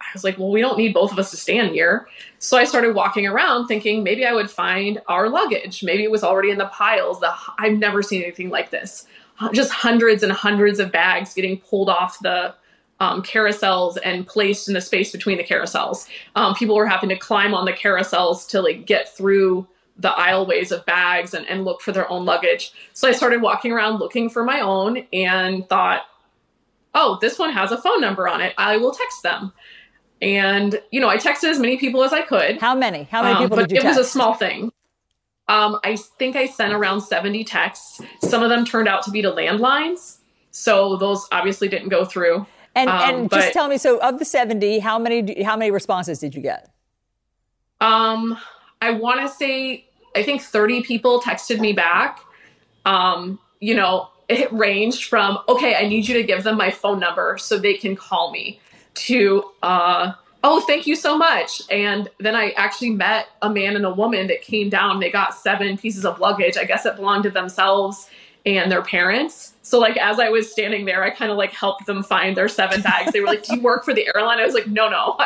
I 0.00 0.06
was 0.12 0.24
like, 0.24 0.38
well, 0.38 0.50
we 0.50 0.60
don't 0.60 0.78
need 0.78 0.92
both 0.92 1.12
of 1.12 1.18
us 1.18 1.30
to 1.30 1.36
stand 1.36 1.72
here. 1.72 2.08
So 2.38 2.58
I 2.58 2.64
started 2.64 2.94
walking 2.94 3.26
around 3.26 3.68
thinking 3.68 4.02
maybe 4.02 4.26
I 4.26 4.32
would 4.32 4.50
find 4.50 5.00
our 5.08 5.28
luggage. 5.28 5.82
Maybe 5.82 6.02
it 6.02 6.10
was 6.10 6.24
already 6.24 6.50
in 6.50 6.58
the 6.58 6.66
piles. 6.66 7.20
The, 7.20 7.32
I've 7.58 7.78
never 7.78 8.02
seen 8.02 8.22
anything 8.22 8.50
like 8.50 8.70
this 8.70 9.06
just 9.52 9.70
hundreds 9.70 10.22
and 10.22 10.32
hundreds 10.32 10.78
of 10.78 10.92
bags 10.92 11.34
getting 11.34 11.58
pulled 11.58 11.88
off 11.88 12.18
the 12.20 12.54
um, 13.00 13.22
carousels 13.22 13.98
and 14.04 14.26
placed 14.26 14.68
in 14.68 14.74
the 14.74 14.80
space 14.80 15.10
between 15.12 15.36
the 15.36 15.44
carousels. 15.44 16.08
Um, 16.36 16.54
people 16.54 16.76
were 16.76 16.86
having 16.86 17.08
to 17.08 17.16
climb 17.16 17.54
on 17.54 17.64
the 17.64 17.72
carousels 17.72 18.48
to 18.50 18.62
like 18.62 18.86
get 18.86 19.14
through 19.14 19.66
the 19.96 20.10
aisleways 20.10 20.72
of 20.72 20.84
bags 20.86 21.34
and, 21.34 21.46
and 21.46 21.64
look 21.64 21.80
for 21.80 21.92
their 21.92 22.10
own 22.10 22.24
luggage. 22.24 22.72
So 22.92 23.08
I 23.08 23.12
started 23.12 23.42
walking 23.42 23.72
around 23.72 23.98
looking 23.98 24.28
for 24.28 24.44
my 24.44 24.60
own 24.60 25.06
and 25.12 25.68
thought, 25.68 26.02
oh, 26.94 27.18
this 27.20 27.38
one 27.38 27.52
has 27.52 27.72
a 27.72 27.80
phone 27.80 28.00
number 28.00 28.28
on 28.28 28.40
it. 28.40 28.54
I 28.58 28.76
will 28.76 28.92
text 28.92 29.22
them. 29.22 29.52
And 30.22 30.80
you 30.90 31.00
know, 31.00 31.08
I 31.08 31.16
texted 31.16 31.50
as 31.50 31.58
many 31.58 31.76
people 31.76 32.02
as 32.02 32.12
I 32.12 32.22
could. 32.22 32.60
How 32.60 32.74
many? 32.74 33.04
How 33.04 33.22
many 33.22 33.34
um, 33.34 33.42
people 33.42 33.56
but 33.56 33.68
did 33.68 33.74
you 33.74 33.80
it 33.80 33.82
text? 33.82 33.98
was 33.98 34.06
a 34.06 34.10
small 34.10 34.34
thing. 34.34 34.72
Um, 35.48 35.78
I 35.84 35.96
think 35.96 36.36
I 36.36 36.46
sent 36.46 36.72
around 36.72 37.02
70 37.02 37.44
texts. 37.44 38.00
Some 38.22 38.42
of 38.42 38.48
them 38.48 38.64
turned 38.64 38.88
out 38.88 39.02
to 39.04 39.10
be 39.10 39.20
to 39.22 39.30
landlines. 39.30 40.18
So 40.50 40.96
those 40.96 41.26
obviously 41.32 41.68
didn't 41.68 41.88
go 41.88 42.04
through. 42.04 42.46
And, 42.74 42.88
um, 42.88 43.02
and 43.02 43.30
just 43.30 43.52
tell 43.52 43.68
me, 43.68 43.76
so 43.76 43.98
of 43.98 44.18
the 44.18 44.24
70, 44.24 44.78
how 44.78 44.98
many, 44.98 45.42
how 45.42 45.56
many 45.56 45.70
responses 45.70 46.18
did 46.18 46.34
you 46.34 46.40
get? 46.40 46.70
Um, 47.80 48.38
I 48.80 48.90
want 48.92 49.20
to 49.20 49.28
say, 49.28 49.86
I 50.16 50.22
think 50.22 50.42
30 50.42 50.82
people 50.82 51.20
texted 51.20 51.60
me 51.60 51.72
back. 51.72 52.20
Um, 52.86 53.38
you 53.60 53.74
know, 53.74 54.08
it 54.28 54.50
ranged 54.52 55.04
from, 55.04 55.38
okay, 55.48 55.74
I 55.74 55.86
need 55.86 56.08
you 56.08 56.14
to 56.14 56.22
give 56.22 56.42
them 56.44 56.56
my 56.56 56.70
phone 56.70 56.98
number 56.98 57.36
so 57.38 57.58
they 57.58 57.74
can 57.74 57.94
call 57.94 58.30
me 58.30 58.60
to, 58.94 59.44
uh, 59.62 60.12
oh, 60.44 60.60
thank 60.60 60.86
you 60.86 60.94
so 60.94 61.16
much. 61.16 61.62
And 61.70 62.08
then 62.20 62.36
I 62.36 62.50
actually 62.50 62.90
met 62.90 63.28
a 63.42 63.50
man 63.50 63.74
and 63.74 63.84
a 63.84 63.92
woman 63.92 64.28
that 64.28 64.42
came 64.42 64.68
down. 64.68 65.00
They 65.00 65.10
got 65.10 65.34
seven 65.34 65.76
pieces 65.76 66.04
of 66.04 66.20
luggage. 66.20 66.56
I 66.56 66.64
guess 66.64 66.86
it 66.86 66.96
belonged 66.96 67.24
to 67.24 67.30
themselves 67.30 68.08
and 68.46 68.70
their 68.70 68.82
parents. 68.82 69.54
So 69.62 69.78
like 69.78 69.96
as 69.96 70.20
I 70.20 70.28
was 70.28 70.52
standing 70.52 70.84
there, 70.84 71.02
I 71.02 71.10
kind 71.10 71.32
of 71.32 71.38
like 71.38 71.52
helped 71.52 71.86
them 71.86 72.02
find 72.02 72.36
their 72.36 72.48
seven 72.48 72.82
bags. 72.82 73.12
They 73.12 73.20
were 73.20 73.26
like, 73.26 73.42
"Do 73.42 73.56
you 73.56 73.62
work 73.62 73.84
for 73.84 73.94
the 73.94 74.06
airline?" 74.14 74.38
I 74.38 74.44
was 74.44 74.52
like, 74.52 74.66
"No, 74.66 74.90
no, 74.90 75.16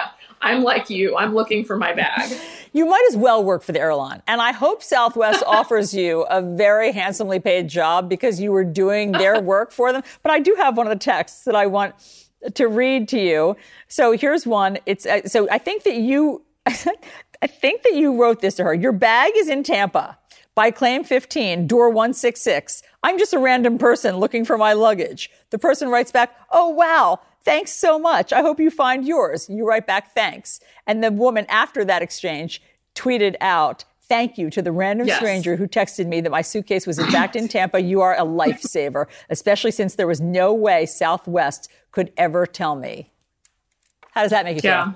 I'm 0.41 0.63
like 0.63 0.89
you. 0.89 1.17
I'm 1.17 1.35
looking 1.35 1.65
for 1.65 1.77
my 1.77 1.93
bag. 1.93 2.39
You 2.73 2.87
might 2.87 3.05
as 3.11 3.17
well 3.17 3.43
work 3.43 3.63
for 3.63 3.73
the 3.73 3.81
airline. 3.81 4.23
And 4.29 4.41
I 4.41 4.53
hope 4.53 4.83
Southwest 4.83 5.43
offers 5.47 5.95
you 5.95 6.23
a 6.31 6.41
very 6.41 6.93
handsomely 6.93 7.41
paid 7.41 7.69
job 7.69 8.09
because 8.09 8.41
you 8.41 8.53
were 8.53 8.65
doing 8.65 9.13
their 9.13 9.41
work 9.41 9.73
for 9.73 9.93
them. 9.93 10.03
But 10.23 10.33
I 10.33 10.39
do 10.39 10.55
have 10.59 10.77
one 10.77 10.87
of 10.87 10.91
the 10.91 11.03
texts 11.03 11.45
that 11.45 11.57
I 11.57 11.67
want 11.67 11.95
to 12.55 12.69
read 12.69 13.09
to 13.09 13.19
you. 13.19 13.57
So 13.89 14.13
here's 14.13 14.47
one. 14.47 14.79
It's 14.87 15.07
uh, 15.07 15.27
so 15.27 15.49
I 15.51 15.59
think 15.59 15.85
that 15.85 15.97
you 15.97 16.43
I 16.67 17.47
think 17.47 17.83
that 17.83 17.95
you 17.95 18.21
wrote 18.21 18.41
this 18.41 18.55
to 18.57 18.65
her. 18.65 18.75
Your 18.75 18.93
bag 18.93 19.33
is 19.37 19.49
in 19.49 19.63
Tampa 19.63 20.19
by 20.55 20.71
claim 20.71 21.05
15, 21.05 21.67
door 21.69 21.89
166. 21.89 22.83
I'm 23.05 23.19
just 23.19 23.33
a 23.33 23.39
random 23.39 23.79
person 23.79 24.17
looking 24.17 24.45
for 24.45 24.59
my 24.59 24.73
luggage. 24.73 25.31
The 25.51 25.59
person 25.59 25.89
writes 25.89 26.13
back, 26.13 26.37
"Oh 26.51 26.69
wow, 26.69 27.21
thanks 27.43 27.73
so 27.73 27.99
much. 27.99 28.33
I 28.33 28.41
hope 28.41 28.61
you 28.61 28.71
find 28.71 29.07
yours." 29.07 29.49
You 29.49 29.67
write 29.67 29.87
back, 29.87 30.15
"Thanks." 30.15 30.61
And 30.87 31.03
the 31.03 31.13
woman 31.13 31.47
after 31.49 31.85
that 31.85 32.03
exchange 32.03 32.63
tweeted 32.95 33.37
out, 33.41 33.85
Thank 34.09 34.39
you 34.39 34.49
to 34.51 34.63
the 34.63 34.73
random 34.73 35.07
yes. 35.07 35.19
stranger 35.19 35.57
who 35.57 35.69
texted 35.69 36.07
me 36.07 36.23
that 36.23 36.31
my 36.31 36.41
suitcase 36.41 36.87
was 36.87 36.99
in 36.99 37.11
fact 37.11 37.37
in 37.37 37.47
Tampa. 37.49 37.81
You 37.83 38.01
are 38.01 38.15
a 38.15 38.23
lifesaver, 38.23 39.05
especially 39.29 39.71
since 39.71 39.97
there 39.97 40.07
was 40.07 40.19
no 40.19 40.55
way 40.55 40.87
Southwest 40.87 41.71
could 41.93 42.13
ever 42.17 42.47
tell 42.47 42.77
me. 42.77 43.11
How 44.13 44.23
does 44.23 44.31
that 44.31 44.45
make 44.45 44.63
you 44.63 44.69
yeah. 44.69 44.85
feel? 44.85 44.95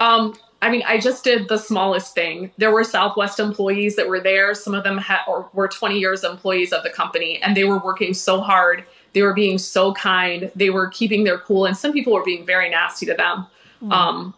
Um, 0.00 0.34
I 0.60 0.70
mean, 0.70 0.82
I 0.86 0.98
just 0.98 1.24
did 1.24 1.48
the 1.48 1.58
smallest 1.58 2.14
thing. 2.14 2.52
There 2.56 2.70
were 2.70 2.84
Southwest 2.84 3.40
employees 3.40 3.96
that 3.96 4.08
were 4.08 4.20
there. 4.20 4.54
Some 4.54 4.74
of 4.74 4.84
them 4.84 4.98
had 4.98 5.20
or 5.26 5.50
were 5.52 5.68
20 5.68 5.98
years 5.98 6.22
employees 6.22 6.72
of 6.72 6.82
the 6.84 6.90
company, 6.90 7.40
and 7.42 7.56
they 7.56 7.64
were 7.64 7.78
working 7.78 8.14
so 8.14 8.40
hard. 8.40 8.84
They 9.12 9.22
were 9.22 9.34
being 9.34 9.58
so 9.58 9.92
kind. 9.94 10.50
They 10.54 10.70
were 10.70 10.88
keeping 10.88 11.24
their 11.24 11.38
cool, 11.38 11.66
and 11.66 11.76
some 11.76 11.92
people 11.92 12.12
were 12.12 12.24
being 12.24 12.46
very 12.46 12.70
nasty 12.70 13.06
to 13.06 13.14
them. 13.14 13.46
Mm. 13.82 13.92
Um, 13.92 14.34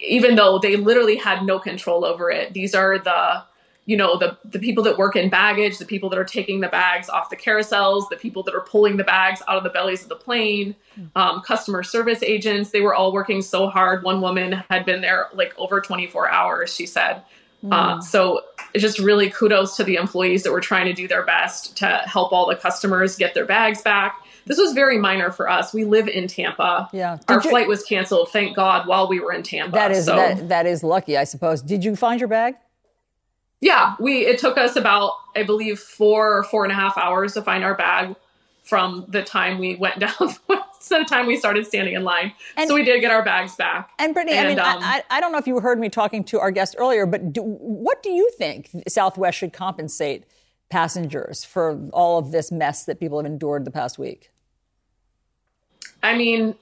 even 0.00 0.36
though 0.36 0.58
they 0.58 0.76
literally 0.76 1.16
had 1.16 1.42
no 1.44 1.58
control 1.58 2.04
over 2.04 2.30
it. 2.30 2.52
These 2.52 2.74
are 2.74 2.98
the 2.98 3.42
you 3.86 3.96
know 3.96 4.16
the 4.16 4.36
the 4.44 4.58
people 4.58 4.84
that 4.84 4.98
work 4.98 5.16
in 5.16 5.28
baggage, 5.28 5.78
the 5.78 5.84
people 5.84 6.08
that 6.10 6.18
are 6.18 6.24
taking 6.24 6.60
the 6.60 6.68
bags 6.68 7.08
off 7.08 7.30
the 7.30 7.36
carousels, 7.36 8.08
the 8.10 8.16
people 8.16 8.42
that 8.44 8.54
are 8.54 8.60
pulling 8.60 8.96
the 8.96 9.04
bags 9.04 9.42
out 9.48 9.56
of 9.56 9.64
the 9.64 9.70
bellies 9.70 10.02
of 10.02 10.08
the 10.08 10.16
plane, 10.16 10.74
um, 11.16 11.42
customer 11.42 11.82
service 11.82 12.22
agents. 12.22 12.70
They 12.70 12.80
were 12.80 12.94
all 12.94 13.12
working 13.12 13.42
so 13.42 13.68
hard. 13.68 14.04
One 14.04 14.20
woman 14.20 14.62
had 14.70 14.84
been 14.84 15.00
there 15.00 15.28
like 15.32 15.54
over 15.58 15.80
24 15.80 16.30
hours. 16.30 16.74
She 16.74 16.86
said. 16.86 17.22
Mm. 17.64 17.72
Uh, 17.72 18.00
so 18.00 18.40
it's 18.74 18.82
just 18.82 18.98
really 18.98 19.30
kudos 19.30 19.76
to 19.76 19.84
the 19.84 19.94
employees 19.94 20.42
that 20.42 20.50
were 20.50 20.60
trying 20.60 20.86
to 20.86 20.92
do 20.92 21.06
their 21.06 21.24
best 21.24 21.76
to 21.76 21.86
help 22.06 22.32
all 22.32 22.48
the 22.48 22.56
customers 22.56 23.14
get 23.14 23.34
their 23.34 23.44
bags 23.44 23.82
back 23.82 24.16
this 24.46 24.58
was 24.58 24.72
very 24.72 24.98
minor 24.98 25.30
for 25.30 25.48
us. 25.48 25.72
We 25.72 25.84
live 25.84 26.08
in 26.08 26.26
Tampa. 26.26 26.88
Yeah. 26.92 27.16
Did 27.16 27.24
Our 27.28 27.42
you, 27.42 27.50
flight 27.50 27.68
was 27.68 27.84
canceled, 27.84 28.30
thank 28.30 28.56
God, 28.56 28.86
while 28.86 29.08
we 29.08 29.20
were 29.20 29.32
in 29.32 29.42
Tampa. 29.42 29.72
That 29.72 29.92
is 29.92 30.06
so. 30.06 30.16
that, 30.16 30.48
that 30.48 30.66
is 30.66 30.82
lucky, 30.82 31.16
I 31.16 31.24
suppose. 31.24 31.62
Did 31.62 31.84
you 31.84 31.96
find 31.96 32.20
your 32.20 32.28
bag? 32.28 32.56
Yeah, 33.62 33.94
we 34.00 34.26
it 34.26 34.38
took 34.38 34.58
us 34.58 34.76
about, 34.76 35.14
I 35.34 35.44
believe, 35.44 35.78
four 35.78 36.36
or 36.36 36.42
four 36.42 36.64
and 36.64 36.72
a 36.72 36.74
half 36.74 36.98
hours 36.98 37.32
to 37.34 37.42
find 37.42 37.64
our 37.64 37.74
bag 37.74 38.16
from 38.64 39.06
the 39.08 39.22
time 39.22 39.58
we 39.58 39.76
went 39.76 39.98
down 40.00 40.12
to 40.18 40.98
the 40.98 41.04
time 41.08 41.26
we 41.26 41.36
started 41.36 41.64
standing 41.64 41.94
in 41.94 42.02
line. 42.02 42.32
And, 42.56 42.68
so 42.68 42.74
we 42.74 42.82
did 42.82 43.00
get 43.00 43.12
our 43.12 43.24
bags 43.24 43.54
back. 43.54 43.90
And 44.00 44.12
Brittany, 44.12 44.36
and, 44.36 44.46
I 44.46 44.50
mean, 44.50 44.58
um, 44.58 44.82
I, 44.82 45.04
I, 45.10 45.20
don't 45.20 45.30
know 45.30 45.38
if 45.38 45.46
you 45.46 45.60
heard 45.60 45.78
me 45.78 45.88
talking 45.88 46.24
to 46.24 46.40
our 46.40 46.50
guest 46.50 46.74
earlier, 46.76 47.06
but 47.06 47.32
do, 47.32 47.42
what 47.42 48.02
do 48.02 48.10
you 48.10 48.30
think 48.36 48.70
Southwest 48.88 49.38
should 49.38 49.52
compensate 49.52 50.24
passengers 50.68 51.44
for 51.44 51.88
all 51.92 52.18
of 52.18 52.32
this 52.32 52.50
mess 52.50 52.84
that 52.86 52.98
people 52.98 53.18
have 53.18 53.26
endured 53.26 53.64
the 53.64 53.70
past 53.70 53.96
week? 53.96 54.30
I 56.02 56.16
mean, 56.16 56.56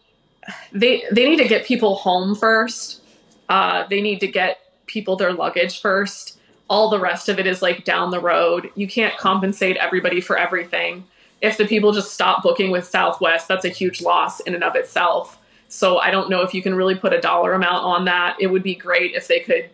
they 0.73 1.05
they 1.11 1.29
need 1.29 1.39
to 1.39 1.49
get 1.49 1.65
people 1.65 1.95
home 1.95 2.35
first. 2.35 3.01
Uh, 3.49 3.87
they 3.89 4.03
need 4.03 4.21
to 4.21 4.27
get 4.27 4.59
people 4.87 5.17
their 5.17 5.33
luggage 5.33 5.81
first. 5.81 6.40
All 6.71 6.89
the 6.89 7.01
rest 7.01 7.29
of 7.29 7.39
it 7.39 7.47
is 7.47 7.61
like 7.61 7.85
down 7.85 8.13
the 8.13 8.21
road. 8.21 8.71
You 8.77 8.87
can't 8.87 9.19
compensate 9.19 9.77
everybody 9.77 10.21
for 10.21 10.39
everything. 10.39 11.05
If 11.43 11.59
the 11.59 11.67
people 11.67 11.93
just 11.93 12.13
stop 12.13 12.43
booking 12.43 12.71
with 12.71 12.87
Southwest, 12.87 13.49
that's 13.49 13.65
a 13.65 13.71
huge 13.71 14.01
loss 14.01 14.41
in 14.41 14.55
and 14.55 14.63
of 14.63 14.77
itself. 14.77 15.39
So 15.69 15.99
I 15.99 16.11
don't 16.11 16.31
know 16.31 16.43
if 16.43 16.55
you 16.55 16.63
can 16.63 16.75
really 16.75 16.95
put 16.95 17.13
a 17.13 17.21
dollar 17.21 17.55
amount 17.55 17.85
on 17.85 18.05
that. 18.05 18.37
It 18.41 18.47
would 18.47 18.63
be 18.63 18.75
great 18.75 19.15
if 19.15 19.27
they 19.27 19.41
could, 19.41 19.69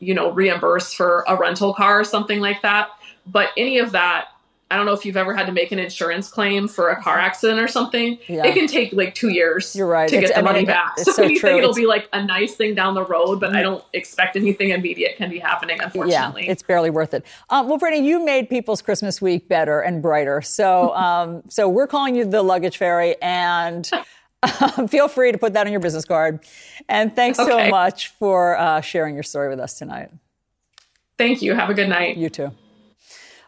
you 0.00 0.14
know, 0.14 0.30
reimburse 0.30 0.92
for 0.92 1.24
a 1.26 1.34
rental 1.34 1.72
car 1.72 2.00
or 2.00 2.04
something 2.04 2.40
like 2.40 2.62
that. 2.62 2.90
But 3.26 3.50
any 3.56 3.78
of 3.78 3.92
that 3.92 4.28
I 4.70 4.76
don't 4.76 4.84
know 4.84 4.92
if 4.92 5.06
you've 5.06 5.16
ever 5.16 5.34
had 5.34 5.46
to 5.46 5.52
make 5.52 5.72
an 5.72 5.78
insurance 5.78 6.28
claim 6.28 6.68
for 6.68 6.90
a 6.90 7.02
car 7.02 7.18
accident 7.18 7.58
or 7.58 7.68
something. 7.68 8.18
Yeah. 8.26 8.46
It 8.46 8.52
can 8.52 8.66
take 8.66 8.92
like 8.92 9.14
two 9.14 9.30
years 9.30 9.74
You're 9.74 9.86
right. 9.86 10.08
to 10.08 10.16
it's, 10.16 10.28
get 10.28 10.34
the 10.34 10.40
I 10.40 10.42
mean, 10.42 10.52
money 10.52 10.64
back. 10.66 10.98
So, 10.98 11.12
so 11.12 11.34
true. 11.34 11.56
it'll 11.56 11.70
it's, 11.70 11.78
be 11.78 11.86
like 11.86 12.06
a 12.12 12.22
nice 12.22 12.54
thing 12.54 12.74
down 12.74 12.94
the 12.94 13.04
road, 13.04 13.40
but 13.40 13.56
I 13.56 13.62
don't 13.62 13.82
expect 13.94 14.36
anything 14.36 14.70
immediate 14.70 15.16
can 15.16 15.30
be 15.30 15.38
happening, 15.38 15.80
unfortunately. 15.80 16.44
Yeah, 16.44 16.52
it's 16.52 16.62
barely 16.62 16.90
worth 16.90 17.14
it. 17.14 17.24
Um, 17.48 17.68
well, 17.68 17.78
Brittany, 17.78 18.06
you 18.06 18.22
made 18.22 18.50
people's 18.50 18.82
Christmas 18.82 19.22
week 19.22 19.48
better 19.48 19.80
and 19.80 20.02
brighter. 20.02 20.42
So, 20.42 20.94
um, 20.94 21.42
so 21.48 21.66
we're 21.68 21.86
calling 21.86 22.14
you 22.14 22.24
the 22.24 22.42
luggage 22.42 22.76
fairy 22.76 23.20
and. 23.22 23.88
Um, 24.40 24.86
feel 24.86 25.08
free 25.08 25.32
to 25.32 25.38
put 25.38 25.54
that 25.54 25.66
on 25.66 25.72
your 25.72 25.80
business 25.80 26.04
card. 26.04 26.44
And 26.88 27.12
thanks 27.16 27.40
okay. 27.40 27.50
so 27.50 27.70
much 27.70 28.06
for 28.06 28.56
uh, 28.56 28.80
sharing 28.80 29.14
your 29.14 29.24
story 29.24 29.48
with 29.48 29.58
us 29.58 29.76
tonight. 29.76 30.12
Thank 31.18 31.42
you. 31.42 31.56
Have 31.56 31.70
a 31.70 31.74
good 31.74 31.88
night. 31.88 32.16
You 32.16 32.30
too. 32.30 32.52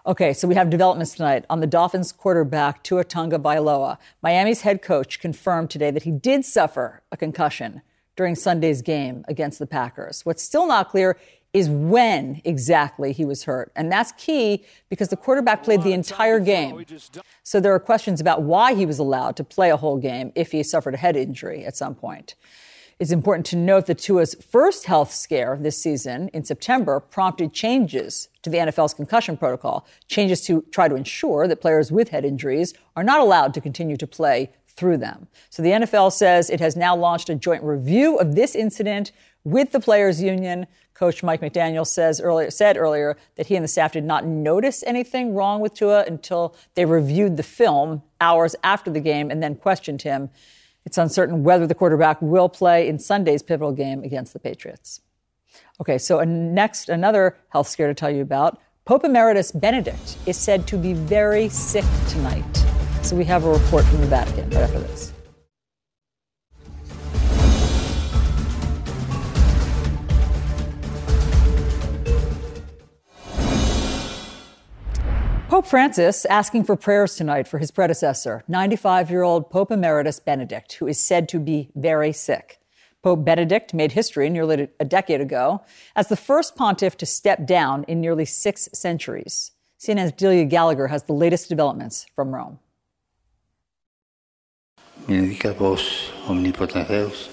Okay, 0.06 0.32
so 0.32 0.48
we 0.48 0.54
have 0.54 0.70
developments 0.70 1.14
tonight 1.14 1.44
on 1.50 1.60
the 1.60 1.66
Dolphins 1.66 2.10
quarterback 2.10 2.82
Tua 2.82 3.04
Tagovailoa. 3.04 3.98
Miami's 4.22 4.62
head 4.62 4.80
coach 4.80 5.20
confirmed 5.20 5.68
today 5.68 5.90
that 5.90 6.04
he 6.04 6.10
did 6.10 6.42
suffer 6.46 7.02
a 7.12 7.18
concussion 7.18 7.82
during 8.16 8.34
Sunday's 8.34 8.80
game 8.80 9.26
against 9.28 9.58
the 9.58 9.66
Packers. 9.66 10.24
What's 10.24 10.42
still 10.42 10.66
not 10.66 10.88
clear 10.88 11.18
is 11.52 11.68
when 11.68 12.40
exactly 12.44 13.12
he 13.12 13.26
was 13.26 13.44
hurt. 13.44 13.72
And 13.76 13.92
that's 13.92 14.12
key 14.12 14.64
because 14.88 15.08
the 15.08 15.16
quarterback 15.18 15.64
played 15.64 15.82
the 15.82 15.92
entire 15.92 16.40
game. 16.40 16.82
So 17.42 17.60
there 17.60 17.74
are 17.74 17.80
questions 17.80 18.22
about 18.22 18.42
why 18.42 18.72
he 18.72 18.86
was 18.86 18.98
allowed 18.98 19.36
to 19.36 19.44
play 19.44 19.70
a 19.70 19.76
whole 19.76 19.98
game 19.98 20.32
if 20.34 20.52
he 20.52 20.62
suffered 20.62 20.94
a 20.94 20.98
head 20.98 21.16
injury 21.16 21.66
at 21.66 21.76
some 21.76 21.94
point. 21.94 22.36
It's 23.00 23.12
important 23.12 23.46
to 23.46 23.56
note 23.56 23.86
that 23.86 23.96
Tua's 23.96 24.34
first 24.34 24.84
health 24.84 25.10
scare 25.10 25.56
this 25.58 25.82
season 25.82 26.28
in 26.34 26.44
September 26.44 27.00
prompted 27.00 27.54
changes 27.54 28.28
to 28.42 28.50
the 28.50 28.58
NFL's 28.58 28.92
concussion 28.92 29.38
protocol, 29.38 29.86
changes 30.06 30.42
to 30.42 30.60
try 30.70 30.86
to 30.86 30.96
ensure 30.96 31.48
that 31.48 31.62
players 31.62 31.90
with 31.90 32.10
head 32.10 32.26
injuries 32.26 32.74
are 32.96 33.02
not 33.02 33.20
allowed 33.20 33.54
to 33.54 33.60
continue 33.62 33.96
to 33.96 34.06
play 34.06 34.52
through 34.68 34.98
them. 34.98 35.28
So 35.48 35.62
the 35.62 35.70
NFL 35.70 36.12
says 36.12 36.50
it 36.50 36.60
has 36.60 36.76
now 36.76 36.94
launched 36.94 37.30
a 37.30 37.34
joint 37.34 37.64
review 37.64 38.18
of 38.18 38.34
this 38.34 38.54
incident 38.54 39.12
with 39.44 39.72
the 39.72 39.80
players 39.80 40.22
union. 40.22 40.66
Coach 40.92 41.22
Mike 41.22 41.40
McDaniel 41.40 41.86
says 41.86 42.20
earlier, 42.20 42.50
said 42.50 42.76
earlier 42.76 43.16
that 43.36 43.46
he 43.46 43.56
and 43.56 43.64
the 43.64 43.68
staff 43.68 43.92
did 43.92 44.04
not 44.04 44.26
notice 44.26 44.84
anything 44.86 45.34
wrong 45.34 45.62
with 45.62 45.72
Tua 45.72 46.04
until 46.06 46.54
they 46.74 46.84
reviewed 46.84 47.38
the 47.38 47.42
film 47.42 48.02
hours 48.20 48.54
after 48.62 48.90
the 48.90 49.00
game 49.00 49.30
and 49.30 49.42
then 49.42 49.54
questioned 49.54 50.02
him. 50.02 50.28
It's 50.84 50.98
uncertain 50.98 51.44
whether 51.44 51.66
the 51.66 51.74
quarterback 51.74 52.20
will 52.20 52.48
play 52.48 52.88
in 52.88 52.98
Sunday's 52.98 53.42
pivotal 53.42 53.72
game 53.72 54.02
against 54.02 54.32
the 54.32 54.38
Patriots. 54.38 55.00
Okay, 55.80 55.98
so 55.98 56.22
next, 56.24 56.88
another 56.88 57.36
health 57.48 57.68
scare 57.68 57.88
to 57.88 57.94
tell 57.94 58.10
you 58.10 58.22
about. 58.22 58.58
Pope 58.84 59.04
Emeritus 59.04 59.52
Benedict 59.52 60.16
is 60.26 60.36
said 60.36 60.66
to 60.66 60.76
be 60.76 60.94
very 60.94 61.48
sick 61.48 61.84
tonight. 62.08 62.56
So 63.02 63.16
we 63.16 63.24
have 63.24 63.44
a 63.44 63.52
report 63.52 63.84
from 63.84 64.00
the 64.00 64.06
Vatican 64.06 64.50
right 64.50 64.62
after 64.62 64.80
this. 64.80 65.12
Pope 75.50 75.66
Francis 75.66 76.24
asking 76.26 76.62
for 76.62 76.76
prayers 76.76 77.16
tonight 77.16 77.48
for 77.48 77.58
his 77.58 77.72
predecessor, 77.72 78.44
95 78.46 79.10
year 79.10 79.24
old 79.24 79.50
Pope 79.50 79.72
Emeritus 79.72 80.20
Benedict, 80.20 80.74
who 80.74 80.86
is 80.86 80.96
said 80.96 81.28
to 81.28 81.40
be 81.40 81.72
very 81.74 82.12
sick. 82.12 82.60
Pope 83.02 83.24
Benedict 83.24 83.74
made 83.74 83.90
history 83.90 84.30
nearly 84.30 84.68
a 84.78 84.84
decade 84.84 85.20
ago 85.20 85.60
as 85.96 86.06
the 86.06 86.14
first 86.14 86.54
pontiff 86.54 86.96
to 86.98 87.04
step 87.04 87.48
down 87.48 87.82
in 87.88 88.00
nearly 88.00 88.24
six 88.24 88.68
centuries. 88.72 89.50
CNN's 89.80 90.12
Delia 90.12 90.44
Gallagher 90.44 90.86
has 90.86 91.02
the 91.02 91.14
latest 91.14 91.48
developments 91.48 92.06
from 92.14 92.32
Rome. 92.32 92.60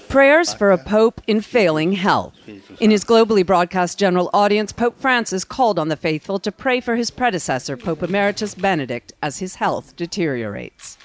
Prayers 0.10 0.54
for 0.54 0.72
a 0.72 0.78
pope 0.80 1.22
in 1.28 1.42
failing 1.42 1.92
health. 1.92 2.34
In 2.80 2.90
his 2.90 3.04
globally 3.04 3.46
broadcast 3.46 4.00
general 4.00 4.32
audience, 4.34 4.72
Pope 4.72 5.00
Francis 5.00 5.44
called 5.44 5.78
on 5.78 5.88
the 5.88 5.96
faithful 5.96 6.40
to 6.40 6.52
pray 6.52 6.82
for 6.82 6.96
his 6.96 7.12
predecessor, 7.12 7.78
Pope 7.78 8.02
Emeritus 8.02 8.56
Benedict, 8.56 9.14
as 9.22 9.38
his 9.38 9.56
health 9.56 9.96
deteriorates. 9.96 10.98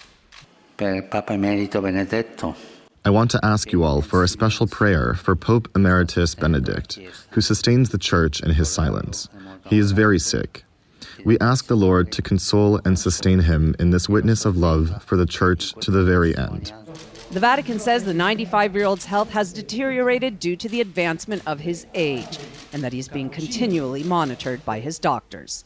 I 3.04 3.10
want 3.10 3.30
to 3.32 3.40
ask 3.42 3.70
you 3.72 3.82
all 3.82 4.00
for 4.00 4.22
a 4.22 4.28
special 4.28 4.66
prayer 4.66 5.14
for 5.14 5.36
Pope 5.36 5.68
Emeritus 5.76 6.34
Benedict, 6.34 6.98
who 7.30 7.40
sustains 7.40 7.90
the 7.90 7.98
Church 7.98 8.40
in 8.40 8.52
his 8.52 8.70
silence. 8.70 9.28
He 9.66 9.78
is 9.78 9.92
very 9.92 10.18
sick. 10.18 10.64
We 11.24 11.38
ask 11.38 11.68
the 11.68 11.76
Lord 11.76 12.10
to 12.12 12.22
console 12.22 12.80
and 12.84 12.98
sustain 12.98 13.40
him 13.40 13.76
in 13.78 13.90
this 13.90 14.08
witness 14.08 14.44
of 14.44 14.56
love 14.56 15.04
for 15.04 15.16
the 15.16 15.26
Church 15.26 15.72
to 15.74 15.92
the 15.92 16.02
very 16.02 16.36
end. 16.36 16.72
The 17.30 17.38
Vatican 17.38 17.78
says 17.78 18.04
the 18.04 18.12
95 18.12 18.74
year 18.74 18.84
old's 18.84 19.04
health 19.04 19.30
has 19.30 19.52
deteriorated 19.52 20.40
due 20.40 20.56
to 20.56 20.68
the 20.68 20.80
advancement 20.80 21.42
of 21.46 21.60
his 21.60 21.86
age 21.94 22.38
and 22.72 22.82
that 22.82 22.92
he's 22.92 23.08
being 23.08 23.30
continually 23.30 24.02
monitored 24.02 24.64
by 24.64 24.80
his 24.80 24.98
doctors. 24.98 25.64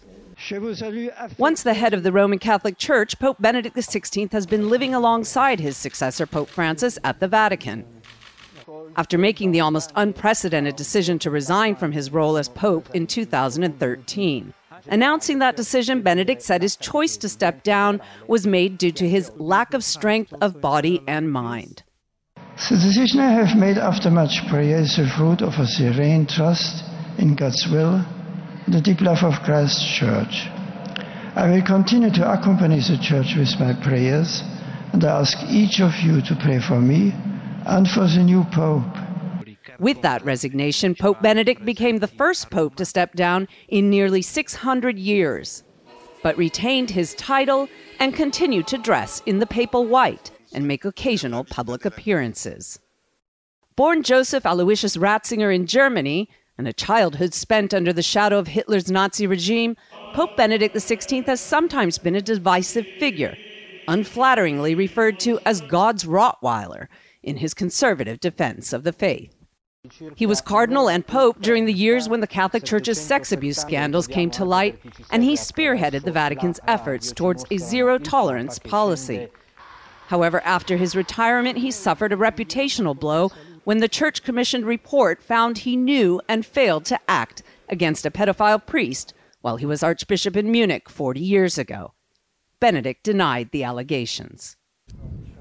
Once 1.38 1.62
the 1.62 1.74
head 1.74 1.94
of 1.94 2.02
the 2.02 2.12
Roman 2.12 2.38
Catholic 2.38 2.76
Church, 2.76 3.18
Pope 3.18 3.38
Benedict 3.40 3.74
XVI 3.74 4.30
has 4.32 4.46
been 4.46 4.68
living 4.68 4.94
alongside 4.94 5.58
his 5.58 5.78
successor, 5.78 6.26
Pope 6.26 6.50
Francis, 6.50 6.98
at 7.02 7.18
the 7.18 7.28
Vatican. 7.28 7.86
After 8.96 9.16
making 9.16 9.52
the 9.52 9.60
almost 9.60 9.92
unprecedented 9.96 10.76
decision 10.76 11.18
to 11.20 11.30
resign 11.30 11.76
from 11.76 11.92
his 11.92 12.12
role 12.12 12.36
as 12.36 12.48
Pope 12.50 12.94
in 12.94 13.06
2013. 13.06 14.52
Announcing 14.88 15.38
that 15.40 15.56
decision, 15.56 16.02
Benedict 16.02 16.42
said 16.42 16.62
his 16.62 16.76
choice 16.76 17.16
to 17.18 17.28
step 17.28 17.62
down 17.62 18.00
was 18.28 18.46
made 18.46 18.78
due 18.78 18.92
to 18.92 19.08
his 19.08 19.30
lack 19.36 19.74
of 19.74 19.82
strength 19.82 20.32
of 20.40 20.60
body 20.60 21.02
and 21.06 21.30
mind. 21.30 21.82
The 22.70 22.76
decision 22.76 23.20
I 23.20 23.32
have 23.32 23.58
made 23.58 23.78
after 23.78 24.10
much 24.10 24.46
prayer 24.48 24.78
is 24.78 24.96
the 24.96 25.06
fruit 25.16 25.42
of 25.42 25.54
a 25.58 25.66
serene 25.66 26.26
trust 26.26 26.84
in 27.18 27.34
God's 27.34 27.66
will 27.70 28.04
the 28.68 28.80
deep 28.80 29.00
love 29.00 29.22
of 29.22 29.44
Christ's 29.44 29.84
church. 29.96 30.48
I 31.36 31.48
will 31.48 31.62
continue 31.62 32.10
to 32.10 32.32
accompany 32.32 32.80
the 32.80 32.98
church 33.00 33.36
with 33.38 33.54
my 33.60 33.74
prayers, 33.80 34.42
and 34.92 35.04
I 35.04 35.20
ask 35.20 35.38
each 35.48 35.80
of 35.80 35.94
you 36.02 36.20
to 36.22 36.34
pray 36.42 36.58
for 36.58 36.80
me 36.80 37.12
and 37.64 37.86
for 37.86 38.08
the 38.08 38.24
new 38.24 38.42
pope. 38.52 39.05
With 39.78 40.00
that 40.02 40.24
resignation, 40.24 40.94
Pope 40.94 41.20
Benedict 41.20 41.64
became 41.64 41.98
the 41.98 42.06
first 42.06 42.50
pope 42.50 42.76
to 42.76 42.84
step 42.84 43.14
down 43.14 43.46
in 43.68 43.90
nearly 43.90 44.22
600 44.22 44.98
years, 44.98 45.64
but 46.22 46.38
retained 46.38 46.90
his 46.90 47.14
title 47.14 47.68
and 48.00 48.14
continued 48.14 48.66
to 48.68 48.78
dress 48.78 49.22
in 49.26 49.38
the 49.38 49.46
papal 49.46 49.84
white 49.84 50.30
and 50.52 50.66
make 50.66 50.84
occasional 50.86 51.44
public 51.44 51.84
appearances. 51.84 52.78
Born 53.76 54.02
Joseph 54.02 54.46
Aloysius 54.46 54.96
Ratzinger 54.96 55.54
in 55.54 55.66
Germany, 55.66 56.30
and 56.56 56.66
a 56.66 56.72
childhood 56.72 57.34
spent 57.34 57.74
under 57.74 57.92
the 57.92 58.02
shadow 58.02 58.38
of 58.38 58.46
Hitler's 58.46 58.90
Nazi 58.90 59.26
regime, 59.26 59.76
Pope 60.14 60.38
Benedict 60.38 60.74
XVI 60.74 61.26
has 61.26 61.40
sometimes 61.40 61.98
been 61.98 62.14
a 62.14 62.22
divisive 62.22 62.86
figure, 62.98 63.36
unflatteringly 63.86 64.74
referred 64.74 65.20
to 65.20 65.38
as 65.44 65.60
God's 65.60 66.04
Rottweiler 66.04 66.86
in 67.22 67.36
his 67.36 67.52
conservative 67.52 68.20
defense 68.20 68.72
of 68.72 68.84
the 68.84 68.92
faith. 68.92 69.35
He 70.14 70.26
was 70.26 70.40
cardinal 70.40 70.88
and 70.88 71.06
pope 71.06 71.40
during 71.40 71.64
the 71.64 71.72
years 71.72 72.08
when 72.08 72.20
the 72.20 72.26
Catholic 72.26 72.64
Church's 72.64 73.00
sex 73.00 73.32
abuse 73.32 73.56
scandals 73.56 74.06
came 74.06 74.30
to 74.32 74.44
light, 74.44 74.78
and 75.10 75.22
he 75.22 75.34
spearheaded 75.34 76.04
the 76.04 76.12
Vatican's 76.12 76.60
efforts 76.66 77.12
towards 77.12 77.44
a 77.50 77.58
zero 77.58 77.98
tolerance 77.98 78.58
policy. 78.58 79.28
However, 80.08 80.40
after 80.44 80.76
his 80.76 80.94
retirement, 80.94 81.58
he 81.58 81.70
suffered 81.70 82.12
a 82.12 82.16
reputational 82.16 82.98
blow 82.98 83.30
when 83.64 83.78
the 83.78 83.88
church 83.88 84.22
commissioned 84.22 84.64
report 84.64 85.22
found 85.22 85.58
he 85.58 85.76
knew 85.76 86.20
and 86.28 86.46
failed 86.46 86.84
to 86.86 87.00
act 87.08 87.42
against 87.68 88.06
a 88.06 88.10
pedophile 88.10 88.64
priest 88.64 89.12
while 89.40 89.56
he 89.56 89.66
was 89.66 89.82
archbishop 89.82 90.36
in 90.36 90.50
Munich 90.50 90.88
40 90.88 91.20
years 91.20 91.58
ago. 91.58 91.92
Benedict 92.60 93.02
denied 93.02 93.50
the 93.50 93.64
allegations. 93.64 94.56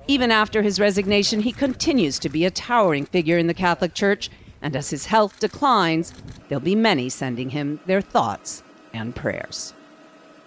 Even 0.07 0.29
after 0.29 0.61
his 0.61 0.79
resignation, 0.79 1.39
he 1.39 1.51
continues 1.51 2.19
to 2.19 2.29
be 2.29 2.45
a 2.45 2.51
towering 2.51 3.05
figure 3.05 3.39
in 3.39 3.47
the 3.47 3.55
Catholic 3.55 3.95
Church, 3.95 4.29
and 4.61 4.75
as 4.75 4.91
his 4.91 5.07
health 5.07 5.39
declines, 5.39 6.13
there'll 6.47 6.63
be 6.63 6.75
many 6.75 7.09
sending 7.09 7.49
him 7.49 7.79
their 7.87 8.01
thoughts 8.01 8.61
and 8.93 9.15
prayers. 9.15 9.73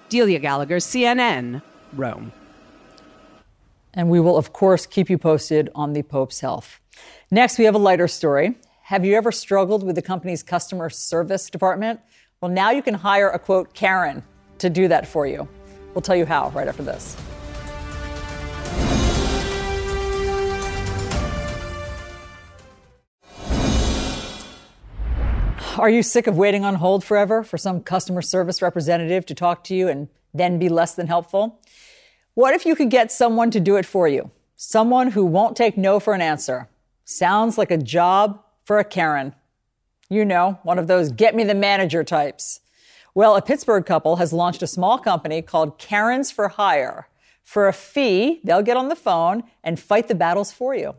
Delia 0.08 0.38
Gallagher, 0.38 0.76
CNN, 0.76 1.60
Rome. 1.92 2.32
And 3.94 4.08
we 4.08 4.20
will, 4.20 4.36
of 4.36 4.52
course, 4.52 4.86
keep 4.86 5.10
you 5.10 5.18
posted 5.18 5.70
on 5.74 5.92
the 5.92 6.02
Pope's 6.02 6.38
health. 6.38 6.78
Next, 7.32 7.58
we 7.58 7.64
have 7.64 7.74
a 7.74 7.78
lighter 7.78 8.06
story. 8.06 8.56
Have 8.84 9.04
you 9.04 9.16
ever 9.16 9.32
struggled 9.32 9.82
with 9.82 9.96
the 9.96 10.02
company's 10.02 10.42
customer 10.42 10.88
service 10.88 11.50
department? 11.50 12.00
Well, 12.40 12.50
now 12.50 12.70
you 12.70 12.82
can 12.82 12.94
hire 12.94 13.28
a 13.28 13.38
quote 13.38 13.74
Karen 13.74 14.22
to 14.58 14.70
do 14.70 14.86
that 14.86 15.06
for 15.06 15.26
you. 15.26 15.48
We'll 15.94 16.02
tell 16.02 16.16
you 16.16 16.26
how 16.26 16.50
right 16.50 16.68
after 16.68 16.84
this. 16.84 17.16
Are 25.78 25.88
you 25.88 26.02
sick 26.02 26.26
of 26.26 26.36
waiting 26.36 26.64
on 26.64 26.74
hold 26.74 27.04
forever 27.04 27.44
for 27.44 27.56
some 27.56 27.84
customer 27.84 28.20
service 28.20 28.60
representative 28.60 29.24
to 29.26 29.34
talk 29.34 29.62
to 29.64 29.76
you 29.76 29.86
and 29.86 30.08
then 30.34 30.58
be 30.58 30.68
less 30.68 30.96
than 30.96 31.06
helpful? 31.06 31.60
What 32.34 32.52
if 32.52 32.66
you 32.66 32.74
could 32.74 32.90
get 32.90 33.12
someone 33.12 33.52
to 33.52 33.60
do 33.60 33.76
it 33.76 33.86
for 33.86 34.08
you? 34.08 34.32
Someone 34.56 35.12
who 35.12 35.24
won't 35.24 35.56
take 35.56 35.78
no 35.78 36.00
for 36.00 36.14
an 36.14 36.20
answer 36.20 36.68
Sounds 37.04 37.56
like 37.56 37.70
a 37.70 37.78
job 37.78 38.42
for 38.64 38.80
a 38.80 38.84
Karen. 38.84 39.34
You 40.10 40.24
know, 40.24 40.58
one 40.64 40.80
of 40.80 40.88
those 40.88 41.12
get 41.12 41.36
me 41.36 41.44
the 41.44 41.54
manager 41.54 42.02
types. 42.02 42.60
Well, 43.14 43.36
a 43.36 43.40
Pittsburgh 43.40 43.86
couple 43.86 44.16
has 44.16 44.32
launched 44.32 44.62
a 44.62 44.66
small 44.66 44.98
company 44.98 45.42
called 45.42 45.78
Karens 45.78 46.30
for 46.30 46.48
Hire. 46.48 47.08
For 47.44 47.68
a 47.68 47.72
fee, 47.72 48.40
they'll 48.42 48.62
get 48.62 48.76
on 48.76 48.88
the 48.88 48.96
phone 48.96 49.44
and 49.62 49.80
fight 49.80 50.08
the 50.08 50.14
battles 50.14 50.50
for 50.50 50.74
you. 50.74 50.96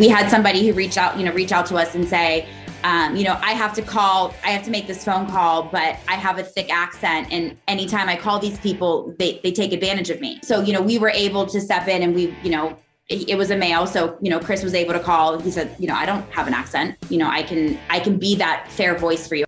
We 0.00 0.08
had 0.08 0.30
somebody 0.30 0.66
who 0.66 0.72
reach 0.72 0.96
out, 0.96 1.18
you 1.18 1.26
know, 1.26 1.32
reach 1.32 1.52
out 1.52 1.66
to 1.66 1.76
us 1.76 1.94
and 1.94 2.08
say, 2.08 2.48
um, 2.84 3.14
you 3.14 3.22
know, 3.22 3.38
I 3.42 3.52
have 3.52 3.74
to 3.74 3.82
call, 3.82 4.34
I 4.42 4.48
have 4.48 4.64
to 4.64 4.70
make 4.70 4.86
this 4.86 5.04
phone 5.04 5.26
call, 5.26 5.64
but 5.64 5.98
I 6.08 6.14
have 6.14 6.38
a 6.38 6.42
thick 6.42 6.72
accent. 6.72 7.28
And 7.30 7.54
anytime 7.68 8.08
I 8.08 8.16
call 8.16 8.38
these 8.38 8.58
people, 8.60 9.14
they, 9.18 9.40
they 9.42 9.52
take 9.52 9.74
advantage 9.74 10.08
of 10.08 10.18
me. 10.18 10.40
So, 10.42 10.62
you 10.62 10.72
know, 10.72 10.80
we 10.80 10.98
were 10.98 11.10
able 11.10 11.44
to 11.44 11.60
step 11.60 11.86
in 11.86 12.02
and 12.02 12.14
we, 12.14 12.34
you 12.42 12.50
know, 12.50 12.78
it 13.10 13.36
was 13.36 13.50
a 13.50 13.56
male. 13.56 13.86
So 13.88 14.16
you 14.20 14.30
know 14.30 14.38
chris 14.38 14.62
was 14.62 14.72
able 14.72 14.92
to 14.92 15.00
call. 15.00 15.40
He 15.40 15.50
said 15.50 15.74
you 15.80 15.88
know 15.88 15.94
i 15.94 16.06
don't 16.06 16.22
have 16.30 16.46
an 16.46 16.54
accent. 16.54 16.96
You 17.08 17.18
know 17.18 17.28
i 17.28 17.42
can 17.42 17.76
i 17.90 17.98
can 17.98 18.20
be 18.20 18.36
that 18.36 18.70
fair 18.70 18.96
voice 18.96 19.26
for 19.26 19.34
you. 19.34 19.46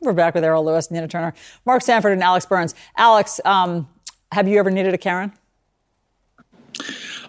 We're 0.00 0.12
back 0.12 0.34
with 0.34 0.42
errol 0.42 0.64
louis 0.64 0.90
nina 0.90 1.06
turner. 1.06 1.32
Mark 1.64 1.82
sanford 1.82 2.12
and 2.12 2.24
alex 2.24 2.44
burns. 2.44 2.74
Alex 2.96 3.40
um, 3.44 3.88
have 4.32 4.48
you 4.48 4.58
ever 4.58 4.72
needed 4.72 4.94
a 4.94 4.98
karen 4.98 5.32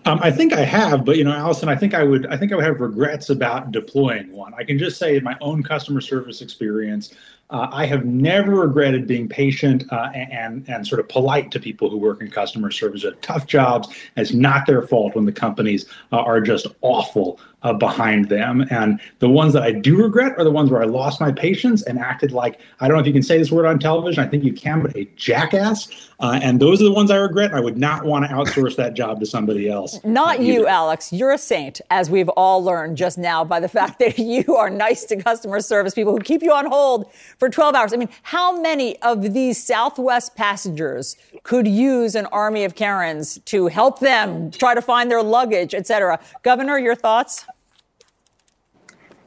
um, 0.07 0.19
I 0.23 0.31
think 0.31 0.53
I 0.53 0.61
have, 0.61 1.03
but 1.03 1.17
you 1.17 1.23
know, 1.25 1.33
Alisyn, 1.33 1.67
I 1.67 1.75
think 1.75 1.93
I 1.93 2.03
would, 2.03 2.25
I 2.27 2.37
think 2.37 2.53
I 2.53 2.55
would 2.55 2.63
have 2.63 2.79
regrets 2.79 3.29
about 3.29 3.71
deploying 3.71 4.31
one. 4.31 4.53
I 4.53 4.63
can 4.63 4.79
just 4.79 4.97
say 4.97 5.17
in 5.17 5.23
my 5.23 5.37
own 5.41 5.63
customer 5.63 5.99
service 5.99 6.41
experience, 6.41 7.13
uh, 7.49 7.67
I 7.71 7.85
have 7.85 8.05
never 8.05 8.55
regretted 8.55 9.07
being 9.07 9.29
patient 9.29 9.85
uh, 9.91 10.09
and 10.13 10.67
and 10.69 10.85
sort 10.85 10.99
of 10.99 11.07
polite 11.07 11.51
to 11.51 11.59
people 11.59 11.89
who 11.89 11.97
work 11.97 12.21
in 12.21 12.29
customer 12.29 12.71
service. 12.71 13.05
At 13.05 13.21
tough 13.21 13.47
jobs, 13.47 13.87
it's 14.15 14.33
not 14.33 14.65
their 14.65 14.81
fault 14.81 15.15
when 15.15 15.25
the 15.25 15.31
companies 15.31 15.85
uh, 16.11 16.17
are 16.17 16.41
just 16.41 16.67
awful 16.81 17.39
uh, 17.63 17.73
behind 17.73 18.29
them. 18.29 18.65
And 18.69 18.99
the 19.19 19.29
ones 19.29 19.53
that 19.53 19.63
I 19.63 19.71
do 19.71 20.01
regret 20.01 20.37
are 20.37 20.43
the 20.43 20.51
ones 20.51 20.69
where 20.69 20.81
I 20.81 20.85
lost 20.85 21.21
my 21.21 21.31
patience 21.31 21.83
and 21.83 21.99
acted 21.99 22.31
like 22.31 22.59
I 22.81 22.87
don't 22.87 22.95
know 22.95 23.01
if 23.01 23.07
you 23.07 23.13
can 23.13 23.23
say 23.23 23.37
this 23.37 23.51
word 23.51 23.65
on 23.65 23.79
television. 23.79 24.23
I 24.23 24.27
think 24.27 24.43
you 24.43 24.53
can, 24.53 24.81
but 24.81 24.95
a 24.95 25.05
jackass. 25.15 26.11
Uh, 26.19 26.39
and 26.41 26.59
those 26.59 26.81
are 26.81 26.85
the 26.85 26.91
ones 26.91 27.11
I 27.11 27.17
regret. 27.17 27.53
I 27.53 27.59
would 27.59 27.77
not 27.77 28.03
want 28.03 28.25
to 28.25 28.33
outsource 28.33 28.75
that 28.77 28.95
job 28.95 29.19
to 29.19 29.25
somebody 29.25 29.69
else. 29.69 30.03
Not 30.03 30.41
you, 30.41 30.65
Alex. 30.65 31.13
You're 31.13 31.31
a 31.31 31.37
saint, 31.37 31.79
as 31.91 32.09
we've 32.09 32.29
all 32.29 32.63
learned 32.63 32.97
just 32.97 33.17
now 33.19 33.43
by 33.43 33.59
the 33.59 33.67
fact 33.77 33.99
that 33.99 34.17
you 34.17 34.55
are 34.55 34.69
nice 34.69 35.05
to 35.05 35.15
customer 35.17 35.59
service 35.59 35.93
people 35.93 36.13
who 36.13 36.19
keep 36.19 36.41
you 36.41 36.51
on 36.51 36.65
hold 36.65 37.11
for 37.37 37.49
12 37.49 37.75
hours. 37.75 37.93
I 37.93 37.97
mean, 37.97 38.09
how 38.23 38.59
many 38.59 38.99
of 39.01 39.33
these 39.33 39.63
Southwest 39.63 40.35
passengers 40.35 41.17
could 41.43 41.67
use 41.67 42.15
an 42.15 42.25
army 42.27 42.63
of 42.63 42.73
Karens 42.73 43.39
to 43.45 43.67
help 43.67 43.99
them 43.99 44.49
try 44.49 44.73
to 44.73 44.81
find 44.81 45.11
their 45.11 45.21
luggage, 45.21 45.75
et 45.75 45.85
cetera? 45.85 46.19
Governor, 46.41 46.79
your 46.79 46.95
thoughts? 46.95 47.45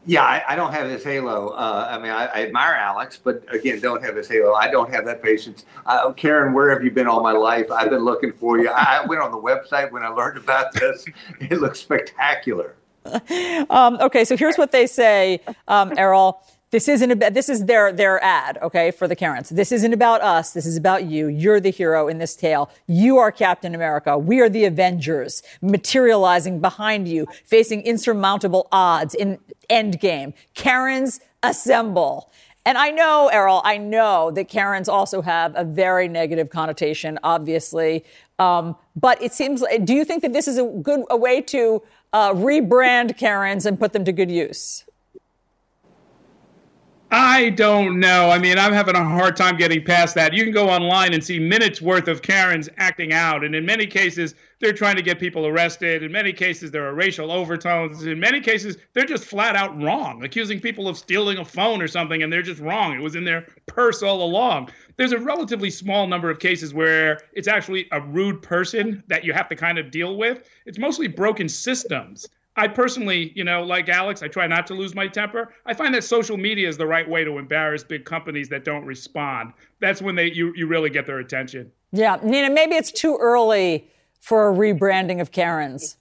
Yeah, 0.06 0.22
I, 0.22 0.42
I, 0.48 0.56
don't 0.56 0.72
have 0.72 0.88
this 0.88 1.04
halo. 1.04 1.48
Uh, 1.48 1.88
I 1.90 1.98
mean, 1.98 2.10
I, 2.10 2.26
I, 2.26 2.42
admire 2.42 2.72
Alex, 2.74 3.18
but 3.22 3.44
again, 3.52 3.80
don't 3.80 4.02
have 4.02 4.14
this 4.14 4.28
halo. 4.28 4.54
I 4.54 4.70
don't 4.70 4.90
have 4.92 5.04
that 5.04 5.22
patience. 5.22 5.66
Uh, 5.84 6.10
Karen, 6.12 6.54
where 6.54 6.70
have 6.70 6.82
you 6.82 6.90
been 6.90 7.06
all 7.06 7.22
my 7.22 7.32
life? 7.32 7.70
I've 7.70 7.90
been 7.90 8.04
looking 8.04 8.32
for 8.32 8.58
you. 8.58 8.70
I, 8.70 9.04
went 9.04 9.20
on 9.20 9.30
the 9.30 9.38
website 9.38 9.92
when 9.92 10.02
I 10.02 10.08
learned 10.08 10.38
about 10.38 10.72
this. 10.72 11.04
It 11.40 11.60
looks 11.60 11.80
spectacular. 11.80 12.76
um, 13.70 13.98
okay, 14.00 14.24
so 14.24 14.36
here's 14.36 14.56
what 14.56 14.72
they 14.72 14.86
say, 14.86 15.40
um, 15.68 15.92
Errol. 15.96 16.42
This 16.70 16.86
isn't 16.86 17.10
about, 17.10 17.34
this 17.34 17.48
is 17.48 17.64
their, 17.64 17.92
their 17.92 18.22
ad, 18.22 18.56
okay, 18.62 18.92
for 18.92 19.08
the 19.08 19.16
Karens. 19.16 19.48
This 19.48 19.72
isn't 19.72 19.92
about 19.92 20.20
us. 20.20 20.52
This 20.52 20.66
is 20.66 20.76
about 20.76 21.04
you. 21.04 21.26
You're 21.26 21.58
the 21.58 21.70
hero 21.70 22.06
in 22.06 22.18
this 22.18 22.36
tale. 22.36 22.70
You 22.86 23.18
are 23.18 23.32
Captain 23.32 23.74
America. 23.74 24.16
We 24.16 24.40
are 24.40 24.48
the 24.48 24.66
Avengers 24.66 25.42
materializing 25.62 26.60
behind 26.60 27.08
you, 27.08 27.26
facing 27.44 27.82
insurmountable 27.82 28.68
odds 28.70 29.14
in 29.14 29.40
Endgame. 29.68 30.32
Karens 30.54 31.18
assemble. 31.42 32.30
And 32.64 32.78
I 32.78 32.90
know, 32.90 33.28
Errol, 33.32 33.62
I 33.64 33.76
know 33.76 34.30
that 34.30 34.48
Karens 34.48 34.88
also 34.88 35.22
have 35.22 35.52
a 35.56 35.64
very 35.64 36.06
negative 36.06 36.50
connotation, 36.50 37.18
obviously. 37.24 38.04
Um, 38.38 38.76
but 38.94 39.20
it 39.20 39.32
seems, 39.32 39.64
do 39.82 39.92
you 39.92 40.04
think 40.04 40.22
that 40.22 40.32
this 40.32 40.46
is 40.46 40.56
a 40.56 40.64
good 40.64 41.00
a 41.10 41.16
way 41.16 41.40
to 41.42 41.82
uh, 42.12 42.32
rebrand 42.32 43.16
Karens 43.16 43.66
and 43.66 43.76
put 43.76 43.92
them 43.92 44.04
to 44.04 44.12
good 44.12 44.30
use? 44.30 44.84
I 47.12 47.50
don't 47.50 47.98
know. 47.98 48.30
I 48.30 48.38
mean, 48.38 48.56
I'm 48.56 48.72
having 48.72 48.94
a 48.94 49.02
hard 49.04 49.36
time 49.36 49.56
getting 49.56 49.84
past 49.84 50.14
that. 50.14 50.32
You 50.32 50.44
can 50.44 50.52
go 50.52 50.68
online 50.68 51.12
and 51.12 51.24
see 51.24 51.40
minutes 51.40 51.82
worth 51.82 52.06
of 52.06 52.22
Karens 52.22 52.68
acting 52.76 53.12
out. 53.12 53.42
And 53.42 53.52
in 53.52 53.66
many 53.66 53.84
cases, 53.84 54.36
they're 54.60 54.72
trying 54.72 54.94
to 54.94 55.02
get 55.02 55.18
people 55.18 55.44
arrested. 55.44 56.04
In 56.04 56.12
many 56.12 56.32
cases, 56.32 56.70
there 56.70 56.86
are 56.86 56.94
racial 56.94 57.32
overtones. 57.32 58.04
In 58.06 58.20
many 58.20 58.40
cases, 58.40 58.76
they're 58.92 59.06
just 59.06 59.24
flat 59.24 59.56
out 59.56 59.76
wrong, 59.82 60.22
accusing 60.22 60.60
people 60.60 60.86
of 60.86 60.96
stealing 60.96 61.38
a 61.38 61.44
phone 61.44 61.82
or 61.82 61.88
something, 61.88 62.22
and 62.22 62.32
they're 62.32 62.42
just 62.42 62.60
wrong. 62.60 62.94
It 62.94 63.02
was 63.02 63.16
in 63.16 63.24
their 63.24 63.44
purse 63.66 64.04
all 64.04 64.22
along. 64.22 64.70
There's 64.96 65.12
a 65.12 65.18
relatively 65.18 65.70
small 65.70 66.06
number 66.06 66.30
of 66.30 66.38
cases 66.38 66.72
where 66.72 67.22
it's 67.32 67.48
actually 67.48 67.88
a 67.90 68.00
rude 68.00 68.40
person 68.40 69.02
that 69.08 69.24
you 69.24 69.32
have 69.32 69.48
to 69.48 69.56
kind 69.56 69.78
of 69.78 69.90
deal 69.90 70.16
with. 70.16 70.48
It's 70.64 70.78
mostly 70.78 71.08
broken 71.08 71.48
systems. 71.48 72.28
I 72.56 72.68
personally, 72.68 73.32
you 73.34 73.44
know, 73.44 73.62
like 73.62 73.88
Alex, 73.88 74.22
I 74.22 74.28
try 74.28 74.46
not 74.46 74.66
to 74.68 74.74
lose 74.74 74.94
my 74.94 75.06
temper. 75.06 75.52
I 75.66 75.74
find 75.74 75.94
that 75.94 76.04
social 76.04 76.36
media 76.36 76.68
is 76.68 76.76
the 76.76 76.86
right 76.86 77.08
way 77.08 77.24
to 77.24 77.38
embarrass 77.38 77.84
big 77.84 78.04
companies 78.04 78.48
that 78.48 78.64
don't 78.64 78.84
respond. 78.84 79.52
That's 79.80 80.02
when 80.02 80.14
they 80.14 80.30
you, 80.32 80.52
you 80.56 80.66
really 80.66 80.90
get 80.90 81.06
their 81.06 81.20
attention. 81.20 81.70
Yeah, 81.92 82.18
Nina, 82.22 82.50
maybe 82.50 82.74
it's 82.74 82.92
too 82.92 83.16
early 83.20 83.88
for 84.20 84.50
a 84.50 84.54
rebranding 84.54 85.20
of 85.20 85.30
Karens. 85.30 85.96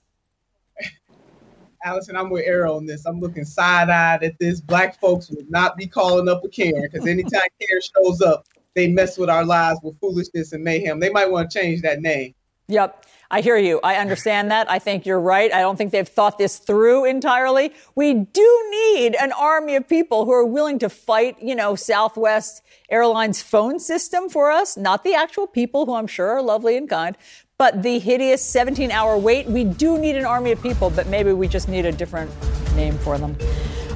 Alisyn, 1.86 2.18
I'm 2.18 2.30
with 2.30 2.46
Errol 2.46 2.76
on 2.76 2.86
this. 2.86 3.06
I'm 3.06 3.22
looking 3.22 3.46
side-eyed 3.46 4.22
at 4.22 4.38
this. 4.38 4.60
Black 4.60 5.00
folks 5.00 5.30
would 5.30 5.50
not 5.50 5.78
be 5.78 5.88
calling 5.88 6.28
up 6.28 6.44
a 6.44 6.50
Karen 6.50 6.90
because 6.92 7.08
anytime 7.08 7.48
Karen 7.62 7.82
shows 7.96 8.22
up, 8.22 8.46
they 8.76 8.88
mess 8.88 9.18
with 9.18 9.30
our 9.30 9.46
lives 9.46 9.80
with 9.82 9.98
foolishness 10.00 10.52
and 10.52 10.64
mayhem. 10.64 11.00
They 11.00 11.10
might 11.10 11.32
want 11.32 11.50
to 11.50 11.60
change 11.60 11.82
that 11.84 12.02
name. 12.02 12.36
Yep. 12.70 13.06
I 13.32 13.42
hear 13.42 13.58
you. 13.58 13.80
I 13.84 13.96
understand 13.96 14.50
that. 14.50 14.70
I 14.72 14.80
think 14.80 15.06
you're 15.06 15.20
right. 15.20 15.54
I 15.54 15.62
don't 15.62 15.76
think 15.76 15.92
they've 15.92 16.08
thought 16.08 16.40
this 16.40 16.58
through 16.58 17.06
entirely. 17.06 17.74
We 17.94 18.14
do 18.14 18.68
need 18.72 19.16
an 19.16 19.32
army 19.34 19.76
of 19.76 19.88
people 19.88 20.26
who 20.26 20.32
are 20.32 20.46
willing 20.46 20.80
to 20.80 20.90
fight, 20.90 21.40
you 21.42 21.56
know, 21.56 21.76
Southwest 21.76 22.64
Airlines 22.90 23.42
phone 23.42 23.80
system 23.80 24.30
for 24.30 24.50
us, 24.50 24.78
not 24.78 25.04
the 25.04 25.14
actual 25.14 25.46
people 25.46 25.86
who 25.86 25.94
I'm 25.94 26.08
sure 26.08 26.30
are 26.30 26.42
lovely 26.42 26.76
and 26.76 26.90
kind, 26.90 27.16
but 27.60 27.84
the 27.84 28.00
hideous 28.00 28.44
17 28.44 28.90
hour 28.92 29.16
wait. 29.16 29.46
We 29.48 29.64
do 29.64 30.00
need 30.00 30.16
an 30.16 30.26
army 30.26 30.52
of 30.52 30.62
people, 30.62 30.90
but 30.90 31.06
maybe 31.08 31.32
we 31.32 31.48
just 31.48 31.70
need 31.70 31.86
a 31.86 31.92
different 31.92 32.32
name 32.76 32.98
for 33.00 33.20
them. 33.20 33.36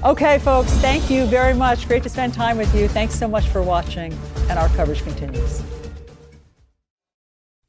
Okay, 0.04 0.38
folks, 0.40 0.72
thank 0.74 1.10
you 1.10 1.26
very 1.26 1.56
much. 1.56 1.88
Great 1.88 2.04
to 2.04 2.10
spend 2.10 2.36
time 2.36 2.58
with 2.58 2.74
you. 2.76 2.88
Thanks 2.88 3.16
so 3.18 3.28
much 3.28 3.48
for 3.48 3.64
watching, 3.64 4.16
and 4.50 4.60
our 4.60 4.70
coverage 4.70 5.02
continues. 5.04 5.64